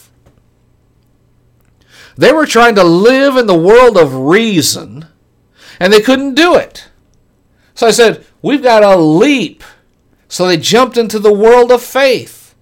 They 2.16 2.32
were 2.32 2.46
trying 2.46 2.74
to 2.76 2.84
live 2.84 3.36
in 3.36 3.46
the 3.46 3.58
world 3.58 3.96
of 3.96 4.14
reason, 4.14 5.06
and 5.78 5.92
they 5.92 6.00
couldn't 6.00 6.34
do 6.34 6.54
it. 6.56 6.88
So 7.74 7.86
I 7.86 7.90
said, 7.90 8.24
We've 8.42 8.62
got 8.62 8.80
to 8.80 8.96
leap. 8.96 9.64
So 10.28 10.46
they 10.46 10.56
jumped 10.56 10.96
into 10.96 11.18
the 11.18 11.32
world 11.32 11.72
of 11.72 11.82
faith 11.82 12.54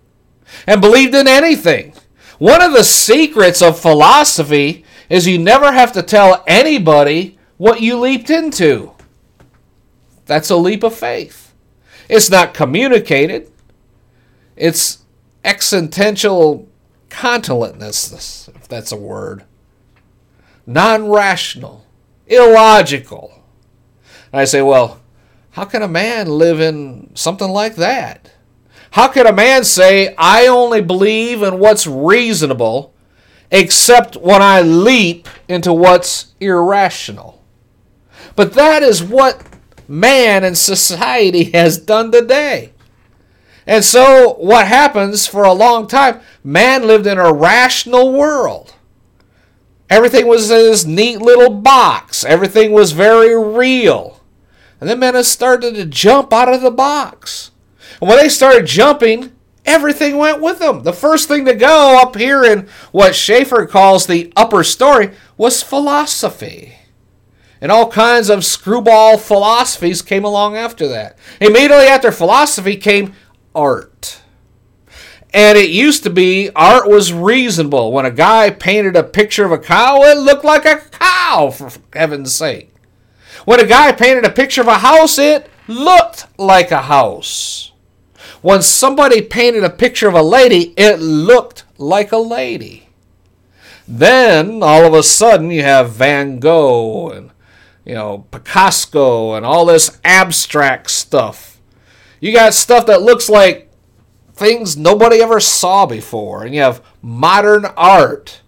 and 0.67 0.81
believed 0.81 1.15
in 1.15 1.29
anything. 1.29 1.95
One 2.39 2.63
of 2.63 2.73
the 2.73 2.85
secrets 2.85 3.63
of 3.63 3.79
philosophy 3.79 4.85
is 5.09 5.27
you 5.27 5.39
never 5.39 5.73
have 5.73 5.93
to 5.93 6.03
tell 6.03 6.43
anybody 6.47 7.39
what 7.57 7.81
you 7.81 7.99
leaped 7.99 8.31
into. 8.31 8.93
That's 10.27 10.51
a 10.51 10.57
leap 10.57 10.83
of 10.83 10.95
faith. 10.95 11.55
It's 12.09 12.31
not 12.31 12.55
communicated, 12.55 13.51
it's 14.57 15.05
existential 15.45 16.69
continentness, 17.09 18.49
that's 18.75 18.93
a 18.93 18.97
word, 18.97 19.45
non 20.67 21.09
rational, 21.09 21.87
illogical. 22.27 23.43
And 24.33 24.41
I 24.41 24.45
say, 24.45 24.63
well, 24.63 25.01
how 25.53 25.65
can 25.65 25.83
a 25.83 25.89
man 25.89 26.29
live 26.29 26.61
in 26.61 27.11
something 27.15 27.49
like 27.49 27.77
that? 27.77 28.33
How 28.91 29.09
can 29.09 29.27
a 29.27 29.33
man 29.33 29.65
say, 29.65 30.15
I 30.19 30.47
only 30.47 30.81
believe 30.81 31.43
in 31.43 31.59
what's 31.59 31.87
reasonable, 31.87 32.93
except 33.51 34.17
when 34.17 34.43
I 34.43 34.61
leap 34.61 35.29
into 35.49 35.73
what's 35.73 36.35
irrational? 36.41 37.43
But 38.37 38.55
that 38.55 38.83
is 38.83 39.03
what 39.03 39.43
man 39.89 40.45
and 40.45 40.59
society 40.59 41.45
has 41.53 41.79
done 41.79 42.11
today. 42.11 42.74
And 43.67 43.85
so, 43.85 44.35
what 44.35 44.67
happens 44.67 45.27
for 45.27 45.45
a 45.45 45.53
long 45.53 45.87
time, 45.87 46.21
man 46.43 46.87
lived 46.87 47.07
in 47.07 47.19
a 47.19 47.33
rational 47.33 48.13
world. 48.13 48.75
Everything 49.89 50.27
was 50.27 50.51
in 50.51 50.57
this 50.57 50.85
neat 50.85 51.19
little 51.19 51.51
box, 51.51 52.25
everything 52.25 52.73
was 52.73 52.93
very 52.93 53.37
real. 53.37 54.21
And 54.81 54.91
then 54.91 54.99
men 54.99 55.23
started 55.25 55.75
to 55.77 55.87
jump 55.87 56.33
out 56.33 56.53
of 56.53 56.61
the 56.61 56.71
box. 56.71 57.53
And 58.01 58.09
when 58.09 58.19
they 58.19 58.29
started 58.29 58.67
jumping, 58.67 59.33
everything 59.65 60.19
went 60.19 60.43
with 60.43 60.59
them. 60.59 60.83
The 60.83 60.93
first 60.93 61.29
thing 61.29 61.45
to 61.47 61.55
go 61.55 61.99
up 62.03 62.17
here 62.17 62.45
in 62.45 62.69
what 62.93 63.15
Schaeffer 63.15 63.67
calls 63.67 64.07
the 64.07 64.33
upper 64.37 64.63
story 64.65 65.13
was 65.37 65.63
philosophy. 65.63 66.77
And 67.61 67.73
all 67.73 67.91
kinds 67.91 68.29
of 68.29 68.45
screwball 68.45 69.17
philosophies 69.17 70.03
came 70.03 70.25
along 70.25 70.57
after 70.57 70.87
that. 70.89 71.19
Immediately 71.41 71.87
after 71.87 72.13
philosophy 72.13 72.77
came 72.77 73.15
art. 73.55 74.21
And 75.33 75.59
it 75.59 75.71
used 75.71 76.05
to 76.05 76.11
be 76.11 76.51
art 76.55 76.89
was 76.89 77.13
reasonable. 77.13 77.93
When 77.93 78.07
a 78.07 78.11
guy 78.11 78.51
painted 78.51 78.95
a 78.95 79.03
picture 79.03 79.45
of 79.45 79.51
a 79.51 79.59
cow, 79.59 80.03
it 80.03 80.19
looked 80.19 80.45
like 80.45 80.65
a 80.65 80.81
cow, 80.93 81.51
for 81.51 81.71
heaven's 81.93 82.33
sake. 82.33 82.73
When 83.45 83.59
a 83.59 83.67
guy 83.67 83.91
painted 83.93 84.25
a 84.25 84.31
picture 84.31 84.61
of 84.61 84.69
a 84.69 84.79
house, 84.79 85.19
it 85.19 85.51
looked 85.67 86.27
like 86.39 86.71
a 86.71 86.83
house. 86.83 87.73
When 88.43 88.63
somebody 88.63 89.23
painted 89.23 89.65
a 89.65 89.71
picture 89.71 90.07
of 90.07 90.15
a 90.15 90.23
lady, 90.23 90.73
it 90.77 91.01
looked 91.01 91.65
like 91.79 92.13
a 92.13 92.19
lady. 92.19 92.89
Then, 93.89 94.63
all 94.63 94.85
of 94.87 94.95
a 94.95 95.03
sudden, 95.03 95.51
you 95.51 95.63
have 95.63 95.93
Van 95.93 96.39
Gogh 96.39 97.11
and, 97.11 97.31
you 97.85 97.95
know, 97.95 98.27
Picasso 98.31 99.35
and 99.35 99.45
all 99.45 99.67
this 99.67 99.99
abstract 100.05 100.91
stuff 100.91 101.54
you 102.25 102.33
got 102.33 102.55
stuff 102.55 102.87
that 102.87 103.03
looks 103.03 103.29
like 103.29 103.71
things 104.33 104.79
nobody 104.79 105.21
ever 105.21 105.41
saw 105.41 105.85
before. 105.85 106.43
And 106.43 106.55
you 106.55 106.63
have 106.63 106.83
modern 107.03 107.67
art, 107.77 108.41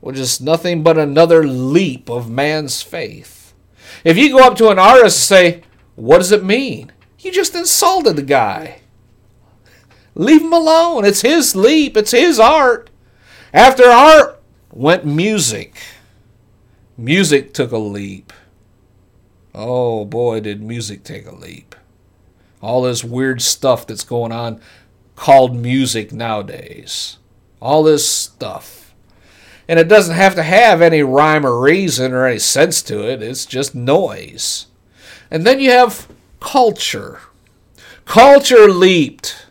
which 0.00 0.18
is 0.18 0.40
nothing 0.40 0.82
but 0.82 0.98
another 0.98 1.46
leap 1.46 2.10
of 2.10 2.28
man's 2.28 2.82
faith. 2.82 3.54
If 4.02 4.16
you 4.16 4.30
go 4.30 4.44
up 4.44 4.56
to 4.56 4.70
an 4.70 4.80
artist 4.80 5.30
and 5.30 5.38
say, 5.38 5.62
What 5.94 6.18
does 6.18 6.32
it 6.32 6.42
mean? 6.42 6.90
You 7.20 7.30
just 7.30 7.54
insulted 7.54 8.16
the 8.16 8.22
guy. 8.22 8.80
Leave 10.16 10.42
him 10.42 10.52
alone. 10.52 11.04
It's 11.04 11.22
his 11.22 11.54
leap, 11.54 11.96
it's 11.96 12.10
his 12.10 12.40
art. 12.40 12.90
After 13.54 13.84
art 13.84 14.42
went 14.72 15.06
music. 15.06 15.78
Music 16.96 17.54
took 17.54 17.70
a 17.70 17.78
leap. 17.78 18.32
Oh 19.54 20.04
boy, 20.04 20.40
did 20.40 20.60
music 20.60 21.04
take 21.04 21.24
a 21.24 21.34
leap 21.36 21.65
all 22.60 22.82
this 22.82 23.04
weird 23.04 23.42
stuff 23.42 23.86
that's 23.86 24.04
going 24.04 24.32
on 24.32 24.60
called 25.14 25.56
music 25.56 26.12
nowadays. 26.12 27.18
All 27.60 27.82
this 27.82 28.06
stuff. 28.06 28.94
And 29.68 29.78
it 29.80 29.88
doesn't 29.88 30.14
have 30.14 30.34
to 30.36 30.42
have 30.42 30.80
any 30.80 31.02
rhyme 31.02 31.44
or 31.44 31.60
reason 31.60 32.12
or 32.12 32.26
any 32.26 32.38
sense 32.38 32.82
to 32.82 33.08
it, 33.08 33.22
it's 33.22 33.46
just 33.46 33.74
noise. 33.74 34.66
And 35.30 35.44
then 35.44 35.58
you 35.58 35.70
have 35.72 36.08
culture. 36.40 37.20
Culture 38.04 38.68
leaped 38.68 39.46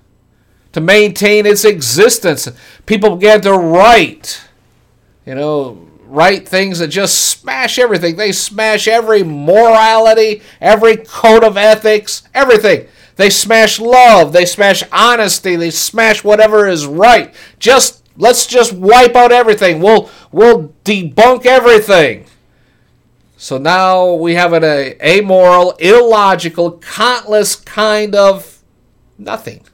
to 0.72 0.80
maintain 0.80 1.46
its 1.46 1.66
existence. 1.66 2.50
People 2.86 3.18
began 3.18 3.42
to 3.42 3.54
write, 3.54 4.42
you 5.26 5.36
know, 5.36 5.86
write 6.06 6.48
things 6.48 6.80
that 6.80 6.88
just 6.88 7.20
smash 7.20 7.78
everything. 7.78 8.16
They 8.16 8.32
smash 8.32 8.88
every 8.88 9.24
morality, 9.24 10.42
every 10.62 10.98
code 10.98 11.44
of 11.44 11.58
ethics, 11.58 12.24
everything. 12.34 12.88
They 13.16 13.30
smash 13.30 13.80
love. 13.80 14.34
They 14.34 14.46
smash 14.46 14.84
honesty. 14.92 15.56
They 15.56 15.72
smash 15.72 16.24
whatever 16.24 16.68
is 16.68 16.86
right. 16.86 17.34
Just 17.60 18.04
let's 18.18 18.46
just 18.46 18.74
wipe 18.74 19.16
out 19.16 19.32
everything. 19.32 19.82
We'll 19.82 20.10
we'll 20.32 20.74
debunk 20.84 21.46
everything. 21.46 22.26
So 23.38 23.58
now 23.58 24.14
we 24.14 24.36
have 24.36 24.54
an 24.54 24.64
a, 24.64 24.98
amoral, 25.04 25.72
illogical, 25.74 26.80
countless 26.80 27.56
kind 27.56 28.16
of 28.16 28.64
nothing. 29.18 29.66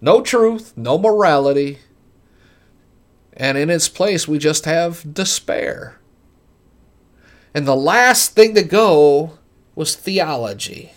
No 0.00 0.20
truth, 0.20 0.72
no 0.76 0.98
morality. 0.98 1.78
And 3.36 3.58
in 3.58 3.70
its 3.70 3.88
place, 3.88 4.28
we 4.28 4.38
just 4.38 4.64
have 4.64 5.14
despair. 5.14 5.98
And 7.52 7.66
the 7.66 7.76
last 7.76 8.34
thing 8.34 8.54
to 8.54 8.62
go 8.62 9.38
was 9.74 9.96
theology. 9.96 10.92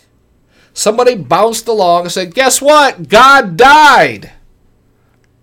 Somebody 0.78 1.16
bounced 1.16 1.68
along 1.68 2.04
and 2.04 2.12
said, 2.12 2.36
Guess 2.36 2.62
what? 2.62 3.10
God 3.10 3.58
died. 3.58 4.32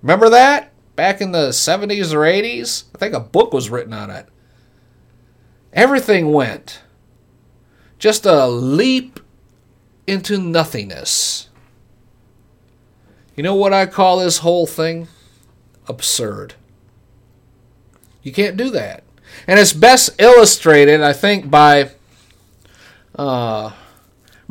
Remember 0.00 0.30
that? 0.30 0.72
Back 0.94 1.20
in 1.20 1.32
the 1.32 1.48
70s 1.48 2.14
or 2.14 2.20
80s? 2.20 2.84
I 2.94 2.98
think 2.98 3.14
a 3.14 3.20
book 3.20 3.52
was 3.52 3.68
written 3.68 3.92
on 3.92 4.10
it. 4.10 4.28
Everything 5.72 6.30
went. 6.30 6.82
Just 7.98 8.24
a 8.26 8.46
leap 8.46 9.18
into 10.06 10.38
nothingness. 10.38 11.48
You 13.34 13.42
know 13.42 13.56
what 13.56 13.72
I 13.72 13.86
call 13.86 14.20
this 14.20 14.38
whole 14.38 14.68
thing? 14.68 15.08
Absurd. 15.88 16.54
You 18.22 18.32
can't 18.32 18.56
do 18.56 18.70
that. 18.70 19.02
And 19.48 19.58
it's 19.58 19.72
best 19.72 20.10
illustrated, 20.20 21.00
I 21.00 21.12
think, 21.12 21.50
by. 21.50 21.90
Uh, 23.16 23.72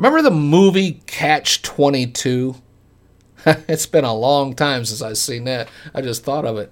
remember 0.04 0.28
the 0.28 0.36
movie 0.36 1.00
Catch 1.06 1.62
22? 1.62 2.56
it's 3.46 3.86
been 3.86 4.04
a 4.04 4.14
long 4.14 4.54
time 4.54 4.84
since 4.84 5.00
I've 5.00 5.16
seen 5.16 5.44
that. 5.44 5.68
I 5.94 6.02
just 6.02 6.24
thought 6.24 6.44
of 6.44 6.58
it. 6.58 6.70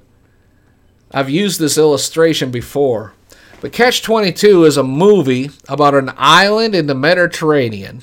I've 1.11 1.31
used 1.31 1.59
this 1.59 1.79
illustration 1.79 2.51
before. 2.51 3.15
But 3.63 3.73
Catch 3.73 4.03
22 4.03 4.65
is 4.65 4.77
a 4.77 4.83
movie 4.83 5.51
about 5.67 5.95
an 5.95 6.13
island 6.17 6.75
in 6.75 6.89
the 6.89 6.95
Mediterranean. 6.95 8.03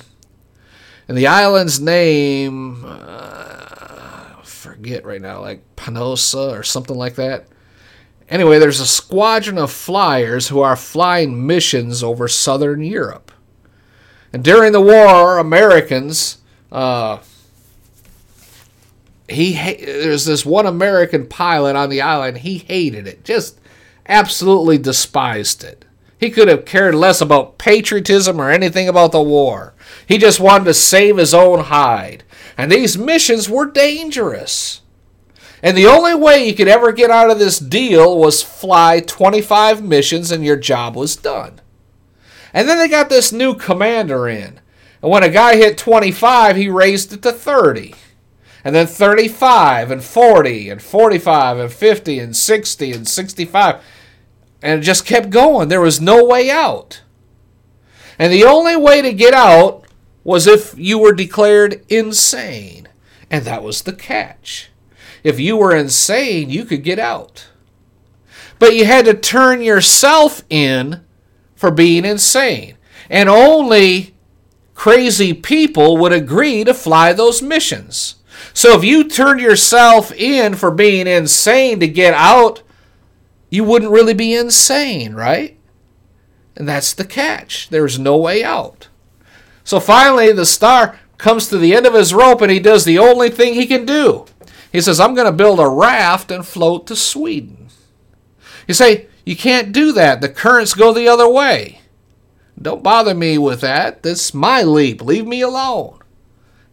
And 1.06 1.16
the 1.16 1.28
island's 1.28 1.80
name, 1.80 2.84
uh, 2.84 4.42
forget 4.42 5.04
right 5.04 5.20
now, 5.20 5.40
like 5.40 5.62
Panosa 5.76 6.58
or 6.58 6.64
something 6.64 6.96
like 6.96 7.14
that. 7.16 7.46
Anyway, 8.28 8.58
there's 8.58 8.80
a 8.80 8.86
squadron 8.86 9.58
of 9.58 9.70
flyers 9.70 10.48
who 10.48 10.60
are 10.60 10.76
flying 10.76 11.46
missions 11.46 12.02
over 12.02 12.26
southern 12.26 12.82
Europe. 12.82 13.29
And 14.32 14.44
during 14.44 14.72
the 14.72 14.80
war, 14.80 15.38
Americans, 15.38 16.38
uh, 16.70 17.18
he 19.28 19.54
there's 19.54 20.24
this 20.24 20.44
one 20.44 20.66
American 20.66 21.26
pilot 21.26 21.76
on 21.76 21.90
the 21.90 22.00
island. 22.00 22.38
He 22.38 22.58
hated 22.58 23.06
it, 23.06 23.24
just 23.24 23.58
absolutely 24.06 24.78
despised 24.78 25.64
it. 25.64 25.84
He 26.18 26.30
could 26.30 26.48
have 26.48 26.66
cared 26.66 26.94
less 26.94 27.20
about 27.20 27.56
patriotism 27.56 28.40
or 28.40 28.50
anything 28.50 28.88
about 28.88 29.12
the 29.12 29.22
war. 29.22 29.74
He 30.06 30.18
just 30.18 30.38
wanted 30.38 30.64
to 30.64 30.74
save 30.74 31.16
his 31.16 31.32
own 31.32 31.64
hide. 31.64 32.24
And 32.58 32.70
these 32.70 32.98
missions 32.98 33.48
were 33.48 33.64
dangerous. 33.64 34.82
And 35.62 35.76
the 35.76 35.86
only 35.86 36.14
way 36.14 36.46
you 36.46 36.54
could 36.54 36.68
ever 36.68 36.92
get 36.92 37.10
out 37.10 37.30
of 37.30 37.38
this 37.38 37.58
deal 37.58 38.18
was 38.18 38.42
fly 38.42 39.00
25 39.00 39.82
missions 39.82 40.30
and 40.30 40.44
your 40.44 40.56
job 40.56 40.94
was 40.94 41.16
done. 41.16 41.60
And 42.52 42.68
then 42.68 42.78
they 42.78 42.88
got 42.88 43.08
this 43.08 43.32
new 43.32 43.54
commander 43.54 44.28
in. 44.28 44.60
And 45.02 45.10
when 45.10 45.22
a 45.22 45.28
guy 45.28 45.56
hit 45.56 45.78
25, 45.78 46.56
he 46.56 46.68
raised 46.68 47.12
it 47.12 47.22
to 47.22 47.32
30 47.32 47.94
and 48.64 48.74
then 48.74 48.86
35 48.86 49.90
and 49.90 50.02
40 50.02 50.70
and 50.70 50.82
45 50.82 51.58
and 51.58 51.72
50 51.72 52.18
and 52.18 52.36
60 52.36 52.92
and 52.92 53.08
65 53.08 53.82
and 54.62 54.80
it 54.80 54.84
just 54.84 55.06
kept 55.06 55.30
going. 55.30 55.68
There 55.68 55.80
was 55.80 56.02
no 56.02 56.22
way 56.22 56.50
out. 56.50 57.00
And 58.18 58.30
the 58.30 58.44
only 58.44 58.76
way 58.76 59.00
to 59.00 59.12
get 59.12 59.32
out 59.32 59.84
was 60.22 60.46
if 60.46 60.74
you 60.76 60.98
were 60.98 61.14
declared 61.14 61.82
insane. 61.88 62.86
And 63.30 63.46
that 63.46 63.62
was 63.62 63.82
the 63.82 63.94
catch. 63.94 64.70
If 65.24 65.40
you 65.40 65.56
were 65.56 65.74
insane 65.74 66.50
you 66.50 66.64
could 66.64 66.82
get 66.82 66.98
out. 66.98 67.48
But 68.58 68.74
you 68.74 68.84
had 68.84 69.06
to 69.06 69.14
turn 69.14 69.62
yourself 69.62 70.42
in 70.50 71.02
for 71.60 71.70
being 71.70 72.04
insane 72.04 72.76
and 73.08 73.28
only 73.28 74.14
crazy 74.74 75.34
people 75.34 75.96
would 75.98 76.12
agree 76.12 76.64
to 76.64 76.72
fly 76.72 77.12
those 77.12 77.42
missions 77.42 78.16
so 78.52 78.76
if 78.76 78.84
you 78.84 79.04
turned 79.04 79.40
yourself 79.40 80.12
in 80.12 80.54
for 80.54 80.70
being 80.70 81.06
insane 81.06 81.80
to 81.80 81.88
get 81.88 82.14
out, 82.14 82.62
you 83.48 83.64
wouldn't 83.64 83.92
really 83.92 84.14
be 84.14 84.34
insane, 84.34 85.14
right? 85.14 85.58
And 86.56 86.68
that's 86.68 86.92
the 86.92 87.04
catch. 87.04 87.68
There's 87.68 87.98
no 87.98 88.16
way 88.16 88.44
out. 88.44 88.88
So 89.64 89.80
finally, 89.80 90.32
the 90.32 90.46
star 90.46 90.98
comes 91.18 91.48
to 91.48 91.58
the 91.58 91.74
end 91.74 91.86
of 91.86 91.94
his 91.94 92.14
rope 92.14 92.40
and 92.40 92.50
he 92.50 92.60
does 92.60 92.84
the 92.84 92.98
only 92.98 93.30
thing 93.30 93.54
he 93.54 93.66
can 93.66 93.84
do. 93.84 94.26
He 94.72 94.80
says, 94.80 95.00
I'm 95.00 95.14
going 95.14 95.26
to 95.26 95.32
build 95.32 95.60
a 95.60 95.68
raft 95.68 96.30
and 96.30 96.46
float 96.46 96.86
to 96.86 96.96
Sweden. 96.96 97.68
You 98.66 98.74
say, 98.74 99.08
You 99.24 99.36
can't 99.36 99.72
do 99.72 99.92
that. 99.92 100.20
The 100.20 100.28
currents 100.28 100.74
go 100.74 100.92
the 100.92 101.08
other 101.08 101.28
way. 101.28 101.80
Don't 102.60 102.82
bother 102.82 103.14
me 103.14 103.38
with 103.38 103.60
that. 103.60 104.02
That's 104.02 104.34
my 104.34 104.62
leap. 104.62 105.02
Leave 105.02 105.26
me 105.26 105.40
alone. 105.40 105.98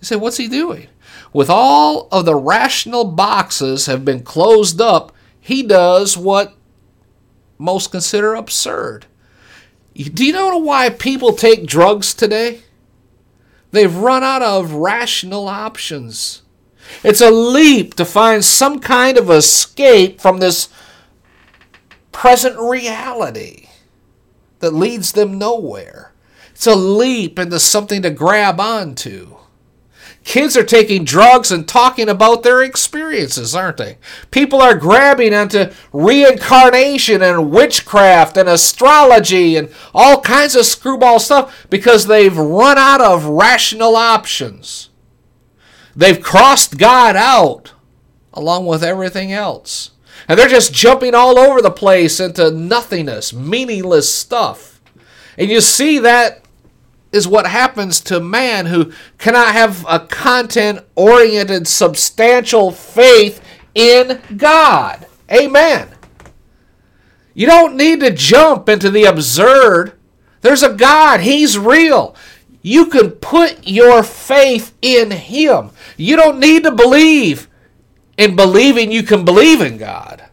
You 0.01 0.05
say, 0.05 0.15
What's 0.15 0.37
he 0.37 0.47
doing? 0.47 0.87
with 1.33 1.49
all 1.49 2.07
of 2.11 2.25
the 2.25 2.35
rational 2.35 3.05
boxes 3.05 3.85
have 3.85 4.05
been 4.05 4.23
closed 4.23 4.81
up, 4.81 5.11
he 5.39 5.63
does 5.63 6.17
what 6.17 6.55
most 7.57 7.91
consider 7.91 8.33
absurd. 8.33 9.05
Do 9.93 10.25
you 10.25 10.33
know 10.33 10.57
why 10.57 10.89
people 10.89 11.33
take 11.33 11.65
drugs 11.65 12.13
today? 12.13 12.61
They've 13.71 13.95
run 13.95 14.23
out 14.23 14.41
of 14.41 14.73
rational 14.73 15.47
options. 15.47 16.43
It's 17.03 17.21
a 17.21 17.31
leap 17.31 17.95
to 17.95 18.05
find 18.05 18.43
some 18.45 18.79
kind 18.79 19.17
of 19.17 19.29
escape 19.29 20.21
from 20.21 20.37
this 20.37 20.69
present 22.17 22.57
reality 22.57 23.67
that 24.57 24.73
leads 24.73 25.11
them 25.11 25.37
nowhere. 25.37 26.11
It's 26.49 26.65
a 26.65 26.73
leap 26.73 27.37
into 27.37 27.59
something 27.59 28.01
to 28.01 28.09
grab 28.09 28.59
onto. 28.59 29.35
Kids 30.23 30.57
are 30.57 30.63
taking 30.63 31.05
drugs 31.05 31.51
and 31.51 31.67
talking 31.67 32.09
about 32.09 32.41
their 32.41 32.63
experiences, 32.63 33.53
aren't 33.53 33.77
they? 33.77 33.99
People 34.31 34.63
are 34.63 34.73
grabbing 34.73 35.31
onto 35.31 35.71
reincarnation 35.93 37.21
and 37.21 37.51
witchcraft 37.51 38.35
and 38.35 38.49
astrology 38.49 39.55
and 39.55 39.71
all 39.93 40.19
kinds 40.19 40.55
of 40.55 40.65
screwball 40.65 41.19
stuff 41.19 41.67
because 41.69 42.07
they've 42.07 42.35
run 42.35 42.79
out 42.79 42.99
of 42.99 43.25
rational 43.25 43.95
options. 43.95 44.89
They've 45.95 46.19
crossed 46.19 46.79
God 46.79 47.15
out 47.15 47.73
along 48.33 48.65
with 48.65 48.83
everything 48.83 49.31
else. 49.31 49.91
And 50.27 50.37
they're 50.37 50.47
just 50.47 50.73
jumping 50.73 51.15
all 51.15 51.39
over 51.39 51.61
the 51.61 51.71
place 51.71 52.19
into 52.19 52.51
nothingness, 52.51 53.33
meaningless 53.33 54.13
stuff. 54.13 54.81
And 55.37 55.49
you 55.49 55.61
see 55.61 55.99
that 55.99 56.41
is 57.11 57.27
what 57.27 57.47
happens 57.47 58.01
to 58.01 58.19
man 58.19 58.65
who 58.65 58.91
cannot 59.17 59.53
have 59.53 59.85
a 59.87 59.99
content 59.99 60.81
oriented, 60.95 61.67
substantial 61.67 62.71
faith 62.71 63.41
in 63.73 64.21
God. 64.35 65.07
Amen. 65.31 65.89
You 67.33 67.45
don't 67.45 67.77
need 67.77 67.99
to 68.01 68.11
jump 68.11 68.67
into 68.67 68.89
the 68.89 69.05
absurd. 69.05 69.93
There's 70.41 70.63
a 70.63 70.73
God, 70.73 71.21
He's 71.21 71.57
real. 71.57 72.15
You 72.61 72.87
can 72.87 73.11
put 73.11 73.67
your 73.67 74.03
faith 74.03 74.73
in 74.81 75.11
Him. 75.11 75.69
You 75.95 76.15
don't 76.15 76.39
need 76.39 76.63
to 76.63 76.71
believe 76.71 77.47
in 78.17 78.35
believing 78.35 78.91
you 78.91 79.03
can 79.03 79.23
believe 79.23 79.61
in 79.61 79.77
God. 79.77 80.23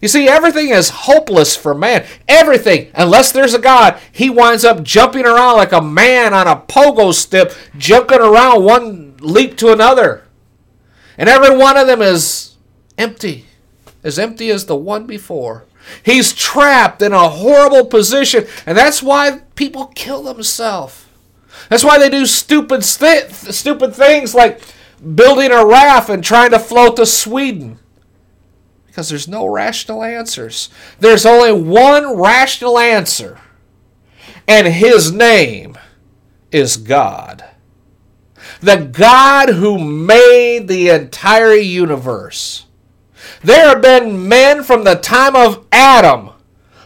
You 0.00 0.08
see, 0.08 0.28
everything 0.28 0.68
is 0.68 0.90
hopeless 0.90 1.56
for 1.56 1.74
man. 1.74 2.06
Everything, 2.28 2.90
unless 2.94 3.32
there's 3.32 3.54
a 3.54 3.58
God, 3.58 3.98
he 4.12 4.30
winds 4.30 4.64
up 4.64 4.82
jumping 4.82 5.24
around 5.24 5.56
like 5.56 5.72
a 5.72 5.82
man 5.82 6.34
on 6.34 6.46
a 6.46 6.56
pogo 6.56 7.12
stick, 7.12 7.52
jumping 7.76 8.20
around 8.20 8.64
one 8.64 9.16
leap 9.20 9.56
to 9.56 9.72
another. 9.72 10.24
And 11.16 11.28
every 11.28 11.56
one 11.56 11.76
of 11.76 11.88
them 11.88 12.00
is 12.00 12.54
empty, 12.96 13.46
as 14.04 14.18
empty 14.18 14.50
as 14.50 14.66
the 14.66 14.76
one 14.76 15.06
before. 15.06 15.64
He's 16.04 16.32
trapped 16.32 17.02
in 17.02 17.12
a 17.12 17.28
horrible 17.28 17.86
position, 17.86 18.46
and 18.66 18.78
that's 18.78 19.02
why 19.02 19.40
people 19.56 19.86
kill 19.86 20.22
themselves. 20.22 21.06
That's 21.70 21.82
why 21.82 21.98
they 21.98 22.08
do 22.08 22.24
stupid, 22.26 22.84
st- 22.84 23.30
stupid 23.32 23.94
things 23.94 24.34
like 24.34 24.60
building 24.98 25.50
a 25.52 25.64
raft 25.66 26.10
and 26.10 26.24
trying 26.24 26.50
to 26.50 26.58
float 26.58 26.96
to 26.96 27.06
Sweden 27.06 27.78
because 28.86 29.08
there's 29.08 29.28
no 29.28 29.46
rational 29.46 30.02
answers. 30.02 30.70
There's 31.00 31.26
only 31.26 31.52
one 31.52 32.16
rational 32.18 32.78
answer, 32.78 33.38
and 34.48 34.66
his 34.66 35.12
name 35.12 35.78
is 36.50 36.76
God. 36.76 37.44
the 38.60 38.76
God 38.76 39.50
who 39.50 39.78
made 39.78 40.68
the 40.68 40.88
entire 40.90 41.54
universe. 41.54 42.66
There 43.42 43.68
have 43.68 43.82
been 43.82 44.28
men 44.28 44.62
from 44.64 44.84
the 44.84 44.96
time 44.96 45.36
of 45.36 45.66
Adam 45.70 46.30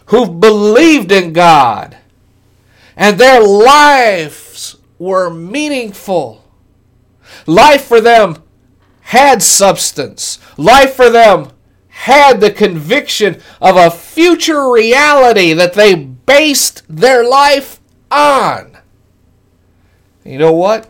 who've 0.07 0.39
believed 0.39 1.11
in 1.11 1.33
God, 1.33 1.97
and 2.95 3.17
their 3.17 3.41
lives 3.41 4.77
were 4.99 5.29
meaningful. 5.29 6.42
Life 7.45 7.85
for 7.85 8.01
them 8.01 8.43
had 9.01 9.43
substance. 9.43 10.39
Life 10.57 10.93
for 10.95 11.09
them 11.09 11.49
had 11.89 12.41
the 12.41 12.51
conviction 12.51 13.41
of 13.61 13.75
a 13.75 13.91
future 13.91 14.71
reality 14.71 15.53
that 15.53 15.73
they 15.73 15.95
based 15.95 16.83
their 16.89 17.23
life 17.23 17.79
on. 18.09 18.77
You 20.23 20.37
know 20.37 20.53
what? 20.53 20.89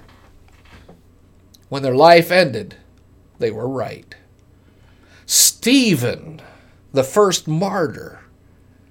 When 1.69 1.83
their 1.83 1.95
life 1.95 2.31
ended, 2.31 2.77
they 3.39 3.51
were 3.51 3.67
right. 3.67 4.15
Stephen, 5.25 6.41
the 6.91 7.03
first 7.03 7.47
martyr 7.47 8.19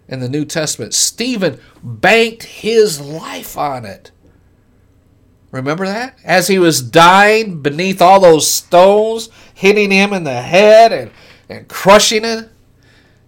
in 0.08 0.20
the 0.20 0.28
New 0.28 0.44
Testament, 0.44 0.92
Stephen 0.92 1.60
banked 1.82 2.42
his 2.42 3.00
life 3.00 3.56
on 3.56 3.84
it. 3.84 4.10
Remember 5.52 5.86
that? 5.86 6.18
As 6.24 6.48
he 6.48 6.58
was 6.58 6.82
dying 6.82 7.60
beneath 7.60 8.02
all 8.02 8.18
those 8.18 8.50
stones, 8.50 9.28
hitting 9.54 9.90
him 9.90 10.12
in 10.12 10.24
the 10.24 10.42
head 10.42 10.92
and, 10.92 11.10
and 11.48 11.68
crushing 11.68 12.24
it, 12.24 12.48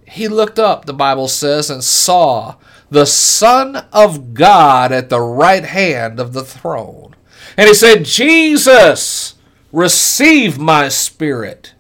he 0.09 0.27
looked 0.27 0.59
up, 0.59 0.87
the 0.87 0.95
Bible 0.95 1.29
says, 1.29 1.71
and 1.71 1.85
saw 1.85 2.57
the 2.91 3.05
Son 3.05 3.77
of 3.93 4.33
God 4.33 4.91
at 4.91 5.11
the 5.11 5.21
right 5.21 5.65
hand 5.65 6.19
of 6.19 6.33
the 6.33 6.45
throne. 6.45 7.15
And 7.57 7.69
he 7.69 7.75
said, 7.75 8.05
Jesus, 8.05 9.35
receive 9.71 10.59
my 10.59 10.89
spirit. 10.89 11.75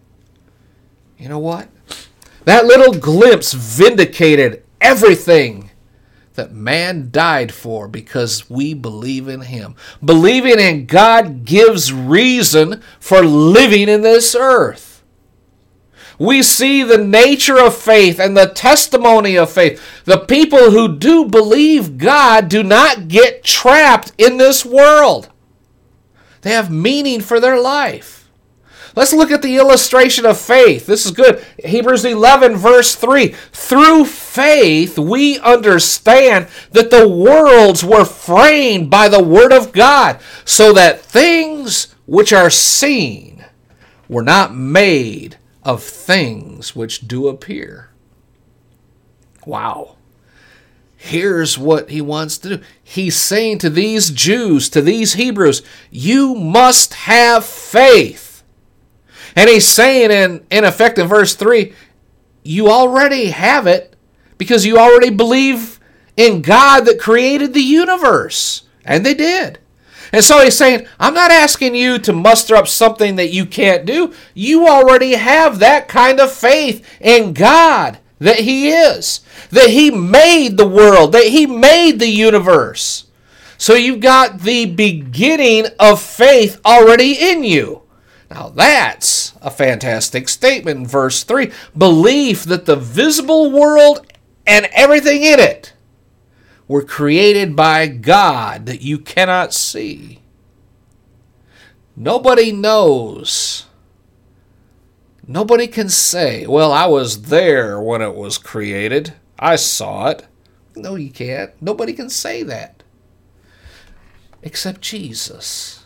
You 1.16 1.28
know 1.30 1.38
what? 1.38 1.68
That 2.45 2.66
little 2.66 2.92
glimpse 2.92 3.55
vindicated 3.55 4.62
everything 4.80 5.70
that 6.35 6.53
man 6.53 7.11
died 7.11 7.53
for 7.53 7.89
because 7.89 8.51
we 8.51 8.74
believe 8.74 9.28
in 9.28 9.43
him. 9.43 9.76
Believing 10.05 10.59
in 10.59 10.87
God 10.87 11.45
gives 11.45 11.93
reason 11.93 12.82
for 12.99 13.22
living 13.22 13.89
in 13.89 14.03
this 14.03 14.35
earth. 14.35 15.03
We 16.18 16.43
see 16.43 16.82
the 16.82 16.99
nature 16.99 17.59
of 17.59 17.76
faith 17.76 18.20
and 18.20 18.37
the 18.37 18.47
testimony 18.47 19.37
of 19.37 19.51
faith. 19.51 19.82
The 20.05 20.18
people 20.18 20.70
who 20.70 20.97
do 20.97 21.24
believe 21.24 21.99
God 21.99 22.49
do 22.49 22.62
not 22.62 23.09
get 23.09 23.43
trapped 23.43 24.12
in 24.18 24.37
this 24.37 24.64
world. 24.64 25.28
They 26.43 26.51
have 26.51 26.70
meaning 26.70 27.20
for 27.20 27.41
their 27.41 27.61
life. 27.61 28.24
Let's 28.97 29.12
look 29.12 29.30
at 29.30 29.42
the 29.42 29.57
illustration 29.57 30.24
of 30.24 30.40
faith. 30.40 30.86
This 30.86 31.05
is 31.05 31.12
good. 31.12 31.45
Hebrews 31.64 32.05
11, 32.05 32.57
verse 32.57 32.95
3. 32.95 33.28
Through 33.53 34.05
faith, 34.05 34.99
we 34.99 35.38
understand 35.40 36.47
that 36.70 36.90
the 36.90 37.09
worlds 37.09 37.82
were 37.82 38.05
framed 38.05 38.90
by 38.90 39.09
the 39.09 39.22
Word 39.22 39.53
of 39.53 39.72
God, 39.72 40.20
so 40.45 40.72
that 40.74 41.01
things 41.01 41.95
which 42.07 42.32
are 42.32 42.51
seen 42.51 43.45
were 44.09 44.22
not 44.22 44.55
made 44.55 45.38
of 45.64 45.82
things 45.82 46.76
which 46.76 47.09
do 47.09 47.26
appear. 47.26 47.90
Wow. 49.47 49.97
Here's 50.97 51.59
what 51.59 51.90
he 51.90 52.01
wants 52.01 52.38
to 52.38 52.57
do. 52.57 52.64
He's 52.82 53.16
saying 53.16 53.59
to 53.59 53.70
these 53.70 54.11
Jews, 54.11 54.68
to 54.70 54.80
these 54.80 55.14
Hebrews, 55.14 55.62
you 55.90 56.34
must 56.34 56.95
have 56.95 57.45
faith. 57.45 58.34
And 59.37 59.49
he's 59.49 59.66
saying 59.66 60.11
in, 60.11 60.47
in 60.51 60.64
effect 60.64 60.99
in 60.99 61.07
verse 61.07 61.35
3, 61.35 61.72
you 62.43 62.68
already 62.68 63.27
have 63.27 63.66
it 63.66 63.97
because 64.39 64.66
you 64.66 64.79
already 64.79 65.11
believe 65.11 65.81
in 66.16 66.43
God 66.43 66.85
that 66.87 67.01
created 67.01 67.55
the 67.55 67.62
universe. 67.62 68.64
And 68.85 69.05
they 69.05 69.14
did. 69.14 69.59
And 70.12 70.22
so 70.22 70.45
he's 70.45 70.57
saying, 70.57 70.87
I'm 71.01 71.14
not 71.14 71.31
asking 71.31 71.75
you 71.75 71.99
to 72.01 72.12
muster 72.12 72.55
up 72.55 72.68
something 72.68 73.16
that 73.16 73.33
you 73.33 73.47
can't 73.47 73.85
do. 73.85 74.12
You 74.35 74.68
already 74.68 75.12
have 75.12 75.59
that 75.59 75.89
kind 75.89 76.20
of 76.20 76.31
faith 76.31 76.87
in 77.01 77.33
God 77.33 77.99
that 78.18 78.41
He 78.41 78.70
is, 78.70 79.20
that 79.51 79.70
He 79.70 79.91
made 79.91 80.57
the 80.57 80.68
world, 80.68 81.12
that 81.12 81.27
He 81.27 81.47
made 81.47 81.99
the 81.99 82.09
universe. 82.09 83.07
So 83.59 83.75
you've 83.75 84.01
got 84.01 84.41
the 84.41 84.66
beginning 84.66 85.66
of 85.79 86.01
faith 86.01 86.61
already 86.64 87.12
in 87.12 87.45
you. 87.45 87.83
Now 88.35 88.49
that's 88.49 89.32
a 89.41 89.51
fantastic 89.51 90.28
statement. 90.28 90.89
Verse 90.89 91.22
3 91.22 91.53
belief 91.76 92.43
that 92.45 92.66
the 92.66 92.74
visible 92.74 93.53
world 93.53 94.05
and 94.45 94.68
everything 94.72 95.22
in 95.22 95.39
it 95.39 95.72
were 96.66 96.82
created 96.82 97.55
by 97.55 97.87
God 97.87 98.66
that 98.66 98.82
you 98.82 98.99
cannot 98.99 99.55
see. 99.55 100.20
Nobody 101.95 102.51
knows. 102.51 103.66
Nobody 105.28 105.68
can 105.68 105.89
say, 105.89 106.45
well, 106.45 106.72
I 106.72 106.87
was 106.87 107.22
there 107.22 107.80
when 107.80 108.03
it 108.03 108.16
was 108.16 108.37
created. 108.37 109.14
I 109.39 109.55
saw 109.55 110.09
it. 110.09 110.26
No, 110.74 110.97
you 110.97 111.11
can't. 111.11 111.53
Nobody 111.62 111.93
can 111.93 112.11
say 112.11 112.43
that. 112.43 112.82
Except 114.43 114.80
Jesus. 114.80 115.84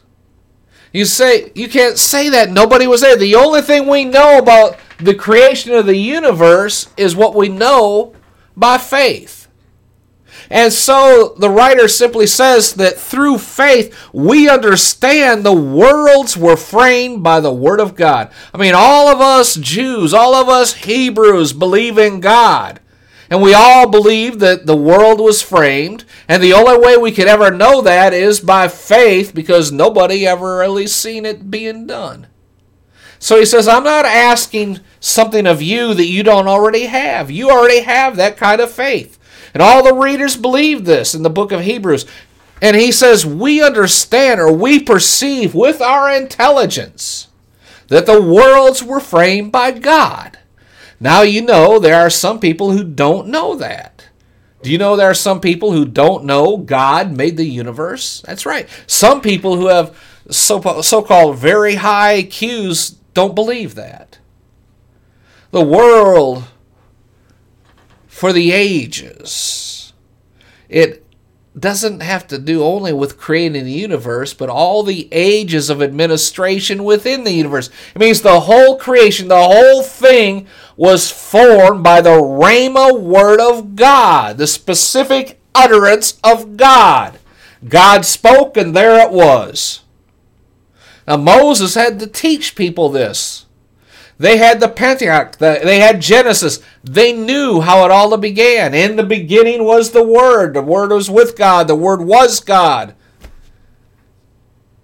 You 0.92 1.04
say 1.04 1.52
you 1.54 1.68
can't 1.68 1.98
say 1.98 2.28
that 2.30 2.50
nobody 2.50 2.86
was 2.86 3.00
there. 3.00 3.16
The 3.16 3.34
only 3.34 3.62
thing 3.62 3.86
we 3.86 4.04
know 4.04 4.38
about 4.38 4.78
the 4.98 5.14
creation 5.14 5.74
of 5.74 5.86
the 5.86 5.96
universe 5.96 6.88
is 6.96 7.14
what 7.14 7.34
we 7.34 7.48
know 7.48 8.14
by 8.56 8.78
faith. 8.78 9.48
And 10.50 10.72
so 10.72 11.34
the 11.38 11.50
writer 11.50 11.88
simply 11.88 12.26
says 12.26 12.74
that 12.74 12.98
through 12.98 13.38
faith 13.38 13.94
we 14.12 14.48
understand 14.48 15.44
the 15.44 15.52
worlds 15.52 16.36
were 16.36 16.56
framed 16.56 17.22
by 17.22 17.40
the 17.40 17.52
word 17.52 17.80
of 17.80 17.94
God. 17.94 18.32
I 18.54 18.58
mean 18.58 18.74
all 18.74 19.08
of 19.08 19.20
us 19.20 19.56
Jews, 19.56 20.14
all 20.14 20.34
of 20.34 20.48
us 20.48 20.74
Hebrews 20.74 21.52
believe 21.52 21.98
in 21.98 22.20
God. 22.20 22.80
And 23.30 23.42
we 23.42 23.52
all 23.52 23.88
believe 23.88 24.38
that 24.38 24.66
the 24.66 24.76
world 24.76 25.20
was 25.20 25.42
framed. 25.42 26.04
And 26.26 26.42
the 26.42 26.54
only 26.54 26.78
way 26.78 26.96
we 26.96 27.12
could 27.12 27.28
ever 27.28 27.50
know 27.50 27.82
that 27.82 28.12
is 28.14 28.40
by 28.40 28.68
faith 28.68 29.34
because 29.34 29.70
nobody 29.70 30.26
ever 30.26 30.58
really 30.58 30.86
seen 30.86 31.26
it 31.26 31.50
being 31.50 31.86
done. 31.86 32.26
So 33.18 33.38
he 33.38 33.44
says, 33.44 33.68
I'm 33.68 33.84
not 33.84 34.04
asking 34.04 34.80
something 35.00 35.46
of 35.46 35.60
you 35.60 35.92
that 35.94 36.06
you 36.06 36.22
don't 36.22 36.48
already 36.48 36.86
have. 36.86 37.30
You 37.30 37.50
already 37.50 37.80
have 37.80 38.16
that 38.16 38.36
kind 38.36 38.60
of 38.60 38.70
faith. 38.70 39.18
And 39.52 39.62
all 39.62 39.82
the 39.82 39.94
readers 39.94 40.36
believe 40.36 40.84
this 40.84 41.14
in 41.14 41.22
the 41.22 41.30
book 41.30 41.52
of 41.52 41.62
Hebrews. 41.62 42.06
And 42.62 42.76
he 42.76 42.92
says, 42.92 43.26
We 43.26 43.62
understand 43.62 44.40
or 44.40 44.52
we 44.52 44.80
perceive 44.80 45.54
with 45.54 45.80
our 45.80 46.10
intelligence 46.10 47.28
that 47.88 48.06
the 48.06 48.22
worlds 48.22 48.82
were 48.82 49.00
framed 49.00 49.52
by 49.52 49.72
God 49.72 50.37
now 51.00 51.22
you 51.22 51.42
know 51.42 51.78
there 51.78 51.96
are 52.00 52.10
some 52.10 52.40
people 52.40 52.72
who 52.72 52.84
don't 52.84 53.28
know 53.28 53.54
that. 53.56 54.08
Do 54.62 54.72
you 54.72 54.78
know 54.78 54.96
there 54.96 55.10
are 55.10 55.14
some 55.14 55.40
people 55.40 55.72
who 55.72 55.84
don't 55.84 56.24
know 56.24 56.56
God 56.56 57.16
made 57.16 57.36
the 57.36 57.44
universe? 57.44 58.22
That's 58.22 58.44
right. 58.44 58.68
Some 58.86 59.20
people 59.20 59.56
who 59.56 59.68
have 59.68 59.96
so 60.30 60.60
so 60.82 61.02
called 61.02 61.38
very 61.38 61.76
high 61.76 62.22
IQs 62.22 62.96
don't 63.14 63.34
believe 63.34 63.76
that. 63.76 64.18
The 65.52 65.64
world 65.64 66.44
for 68.06 68.32
the 68.32 68.52
ages. 68.52 69.92
It 70.68 71.04
doesn't 71.60 72.00
have 72.00 72.26
to 72.28 72.38
do 72.38 72.62
only 72.62 72.92
with 72.92 73.18
creating 73.18 73.64
the 73.64 73.72
universe, 73.72 74.34
but 74.34 74.48
all 74.48 74.82
the 74.82 75.08
ages 75.12 75.70
of 75.70 75.82
administration 75.82 76.84
within 76.84 77.24
the 77.24 77.32
universe. 77.32 77.70
It 77.94 77.98
means 77.98 78.20
the 78.20 78.40
whole 78.40 78.78
creation, 78.78 79.28
the 79.28 79.42
whole 79.42 79.82
thing 79.82 80.46
was 80.76 81.10
formed 81.10 81.82
by 81.82 82.00
the 82.00 82.10
Rhema 82.10 82.98
word 82.98 83.40
of 83.40 83.76
God, 83.76 84.38
the 84.38 84.46
specific 84.46 85.40
utterance 85.54 86.18
of 86.22 86.56
God. 86.56 87.18
God 87.66 88.04
spoke, 88.04 88.56
and 88.56 88.74
there 88.74 89.04
it 89.04 89.12
was. 89.12 89.80
Now, 91.06 91.16
Moses 91.16 91.74
had 91.74 91.98
to 92.00 92.06
teach 92.06 92.54
people 92.54 92.88
this. 92.88 93.46
They 94.18 94.36
had 94.36 94.58
the 94.58 94.68
Pentateuch, 94.68 95.38
they 95.38 95.78
had 95.78 96.02
Genesis. 96.02 96.60
They 96.82 97.12
knew 97.12 97.60
how 97.60 97.84
it 97.84 97.92
all 97.92 98.16
began. 98.16 98.74
In 98.74 98.96
the 98.96 99.04
beginning 99.04 99.64
was 99.64 99.92
the 99.92 100.02
Word. 100.02 100.54
The 100.54 100.62
Word 100.62 100.90
was 100.90 101.08
with 101.08 101.36
God. 101.36 101.68
The 101.68 101.76
Word 101.76 102.02
was 102.02 102.40
God. 102.40 102.96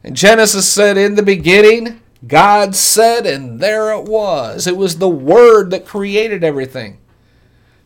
And 0.05 0.15
Genesis 0.15 0.69
said, 0.69 0.97
In 0.97 1.17
the 1.17 1.23
beginning, 1.23 2.01
God 2.27 2.77
said, 2.77 3.27
and 3.27 3.59
there 3.59 3.93
it 3.93 4.05
was. 4.05 4.67
It 4.67 4.77
was 4.77 4.99
the 4.99 5.09
Word 5.09 5.71
that 5.71 5.87
created 5.87 6.45
everything. 6.45 6.99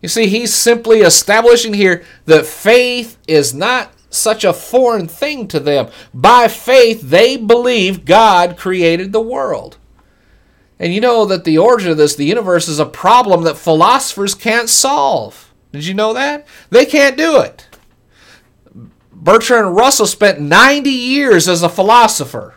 You 0.03 0.09
see, 0.09 0.27
he's 0.27 0.53
simply 0.53 1.01
establishing 1.01 1.75
here 1.75 2.05
that 2.27 2.47
faith 2.47 3.19
is 3.27 3.55
not 3.55 3.93
such 4.11 4.45
a 4.45 4.53
foreign 4.53 5.09
thing 5.09 5.49
to 5.49 5.61
them. 5.61 5.89
By 6.13 6.49
faith, 6.49 7.03
they 7.03 7.37
believe 7.37 8.05
God 8.05 8.57
created 8.57 9.13
the 9.13 9.21
world. 9.21 9.79
And 10.79 10.95
you 10.95 11.01
know 11.01 11.24
that 11.24 11.45
the 11.45 11.59
origin 11.59 11.91
of 11.91 11.97
this, 11.97 12.14
the 12.14 12.24
universe, 12.24 12.68
is 12.68 12.79
a 12.79 12.87
problem 12.87 13.43
that 13.43 13.57
philosophers 13.57 14.35
can't 14.35 14.68
solve. 14.68 15.53
Did 15.72 15.87
you 15.87 15.95
know 15.95 16.12
that? 16.14 16.47
They 16.70 16.87
can't 16.87 17.16
do 17.16 17.41
it. 17.41 17.66
Bertrand 19.12 19.74
Russell 19.74 20.07
spent 20.07 20.41
90 20.41 20.91
years 20.91 21.49
as 21.49 21.62
a 21.62 21.68
philosopher. 21.68 22.55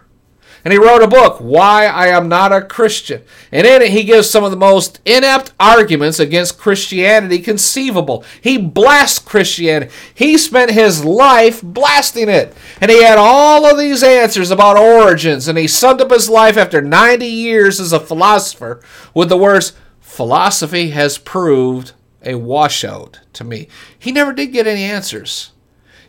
And 0.64 0.72
he 0.72 0.80
wrote 0.80 1.02
a 1.02 1.08
book, 1.08 1.38
Why 1.40 1.86
I 1.86 2.08
Am 2.08 2.30
Not 2.30 2.54
a 2.54 2.62
Christian. 2.62 3.24
And 3.52 3.66
in 3.66 3.82
it, 3.82 3.92
he 3.92 4.04
gives 4.04 4.30
some 4.30 4.44
of 4.44 4.52
the 4.52 4.58
most 4.58 5.00
inept 5.06 5.54
arguments 5.60 6.20
against 6.20 6.60
Christianity 6.60 7.40
conceivable. 7.40 8.24
He 8.42 8.58
blasts 8.58 9.20
Christianity. 9.20 9.92
He 10.14 10.38
spent 10.38 10.72
his 10.72 11.04
life 11.04 11.62
blasting 11.62 12.30
it. 12.30 12.56
And 12.80 12.92
he 12.92 13.04
had 13.04 13.18
all 13.18 13.66
of 13.66 13.78
these 13.78 14.04
answers 14.04 14.52
about 14.52 14.78
origins. 14.78 15.48
And 15.48 15.58
he 15.58 15.68
summed 15.68 16.02
up 16.02 16.12
his 16.12 16.30
life 16.30 16.58
after 16.58 16.82
90 16.82 17.26
years 17.26 17.80
as 17.80 17.92
a 17.92 18.00
philosopher 18.00 18.82
with 19.14 19.30
the 19.30 19.38
words, 19.38 19.74
Philosophy 20.00 20.90
has 20.90 21.18
proved 21.18 21.94
a 22.24 22.36
washout 22.36 23.22
to 23.34 23.44
me. 23.44 23.68
He 23.98 24.12
never 24.12 24.34
did 24.34 24.48
get 24.52 24.68
any 24.68 24.84
answers. 24.84 25.52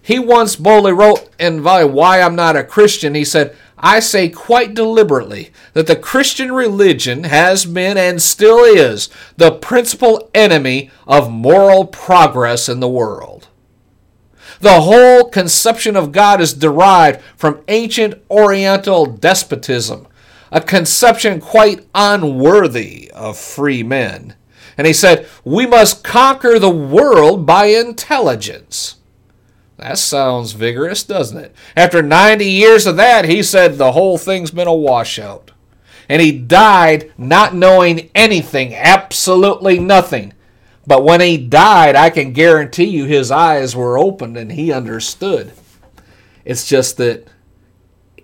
He 0.03 0.19
once 0.19 0.57
boldly 0.57 0.93
wrote 0.93 1.31
in 1.39 1.63
Why 1.63 2.21
I'm 2.21 2.35
Not 2.35 2.57
a 2.57 2.65
Christian, 2.65 3.15
he 3.15 3.25
said, 3.25 3.57
I 3.83 3.99
say 3.99 4.29
quite 4.29 4.75
deliberately 4.75 5.51
that 5.73 5.89
the 5.89 5.97
Christian 5.97 6.53
religion 6.53 7.25
has 7.25 7.65
been 7.65 7.99
and 7.99 8.23
still 8.23 8.59
is 8.59 9.09
the 9.37 9.51
principal 9.51 10.31
enemy 10.33 10.91
of 11.07 11.33
moral 11.33 11.87
progress 11.87 12.69
in 12.69 12.79
the 12.79 12.89
world. 12.89 13.49
The 14.61 14.83
whole 14.83 15.25
conception 15.25 15.97
of 15.97 16.13
God 16.13 16.41
is 16.41 16.55
derived 16.55 17.21
from 17.37 17.63
ancient 17.67 18.23
Oriental 18.31 19.07
despotism, 19.07 20.07
a 20.53 20.61
conception 20.61 21.41
quite 21.41 21.85
unworthy 21.93 23.11
of 23.11 23.37
free 23.37 23.83
men. 23.83 24.37
And 24.79 24.87
he 24.87 24.93
said, 24.93 25.27
We 25.43 25.67
must 25.67 26.05
conquer 26.05 26.61
the 26.61 26.71
world 26.71 27.45
by 27.45 27.67
intelligence. 27.67 28.97
That 29.83 29.99
sounds 29.99 30.53
vigorous, 30.53 31.03
doesn't 31.03 31.39
it? 31.39 31.57
After 31.77 32.03
90 32.03 32.45
years 32.45 32.87
of 32.87 32.95
that, 32.97 33.25
he 33.25 33.43
said 33.43 33.79
the 33.79 33.93
whole 33.93 34.17
thing's 34.17 34.53
been 34.53 34.69
a 34.69 34.75
washout. 34.75 35.51
And 36.09 36.23
he 36.23 36.31
died 36.31 37.13
not 37.19 37.53
knowing 37.53 38.09
anything, 38.15 38.77
absolutely 38.77 39.81
nothing. 39.81 40.35
But 40.87 41.03
when 41.03 41.21
he 41.21 41.37
died, 41.37 41.97
I 41.97 42.11
can 42.11 42.33
guarantee 42.33 42.85
you 42.85 43.07
his 43.07 43.33
eyes 43.33 43.75
were 43.75 43.99
opened 43.99 44.37
and 44.37 44.53
he 44.53 44.73
understood. 44.73 45.53
It's 46.45 46.69
just 46.69 46.97
that 46.99 47.27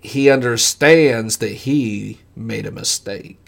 he 0.00 0.30
understands 0.30 1.38
that 1.38 1.52
he 1.52 2.20
made 2.36 2.66
a 2.66 2.70
mistake. 2.70 3.47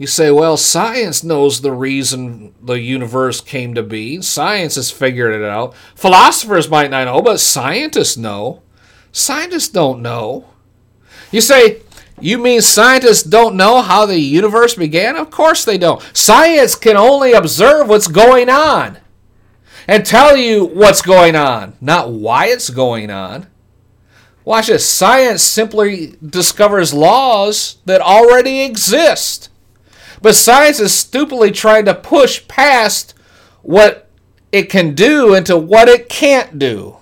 You 0.00 0.06
say, 0.06 0.30
well, 0.30 0.56
science 0.56 1.22
knows 1.22 1.60
the 1.60 1.72
reason 1.72 2.54
the 2.62 2.80
universe 2.80 3.42
came 3.42 3.74
to 3.74 3.82
be. 3.82 4.22
Science 4.22 4.76
has 4.76 4.90
figured 4.90 5.38
it 5.38 5.44
out. 5.44 5.74
Philosophers 5.94 6.70
might 6.70 6.90
not 6.90 7.04
know, 7.04 7.20
but 7.20 7.38
scientists 7.38 8.16
know. 8.16 8.62
Scientists 9.12 9.68
don't 9.68 10.00
know. 10.00 10.48
You 11.30 11.42
say, 11.42 11.82
you 12.18 12.38
mean 12.38 12.62
scientists 12.62 13.22
don't 13.22 13.56
know 13.56 13.82
how 13.82 14.06
the 14.06 14.18
universe 14.18 14.72
began? 14.72 15.16
Of 15.16 15.30
course 15.30 15.66
they 15.66 15.76
don't. 15.76 16.00
Science 16.16 16.76
can 16.76 16.96
only 16.96 17.32
observe 17.32 17.86
what's 17.86 18.08
going 18.08 18.48
on 18.48 18.96
and 19.86 20.06
tell 20.06 20.34
you 20.34 20.64
what's 20.64 21.02
going 21.02 21.36
on, 21.36 21.76
not 21.78 22.10
why 22.10 22.46
it's 22.46 22.70
going 22.70 23.10
on. 23.10 23.48
Watch 24.46 24.68
this. 24.68 24.88
Science 24.88 25.42
simply 25.42 26.16
discovers 26.26 26.94
laws 26.94 27.76
that 27.84 28.00
already 28.00 28.62
exist. 28.62 29.49
But 30.22 30.34
science 30.34 30.80
is 30.80 30.94
stupidly 30.94 31.50
trying 31.50 31.84
to 31.86 31.94
push 31.94 32.46
past 32.46 33.14
what 33.62 34.08
it 34.52 34.70
can 34.70 34.94
do 34.94 35.34
into 35.34 35.56
what 35.56 35.88
it 35.88 36.08
can't 36.08 36.58
do. 36.58 36.96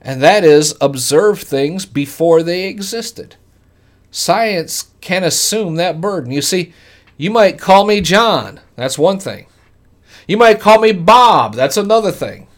And 0.00 0.22
that 0.22 0.44
is 0.44 0.74
observe 0.80 1.40
things 1.40 1.86
before 1.86 2.42
they 2.42 2.66
existed. 2.66 3.36
Science 4.10 4.90
can 5.00 5.22
assume 5.22 5.76
that 5.76 6.00
burden. 6.00 6.32
You 6.32 6.42
see, 6.42 6.72
you 7.16 7.30
might 7.30 7.58
call 7.58 7.86
me 7.86 8.00
John. 8.00 8.60
That's 8.76 8.98
one 8.98 9.18
thing. 9.18 9.46
You 10.26 10.36
might 10.36 10.60
call 10.60 10.80
me 10.80 10.92
Bob. 10.92 11.54
That's 11.54 11.76
another 11.76 12.10
thing. 12.10 12.48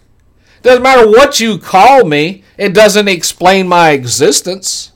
Doesn't 0.62 0.82
matter 0.82 1.08
what 1.08 1.40
you 1.40 1.58
call 1.58 2.04
me, 2.04 2.44
it 2.56 2.72
doesn't 2.72 3.08
explain 3.08 3.66
my 3.66 3.90
existence. 3.90 4.92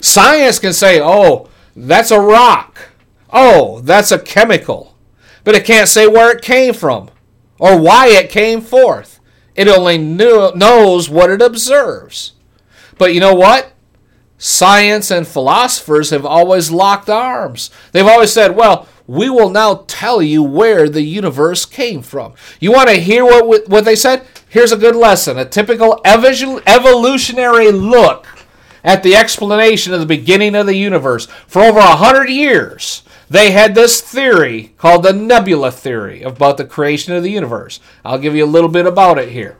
Science 0.00 0.58
can 0.58 0.72
say, 0.72 1.00
oh, 1.02 1.50
that's 1.76 2.10
a 2.10 2.20
rock. 2.20 2.91
Oh, 3.32 3.80
that's 3.80 4.12
a 4.12 4.18
chemical. 4.18 4.96
But 5.44 5.54
it 5.54 5.64
can't 5.64 5.88
say 5.88 6.06
where 6.06 6.30
it 6.36 6.42
came 6.42 6.74
from 6.74 7.10
or 7.58 7.80
why 7.80 8.08
it 8.08 8.30
came 8.30 8.60
forth. 8.60 9.20
It 9.54 9.68
only 9.68 9.98
knew, 9.98 10.52
knows 10.54 11.08
what 11.08 11.30
it 11.30 11.42
observes. 11.42 12.32
But 12.98 13.14
you 13.14 13.20
know 13.20 13.34
what? 13.34 13.72
Science 14.38 15.10
and 15.10 15.26
philosophers 15.26 16.10
have 16.10 16.26
always 16.26 16.70
locked 16.70 17.08
arms. 17.08 17.70
They've 17.92 18.06
always 18.06 18.32
said, 18.32 18.56
well, 18.56 18.88
we 19.06 19.28
will 19.28 19.50
now 19.50 19.84
tell 19.86 20.22
you 20.22 20.42
where 20.42 20.88
the 20.88 21.02
universe 21.02 21.64
came 21.64 22.02
from. 22.02 22.34
You 22.60 22.72
want 22.72 22.88
to 22.88 22.96
hear 22.96 23.24
what, 23.24 23.68
what 23.68 23.84
they 23.84 23.96
said? 23.96 24.26
Here's 24.48 24.72
a 24.72 24.76
good 24.76 24.96
lesson 24.96 25.38
a 25.38 25.44
typical 25.44 26.00
evolutionary 26.04 27.70
look 27.72 28.26
at 28.84 29.02
the 29.02 29.14
explanation 29.14 29.94
of 29.94 30.00
the 30.00 30.06
beginning 30.06 30.54
of 30.54 30.66
the 30.66 30.76
universe. 30.76 31.26
For 31.46 31.62
over 31.62 31.78
a 31.78 31.96
hundred 31.96 32.28
years, 32.28 33.02
they 33.32 33.50
had 33.50 33.74
this 33.74 34.02
theory 34.02 34.74
called 34.76 35.04
the 35.04 35.12
nebula 35.14 35.72
theory 35.72 36.22
about 36.22 36.58
the 36.58 36.66
creation 36.66 37.14
of 37.14 37.22
the 37.22 37.30
universe. 37.30 37.80
I'll 38.04 38.18
give 38.18 38.36
you 38.36 38.44
a 38.44 38.46
little 38.46 38.68
bit 38.68 38.84
about 38.84 39.18
it 39.18 39.30
here. 39.30 39.56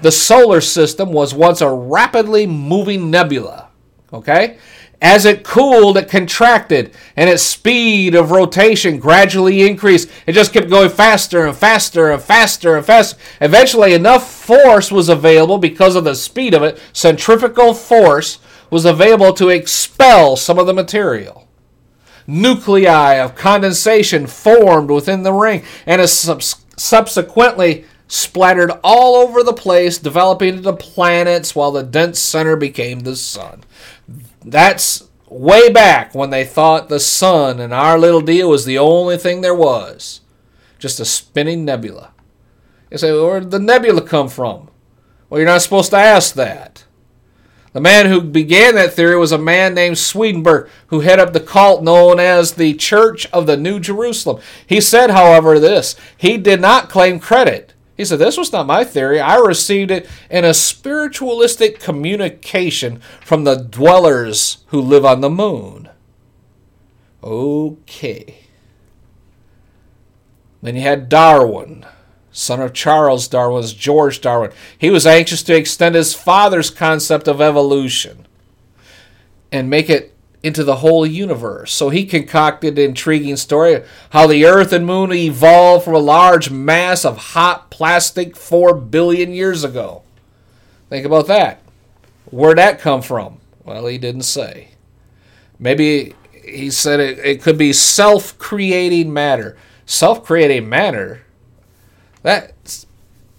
The 0.00 0.12
solar 0.12 0.60
system 0.60 1.12
was 1.12 1.34
once 1.34 1.60
a 1.60 1.68
rapidly 1.68 2.46
moving 2.46 3.10
nebula. 3.10 3.68
Okay? 4.12 4.58
As 5.02 5.24
it 5.24 5.42
cooled, 5.42 5.96
it 5.96 6.08
contracted, 6.08 6.94
and 7.16 7.28
its 7.28 7.42
speed 7.42 8.14
of 8.14 8.30
rotation 8.30 9.00
gradually 9.00 9.66
increased. 9.68 10.08
It 10.28 10.32
just 10.32 10.52
kept 10.52 10.70
going 10.70 10.90
faster 10.90 11.46
and 11.46 11.56
faster 11.56 12.12
and 12.12 12.22
faster 12.22 12.76
and 12.76 12.86
faster. 12.86 13.18
Eventually, 13.40 13.92
enough 13.92 14.30
force 14.30 14.92
was 14.92 15.08
available 15.08 15.58
because 15.58 15.96
of 15.96 16.04
the 16.04 16.14
speed 16.14 16.54
of 16.54 16.62
it, 16.62 16.80
centrifugal 16.92 17.74
force 17.74 18.38
was 18.70 18.84
available 18.84 19.32
to 19.32 19.48
expel 19.48 20.36
some 20.36 20.60
of 20.60 20.66
the 20.66 20.72
material 20.72 21.45
nuclei 22.26 23.14
of 23.14 23.34
condensation 23.34 24.26
formed 24.26 24.90
within 24.90 25.22
the 25.22 25.32
ring 25.32 25.62
and 25.86 26.00
is 26.00 26.12
subsequently 26.76 27.84
splattered 28.08 28.70
all 28.84 29.16
over 29.16 29.42
the 29.42 29.52
place, 29.52 29.98
developing 29.98 30.58
into 30.58 30.72
planets 30.72 31.54
while 31.54 31.72
the 31.72 31.82
dense 31.82 32.20
center 32.20 32.56
became 32.56 33.00
the 33.00 33.16
sun. 33.16 33.64
That's 34.44 35.08
way 35.28 35.70
back 35.70 36.14
when 36.14 36.30
they 36.30 36.44
thought 36.44 36.88
the 36.88 37.00
sun 37.00 37.58
and 37.58 37.74
our 37.74 37.98
little 37.98 38.20
deal 38.20 38.48
was 38.48 38.64
the 38.64 38.78
only 38.78 39.18
thing 39.18 39.40
there 39.40 39.54
was. 39.54 40.20
Just 40.78 41.00
a 41.00 41.04
spinning 41.04 41.64
nebula. 41.64 42.12
You 42.90 42.98
say, 42.98 43.10
well, 43.10 43.26
where 43.26 43.40
did 43.40 43.50
the 43.50 43.58
nebula 43.58 44.02
come 44.02 44.28
from? 44.28 44.70
Well, 45.28 45.40
you're 45.40 45.48
not 45.48 45.62
supposed 45.62 45.90
to 45.90 45.96
ask 45.96 46.34
that. 46.34 46.84
The 47.76 47.82
man 47.82 48.06
who 48.06 48.22
began 48.22 48.74
that 48.76 48.94
theory 48.94 49.18
was 49.18 49.32
a 49.32 49.36
man 49.36 49.74
named 49.74 49.98
Swedenborg, 49.98 50.70
who 50.86 51.00
headed 51.00 51.26
up 51.26 51.34
the 51.34 51.40
cult 51.40 51.82
known 51.82 52.18
as 52.18 52.52
the 52.52 52.72
Church 52.72 53.26
of 53.34 53.46
the 53.46 53.58
New 53.58 53.80
Jerusalem. 53.80 54.40
He 54.66 54.80
said, 54.80 55.10
however, 55.10 55.60
this 55.60 55.94
he 56.16 56.38
did 56.38 56.62
not 56.62 56.88
claim 56.88 57.20
credit. 57.20 57.74
He 57.94 58.06
said, 58.06 58.18
This 58.18 58.38
was 58.38 58.50
not 58.50 58.66
my 58.66 58.82
theory. 58.82 59.20
I 59.20 59.36
received 59.36 59.90
it 59.90 60.08
in 60.30 60.42
a 60.42 60.54
spiritualistic 60.54 61.78
communication 61.78 63.02
from 63.20 63.44
the 63.44 63.56
dwellers 63.56 64.64
who 64.68 64.80
live 64.80 65.04
on 65.04 65.20
the 65.20 65.28
moon. 65.28 65.90
Okay. 67.22 68.38
Then 70.62 70.76
you 70.76 70.80
had 70.80 71.10
Darwin 71.10 71.84
son 72.36 72.60
of 72.60 72.74
Charles 72.74 73.28
Darwin, 73.28 73.56
was 73.56 73.72
George 73.72 74.20
Darwin. 74.20 74.52
He 74.76 74.90
was 74.90 75.06
anxious 75.06 75.42
to 75.44 75.56
extend 75.56 75.94
his 75.94 76.12
father's 76.12 76.68
concept 76.68 77.28
of 77.28 77.40
evolution 77.40 78.26
and 79.50 79.70
make 79.70 79.88
it 79.88 80.14
into 80.42 80.62
the 80.62 80.76
whole 80.76 81.06
universe. 81.06 81.72
So 81.72 81.88
he 81.88 82.04
concocted 82.04 82.78
an 82.78 82.90
intriguing 82.90 83.36
story 83.36 83.82
how 84.10 84.26
the 84.26 84.44
earth 84.44 84.72
and 84.72 84.84
moon 84.84 85.12
evolved 85.12 85.86
from 85.86 85.94
a 85.94 85.98
large 85.98 86.50
mass 86.50 87.06
of 87.06 87.16
hot 87.16 87.70
plastic 87.70 88.36
4 88.36 88.74
billion 88.74 89.32
years 89.32 89.64
ago. 89.64 90.02
Think 90.90 91.06
about 91.06 91.28
that. 91.28 91.62
Where'd 92.30 92.58
that 92.58 92.80
come 92.80 93.00
from? 93.00 93.38
Well, 93.64 93.86
he 93.86 93.96
didn't 93.96 94.22
say. 94.22 94.68
Maybe 95.58 96.14
he 96.44 96.70
said 96.70 97.00
it, 97.00 97.18
it 97.18 97.42
could 97.42 97.56
be 97.56 97.72
self 97.72 98.36
creating 98.36 99.10
matter. 99.12 99.56
Self 99.86 100.22
creating 100.22 100.68
matter 100.68 101.22
that 102.26 102.84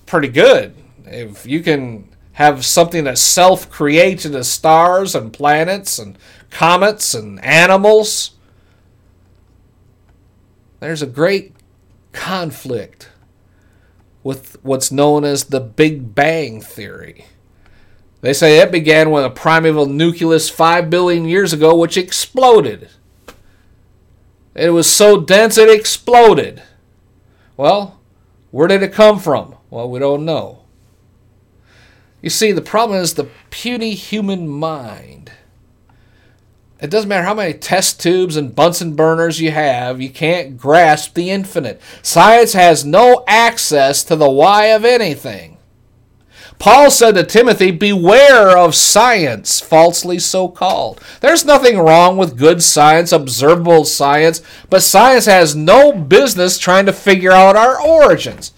pretty 0.05 0.29
good. 0.29 0.73
If 1.05 1.45
you 1.45 1.61
can 1.61 2.07
have 2.33 2.65
something 2.65 3.03
that 3.03 3.17
self 3.17 3.69
creates 3.69 4.25
into 4.25 4.45
stars 4.45 5.13
and 5.13 5.33
planets 5.33 5.99
and 5.99 6.17
comets 6.49 7.13
and 7.13 7.43
animals, 7.43 8.31
there's 10.79 11.01
a 11.01 11.07
great 11.07 11.53
conflict 12.13 13.09
with 14.23 14.55
what's 14.63 14.89
known 14.89 15.25
as 15.25 15.45
the 15.45 15.59
Big 15.59 16.15
Bang 16.15 16.61
Theory. 16.61 17.25
They 18.21 18.31
say 18.31 18.59
it 18.59 18.71
began 18.71 19.11
with 19.11 19.25
a 19.25 19.29
primeval 19.29 19.85
nucleus 19.85 20.49
5 20.49 20.89
billion 20.89 21.25
years 21.25 21.51
ago, 21.51 21.75
which 21.75 21.97
exploded. 21.97 22.87
It 24.55 24.69
was 24.69 24.89
so 24.89 25.19
dense 25.19 25.57
it 25.57 25.69
exploded. 25.69 26.63
Well, 27.57 27.96
where 28.57 28.67
did 28.67 28.81
it 28.81 28.91
come 28.91 29.19
from? 29.19 29.53
Well, 29.69 29.87
we 29.87 29.99
don't 29.99 30.25
know. 30.25 30.63
You 32.23 32.31
see, 32.31 32.51
the 32.51 32.59
problem 32.59 32.99
is 32.99 33.13
the 33.13 33.29
puny 33.51 33.93
human 33.93 34.47
mind. 34.47 35.31
It 36.81 36.89
doesn't 36.89 37.07
matter 37.07 37.23
how 37.23 37.35
many 37.35 37.53
test 37.53 38.01
tubes 38.01 38.35
and 38.35 38.55
Bunsen 38.55 38.95
burners 38.95 39.39
you 39.39 39.51
have, 39.51 40.01
you 40.01 40.09
can't 40.09 40.57
grasp 40.57 41.13
the 41.13 41.29
infinite. 41.29 41.79
Science 42.01 42.53
has 42.53 42.83
no 42.83 43.23
access 43.27 44.03
to 44.05 44.15
the 44.15 44.27
why 44.27 44.65
of 44.69 44.83
anything. 44.83 45.56
Paul 46.59 46.89
said 46.89 47.13
to 47.15 47.23
Timothy, 47.23 47.69
Beware 47.71 48.57
of 48.57 48.73
science, 48.73 49.59
falsely 49.59 50.17
so 50.17 50.47
called. 50.47 50.99
There's 51.21 51.45
nothing 51.45 51.77
wrong 51.77 52.17
with 52.17 52.37
good 52.37 52.63
science, 52.63 53.11
observable 53.11 53.85
science, 53.85 54.41
but 54.69 54.81
science 54.81 55.25
has 55.25 55.55
no 55.55 55.93
business 55.93 56.57
trying 56.57 56.87
to 56.87 56.93
figure 56.93 57.31
out 57.31 57.55
our 57.55 57.79
origins. 57.79 58.53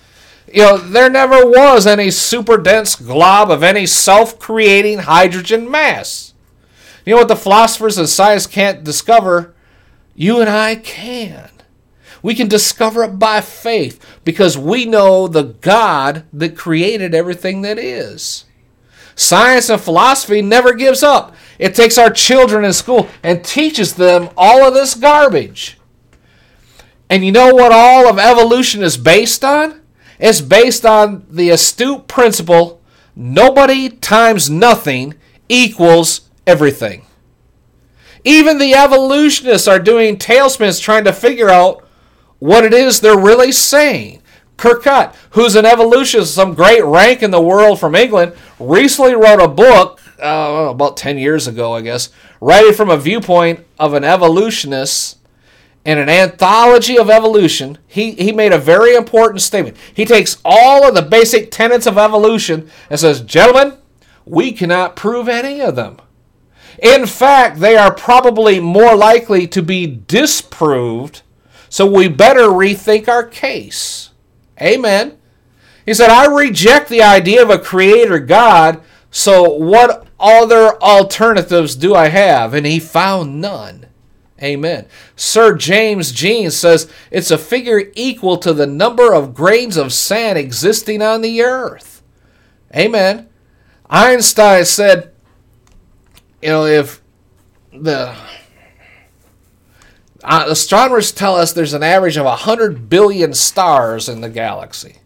You 0.52 0.64
know, 0.64 0.78
there 0.78 1.10
never 1.10 1.46
was 1.46 1.86
any 1.86 2.10
super 2.10 2.58
dense 2.58 2.96
glob 2.96 3.52
of 3.52 3.64
any 3.64 3.86
self 3.86 4.40
creating 4.40 5.00
hydrogen 5.00 5.70
mass. 5.70 6.34
You 7.06 7.14
know 7.14 7.20
what 7.20 7.28
the 7.28 7.36
philosophers 7.36 7.98
of 7.98 8.10
science 8.10 8.48
can't 8.48 8.84
discover? 8.84 9.54
You 10.16 10.40
and 10.40 10.50
I 10.50 10.76
can. 10.76 11.50
We 12.22 12.36
can 12.36 12.48
discover 12.48 13.04
it 13.04 13.20
by 13.20 13.42
faith 13.42 14.04
because 14.24 14.58
we 14.58 14.86
know 14.86 15.28
the 15.28 15.44
God 15.44 16.26
that 16.34 16.58
created 16.58 17.16
everything 17.16 17.62
that 17.62 17.80
is. 17.80 18.46
Science 19.16 19.70
and 19.70 19.82
philosophy 19.82 20.42
never 20.42 20.74
gives 20.74 21.04
up. 21.04 21.36
It 21.58 21.76
takes 21.76 21.98
our 21.98 22.10
children 22.10 22.64
in 22.64 22.72
school 22.74 23.10
and 23.22 23.44
teaches 23.44 23.96
them 23.96 24.30
all 24.38 24.64
of 24.66 24.74
this 24.74 24.96
garbage. 24.96 25.78
And 27.10 27.26
you 27.26 27.32
know 27.32 27.54
what 27.54 27.72
all 27.72 28.08
of 28.08 28.20
evolution 28.20 28.82
is 28.84 28.96
based 28.96 29.44
on? 29.44 29.82
It's 30.20 30.42
based 30.42 30.86
on 30.86 31.26
the 31.30 31.50
astute 31.50 32.08
principle 32.08 32.82
nobody 33.16 33.90
times 33.90 34.50
nothing 34.50 35.16
equals 35.50 36.30
everything. 36.48 37.06
Even 38.24 38.58
the 38.58 38.74
evolutionists 38.74 39.68
are 39.68 39.80
doing 39.80 40.18
tailspins 40.18 40.82
trying 40.82 41.04
to 41.06 41.14
figure 41.14 41.50
out 41.50 41.86
what 42.40 42.66
it 42.66 42.74
is 42.74 43.00
they're 43.00 43.18
really 43.18 43.52
saying. 43.52 44.22
Kerkut, 44.58 45.16
who's 45.32 45.56
an 45.56 45.66
evolutionist, 45.66 46.32
of 46.32 46.36
some 46.36 46.54
great 46.54 46.84
rank 46.84 47.24
in 47.24 47.32
the 47.32 47.42
world 47.42 47.80
from 47.80 47.96
England, 47.96 48.34
recently 48.60 49.16
wrote 49.16 49.42
a 49.42 49.48
book 49.48 50.02
uh, 50.22 50.68
about 50.70 50.98
10 50.98 51.18
years 51.18 51.48
ago, 51.48 51.74
I 51.74 51.82
guess, 51.82 52.10
writing 52.42 52.74
from 52.74 52.90
a 52.90 52.98
viewpoint 52.98 53.66
of 53.80 53.94
an 53.94 54.04
evolutionist 54.04 55.18
in 55.86 55.98
an 55.98 56.10
anthology 56.10 56.98
of 56.98 57.10
evolution. 57.10 57.78
He, 57.88 58.12
he 58.12 58.34
made 58.34 58.52
a 58.52 58.58
very 58.58 58.96
important 58.96 59.42
statement. 59.42 59.78
He 59.94 60.04
takes 60.06 60.38
all 60.44 60.86
of 60.86 60.94
the 60.94 61.02
basic 61.02 61.52
tenets 61.52 61.88
of 61.88 61.98
evolution 61.98 62.70
and 62.90 63.00
says, 63.00 63.22
Gentlemen, 63.22 63.78
we 64.26 64.52
cannot 64.52 64.98
prove 64.98 65.30
any 65.30 65.62
of 65.62 65.76
them. 65.76 65.98
In 66.84 67.06
fact, 67.06 67.60
they 67.60 67.78
are 67.78 67.94
probably 67.94 68.60
more 68.60 68.96
likely 68.96 69.48
to 69.48 69.62
be 69.62 69.88
disproved 69.88 71.22
so 71.70 71.86
we 71.86 72.08
better 72.08 72.48
rethink 72.48 73.08
our 73.08 73.24
case. 73.24 74.10
Amen. 74.62 75.18
He 75.86 75.94
said, 75.94 76.10
I 76.10 76.26
reject 76.26 76.90
the 76.90 77.02
idea 77.02 77.42
of 77.42 77.50
a 77.50 77.58
creator 77.58 78.20
God, 78.20 78.82
so 79.12 79.50
what 79.50 80.08
other 80.20 80.82
alternatives 80.82 81.76
do 81.76 81.96
I 81.96 82.10
have? 82.10 82.54
And 82.54 82.66
he 82.66 82.80
found 82.80 83.40
none. 83.40 83.86
Amen. 84.42 84.86
Sir 85.16 85.56
James 85.56 86.12
Jeans 86.12 86.56
says 86.56 86.92
it's 87.12 87.32
a 87.32 87.38
figure 87.38 87.92
equal 87.96 88.38
to 88.38 88.54
the 88.54 88.68
number 88.68 89.14
of 89.14 89.34
grains 89.34 89.76
of 89.78 89.92
sand 89.92 90.38
existing 90.38 91.02
on 91.02 91.22
the 91.22 91.42
earth. 91.42 92.02
Amen. 92.76 93.28
Einstein 93.90 94.64
said, 94.66 95.12
you 96.42 96.50
know, 96.50 96.66
if 96.66 97.02
the 97.74 98.16
uh, 100.24 100.46
astronomers 100.48 101.12
tell 101.12 101.36
us 101.36 101.54
there's 101.54 101.74
an 101.74 101.84
average 101.84 102.18
of 102.18 102.26
100 102.26 102.90
billion 102.90 103.34
stars 103.34 104.10
in 104.10 104.22
the 104.22 104.30
galaxy. 104.30 104.98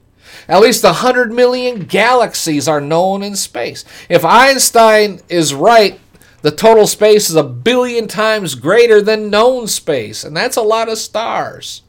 At 0.47 0.61
least 0.61 0.83
100 0.83 1.31
million 1.31 1.85
galaxies 1.85 2.67
are 2.67 2.81
known 2.81 3.23
in 3.23 3.35
space. 3.35 3.85
If 4.09 4.25
Einstein 4.25 5.21
is 5.29 5.53
right, 5.53 5.99
the 6.41 6.51
total 6.51 6.87
space 6.87 7.29
is 7.29 7.35
a 7.35 7.43
billion 7.43 8.07
times 8.07 8.55
greater 8.55 9.01
than 9.01 9.29
known 9.29 9.67
space, 9.67 10.23
and 10.25 10.35
that's 10.35 10.57
a 10.57 10.61
lot 10.61 10.89
of 10.89 10.97
stars. 10.97 11.83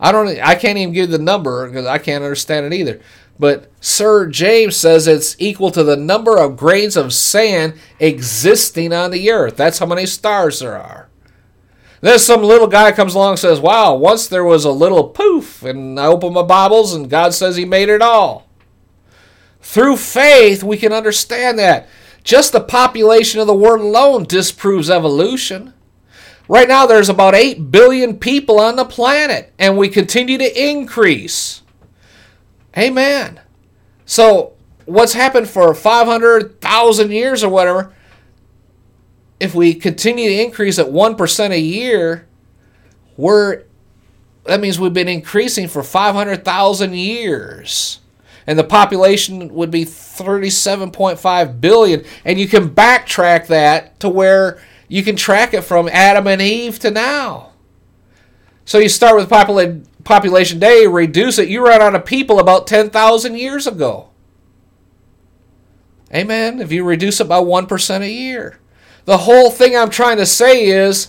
I 0.00 0.10
don't 0.12 0.28
I 0.40 0.54
can't 0.54 0.78
even 0.78 0.94
give 0.94 1.10
the 1.10 1.18
number 1.18 1.66
because 1.68 1.86
I 1.86 1.98
can't 1.98 2.24
understand 2.24 2.66
it 2.66 2.72
either. 2.72 3.00
But 3.38 3.70
Sir 3.80 4.26
James 4.26 4.76
says 4.76 5.06
it's 5.06 5.36
equal 5.38 5.70
to 5.70 5.84
the 5.84 5.96
number 5.96 6.36
of 6.36 6.56
grains 6.56 6.96
of 6.96 7.12
sand 7.12 7.74
existing 8.00 8.92
on 8.92 9.12
the 9.12 9.30
earth. 9.30 9.56
That's 9.56 9.78
how 9.78 9.86
many 9.86 10.06
stars 10.06 10.58
there 10.58 10.76
are. 10.76 11.07
Then 12.00 12.18
some 12.18 12.42
little 12.42 12.66
guy 12.68 12.92
comes 12.92 13.14
along 13.14 13.30
and 13.30 13.38
says, 13.38 13.60
Wow, 13.60 13.94
once 13.94 14.28
there 14.28 14.44
was 14.44 14.64
a 14.64 14.70
little 14.70 15.04
poof, 15.08 15.62
and 15.62 15.98
I 15.98 16.06
open 16.06 16.32
my 16.32 16.42
Bibles 16.42 16.94
and 16.94 17.10
God 17.10 17.34
says 17.34 17.56
He 17.56 17.64
made 17.64 17.88
it 17.88 18.02
all. 18.02 18.48
Through 19.60 19.96
faith, 19.96 20.62
we 20.62 20.76
can 20.76 20.92
understand 20.92 21.58
that. 21.58 21.88
Just 22.22 22.52
the 22.52 22.60
population 22.60 23.40
of 23.40 23.46
the 23.46 23.54
world 23.54 23.80
alone 23.80 24.24
disproves 24.24 24.90
evolution. 24.90 25.74
Right 26.48 26.68
now, 26.68 26.86
there's 26.86 27.10
about 27.10 27.34
8 27.34 27.70
billion 27.70 28.18
people 28.18 28.58
on 28.58 28.76
the 28.76 28.84
planet, 28.84 29.52
and 29.58 29.76
we 29.76 29.88
continue 29.88 30.38
to 30.38 30.68
increase. 30.68 31.62
Amen. 32.76 33.40
So, 34.06 34.54
what's 34.86 35.12
happened 35.12 35.48
for 35.48 35.74
500,000 35.74 37.10
years 37.10 37.44
or 37.44 37.50
whatever, 37.50 37.92
if 39.40 39.54
we 39.54 39.74
continue 39.74 40.28
to 40.28 40.42
increase 40.42 40.78
at 40.78 40.86
1% 40.86 41.50
a 41.50 41.60
year, 41.60 42.26
we're 43.16 43.64
that 44.44 44.60
means 44.60 44.80
we've 44.80 44.94
been 44.94 45.08
increasing 45.08 45.68
for 45.68 45.82
500,000 45.82 46.94
years. 46.94 48.00
And 48.46 48.58
the 48.58 48.64
population 48.64 49.52
would 49.52 49.70
be 49.70 49.84
37.5 49.84 51.60
billion. 51.60 52.04
And 52.24 52.40
you 52.40 52.48
can 52.48 52.70
backtrack 52.70 53.48
that 53.48 54.00
to 54.00 54.08
where 54.08 54.58
you 54.88 55.02
can 55.02 55.16
track 55.16 55.52
it 55.52 55.64
from 55.64 55.86
Adam 55.88 56.26
and 56.26 56.40
Eve 56.40 56.78
to 56.78 56.90
now. 56.90 57.52
So 58.64 58.78
you 58.78 58.88
start 58.88 59.16
with 59.16 59.28
popula- 59.28 59.84
population 60.02 60.58
day, 60.58 60.86
reduce 60.86 61.38
it, 61.38 61.50
you 61.50 61.62
run 61.62 61.82
out 61.82 61.94
of 61.94 62.06
people 62.06 62.38
about 62.38 62.66
10,000 62.66 63.36
years 63.36 63.66
ago. 63.66 64.08
Amen. 66.14 66.62
If 66.62 66.72
you 66.72 66.84
reduce 66.84 67.20
it 67.20 67.28
by 67.28 67.38
1% 67.38 68.00
a 68.00 68.10
year. 68.10 68.58
The 69.08 69.16
whole 69.16 69.50
thing 69.50 69.74
I'm 69.74 69.88
trying 69.88 70.18
to 70.18 70.26
say 70.26 70.66
is 70.66 71.08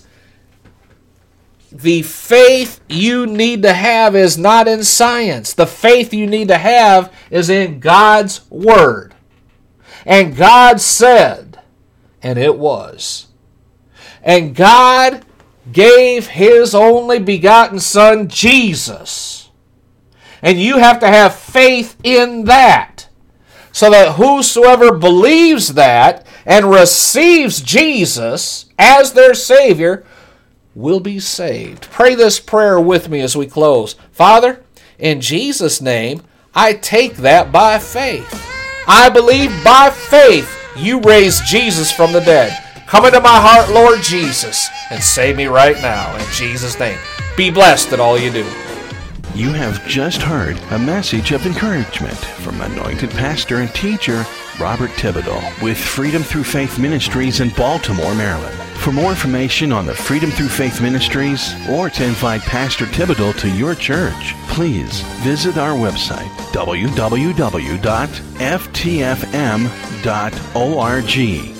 the 1.70 2.02
faith 2.02 2.80
you 2.88 3.28
need 3.28 3.64
to 3.64 3.74
have 3.74 4.16
is 4.16 4.38
not 4.38 4.70
in 4.70 4.86
science. 4.86 5.54
The 5.54 5.68
faith 5.68 6.14
you 6.14 6.26
need 6.26 6.48
to 6.48 6.58
have 6.58 7.14
is 7.30 7.50
in 7.50 7.82
God's 7.82 8.50
Word. 8.50 9.16
And 10.06 10.34
God 10.34 10.80
said, 10.80 11.60
and 12.24 12.40
it 12.40 12.58
was. 12.58 13.28
And 14.24 14.56
God 14.56 15.26
gave 15.70 16.28
His 16.28 16.74
only 16.74 17.20
begotten 17.20 17.82
Son, 17.82 18.30
Jesus. 18.30 19.50
And 20.42 20.58
you 20.58 20.78
have 20.78 21.02
to 21.02 21.08
have 21.08 21.36
faith 21.36 21.98
in 22.02 22.46
that. 22.46 23.10
So 23.74 23.90
that 23.90 24.16
whosoever 24.16 24.94
believes 24.94 25.74
that 25.74 26.26
and 26.50 26.72
receives 26.72 27.62
Jesus 27.62 28.66
as 28.80 29.14
their 29.14 29.36
Savior 29.36 30.04
will 30.74 31.00
be 31.00 31.20
saved. 31.20 31.84
Pray 31.92 32.16
this 32.16 32.40
prayer 32.40 32.80
with 32.80 33.08
me 33.08 33.22
as 33.22 33.38
we 33.38 33.46
close. 33.46 33.96
Father, 34.12 34.64
in 34.98 35.22
Jesus' 35.22 35.80
name, 35.80 36.24
I 36.56 36.74
take 36.74 37.18
that 37.18 37.52
by 37.52 37.78
faith. 37.78 38.28
I 38.88 39.10
believe 39.10 39.52
by 39.64 39.92
faith 39.92 40.52
you 40.76 41.00
raised 41.02 41.46
Jesus 41.46 41.92
from 41.92 42.12
the 42.12 42.22
dead. 42.22 42.58
Come 42.88 43.06
into 43.06 43.20
my 43.20 43.40
heart, 43.40 43.70
Lord 43.70 44.02
Jesus, 44.02 44.68
and 44.90 45.04
save 45.04 45.38
me 45.38 45.46
right 45.46 45.80
now 45.84 46.16
in 46.16 46.26
Jesus' 46.32 46.80
name. 46.80 46.98
Be 47.38 47.52
blessed 47.52 47.94
in 47.94 48.00
all 48.00 48.18
you 48.18 48.32
do. 48.32 48.46
You 49.36 49.54
have 49.54 49.86
just 49.88 50.24
heard 50.24 50.58
a 50.72 50.80
message 50.80 51.32
of 51.32 51.46
encouragement 51.46 52.18
from 52.18 52.60
anointed 52.60 53.12
pastor 53.12 53.58
and 53.58 53.74
teacher 53.76 54.26
Robert 54.60 54.90
Thibodeau 54.92 55.62
with 55.62 55.78
Freedom 55.78 56.22
Through 56.22 56.44
Faith 56.44 56.78
Ministries 56.78 57.40
in 57.40 57.50
Baltimore, 57.50 58.14
Maryland. 58.16 58.56
For 58.80 58.92
more 58.92 59.10
information 59.10 59.72
on 59.72 59.86
the 59.86 59.94
Freedom 59.94 60.32
Through 60.32 60.50
Faith 60.50 60.82
Ministries 60.82 61.54
or 61.70 61.90
to 61.90 62.06
invite 62.06 62.42
Pastor 62.42 62.86
Thibodeau 62.86 63.38
to 63.40 63.50
your 63.50 63.76
church, 63.76 64.36
please 64.48 65.02
visit 65.22 65.58
our 65.58 65.76
website 65.76 66.30
www.ftfm.org. 66.54 67.00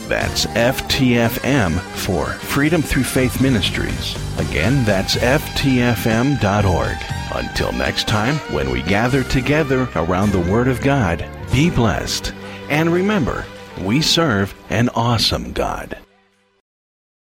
That's 0.10 0.46
FTFM 0.48 1.80
for 1.80 2.26
Freedom 2.26 2.82
Through 2.82 3.04
Faith 3.04 3.42
Ministries. 3.42 4.16
Again, 4.40 4.84
that's 4.84 5.16
FTFM.org. 5.18 6.98
Until 7.36 7.72
next 7.74 8.08
time, 8.08 8.36
when 8.54 8.72
we 8.72 8.82
gather 8.82 9.24
together 9.24 9.88
around 9.96 10.32
the 10.32 10.40
Word 10.40 10.68
of 10.68 10.82
God, 10.82 11.24
be 11.52 11.70
blessed. 11.70 12.34
And 12.70 12.94
remember, 12.94 13.46
we 13.82 14.02
serve 14.02 14.54
an 14.70 14.90
awesome 14.90 15.54
God. 15.54 15.98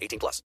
18 0.00 0.18
plus. 0.18 0.42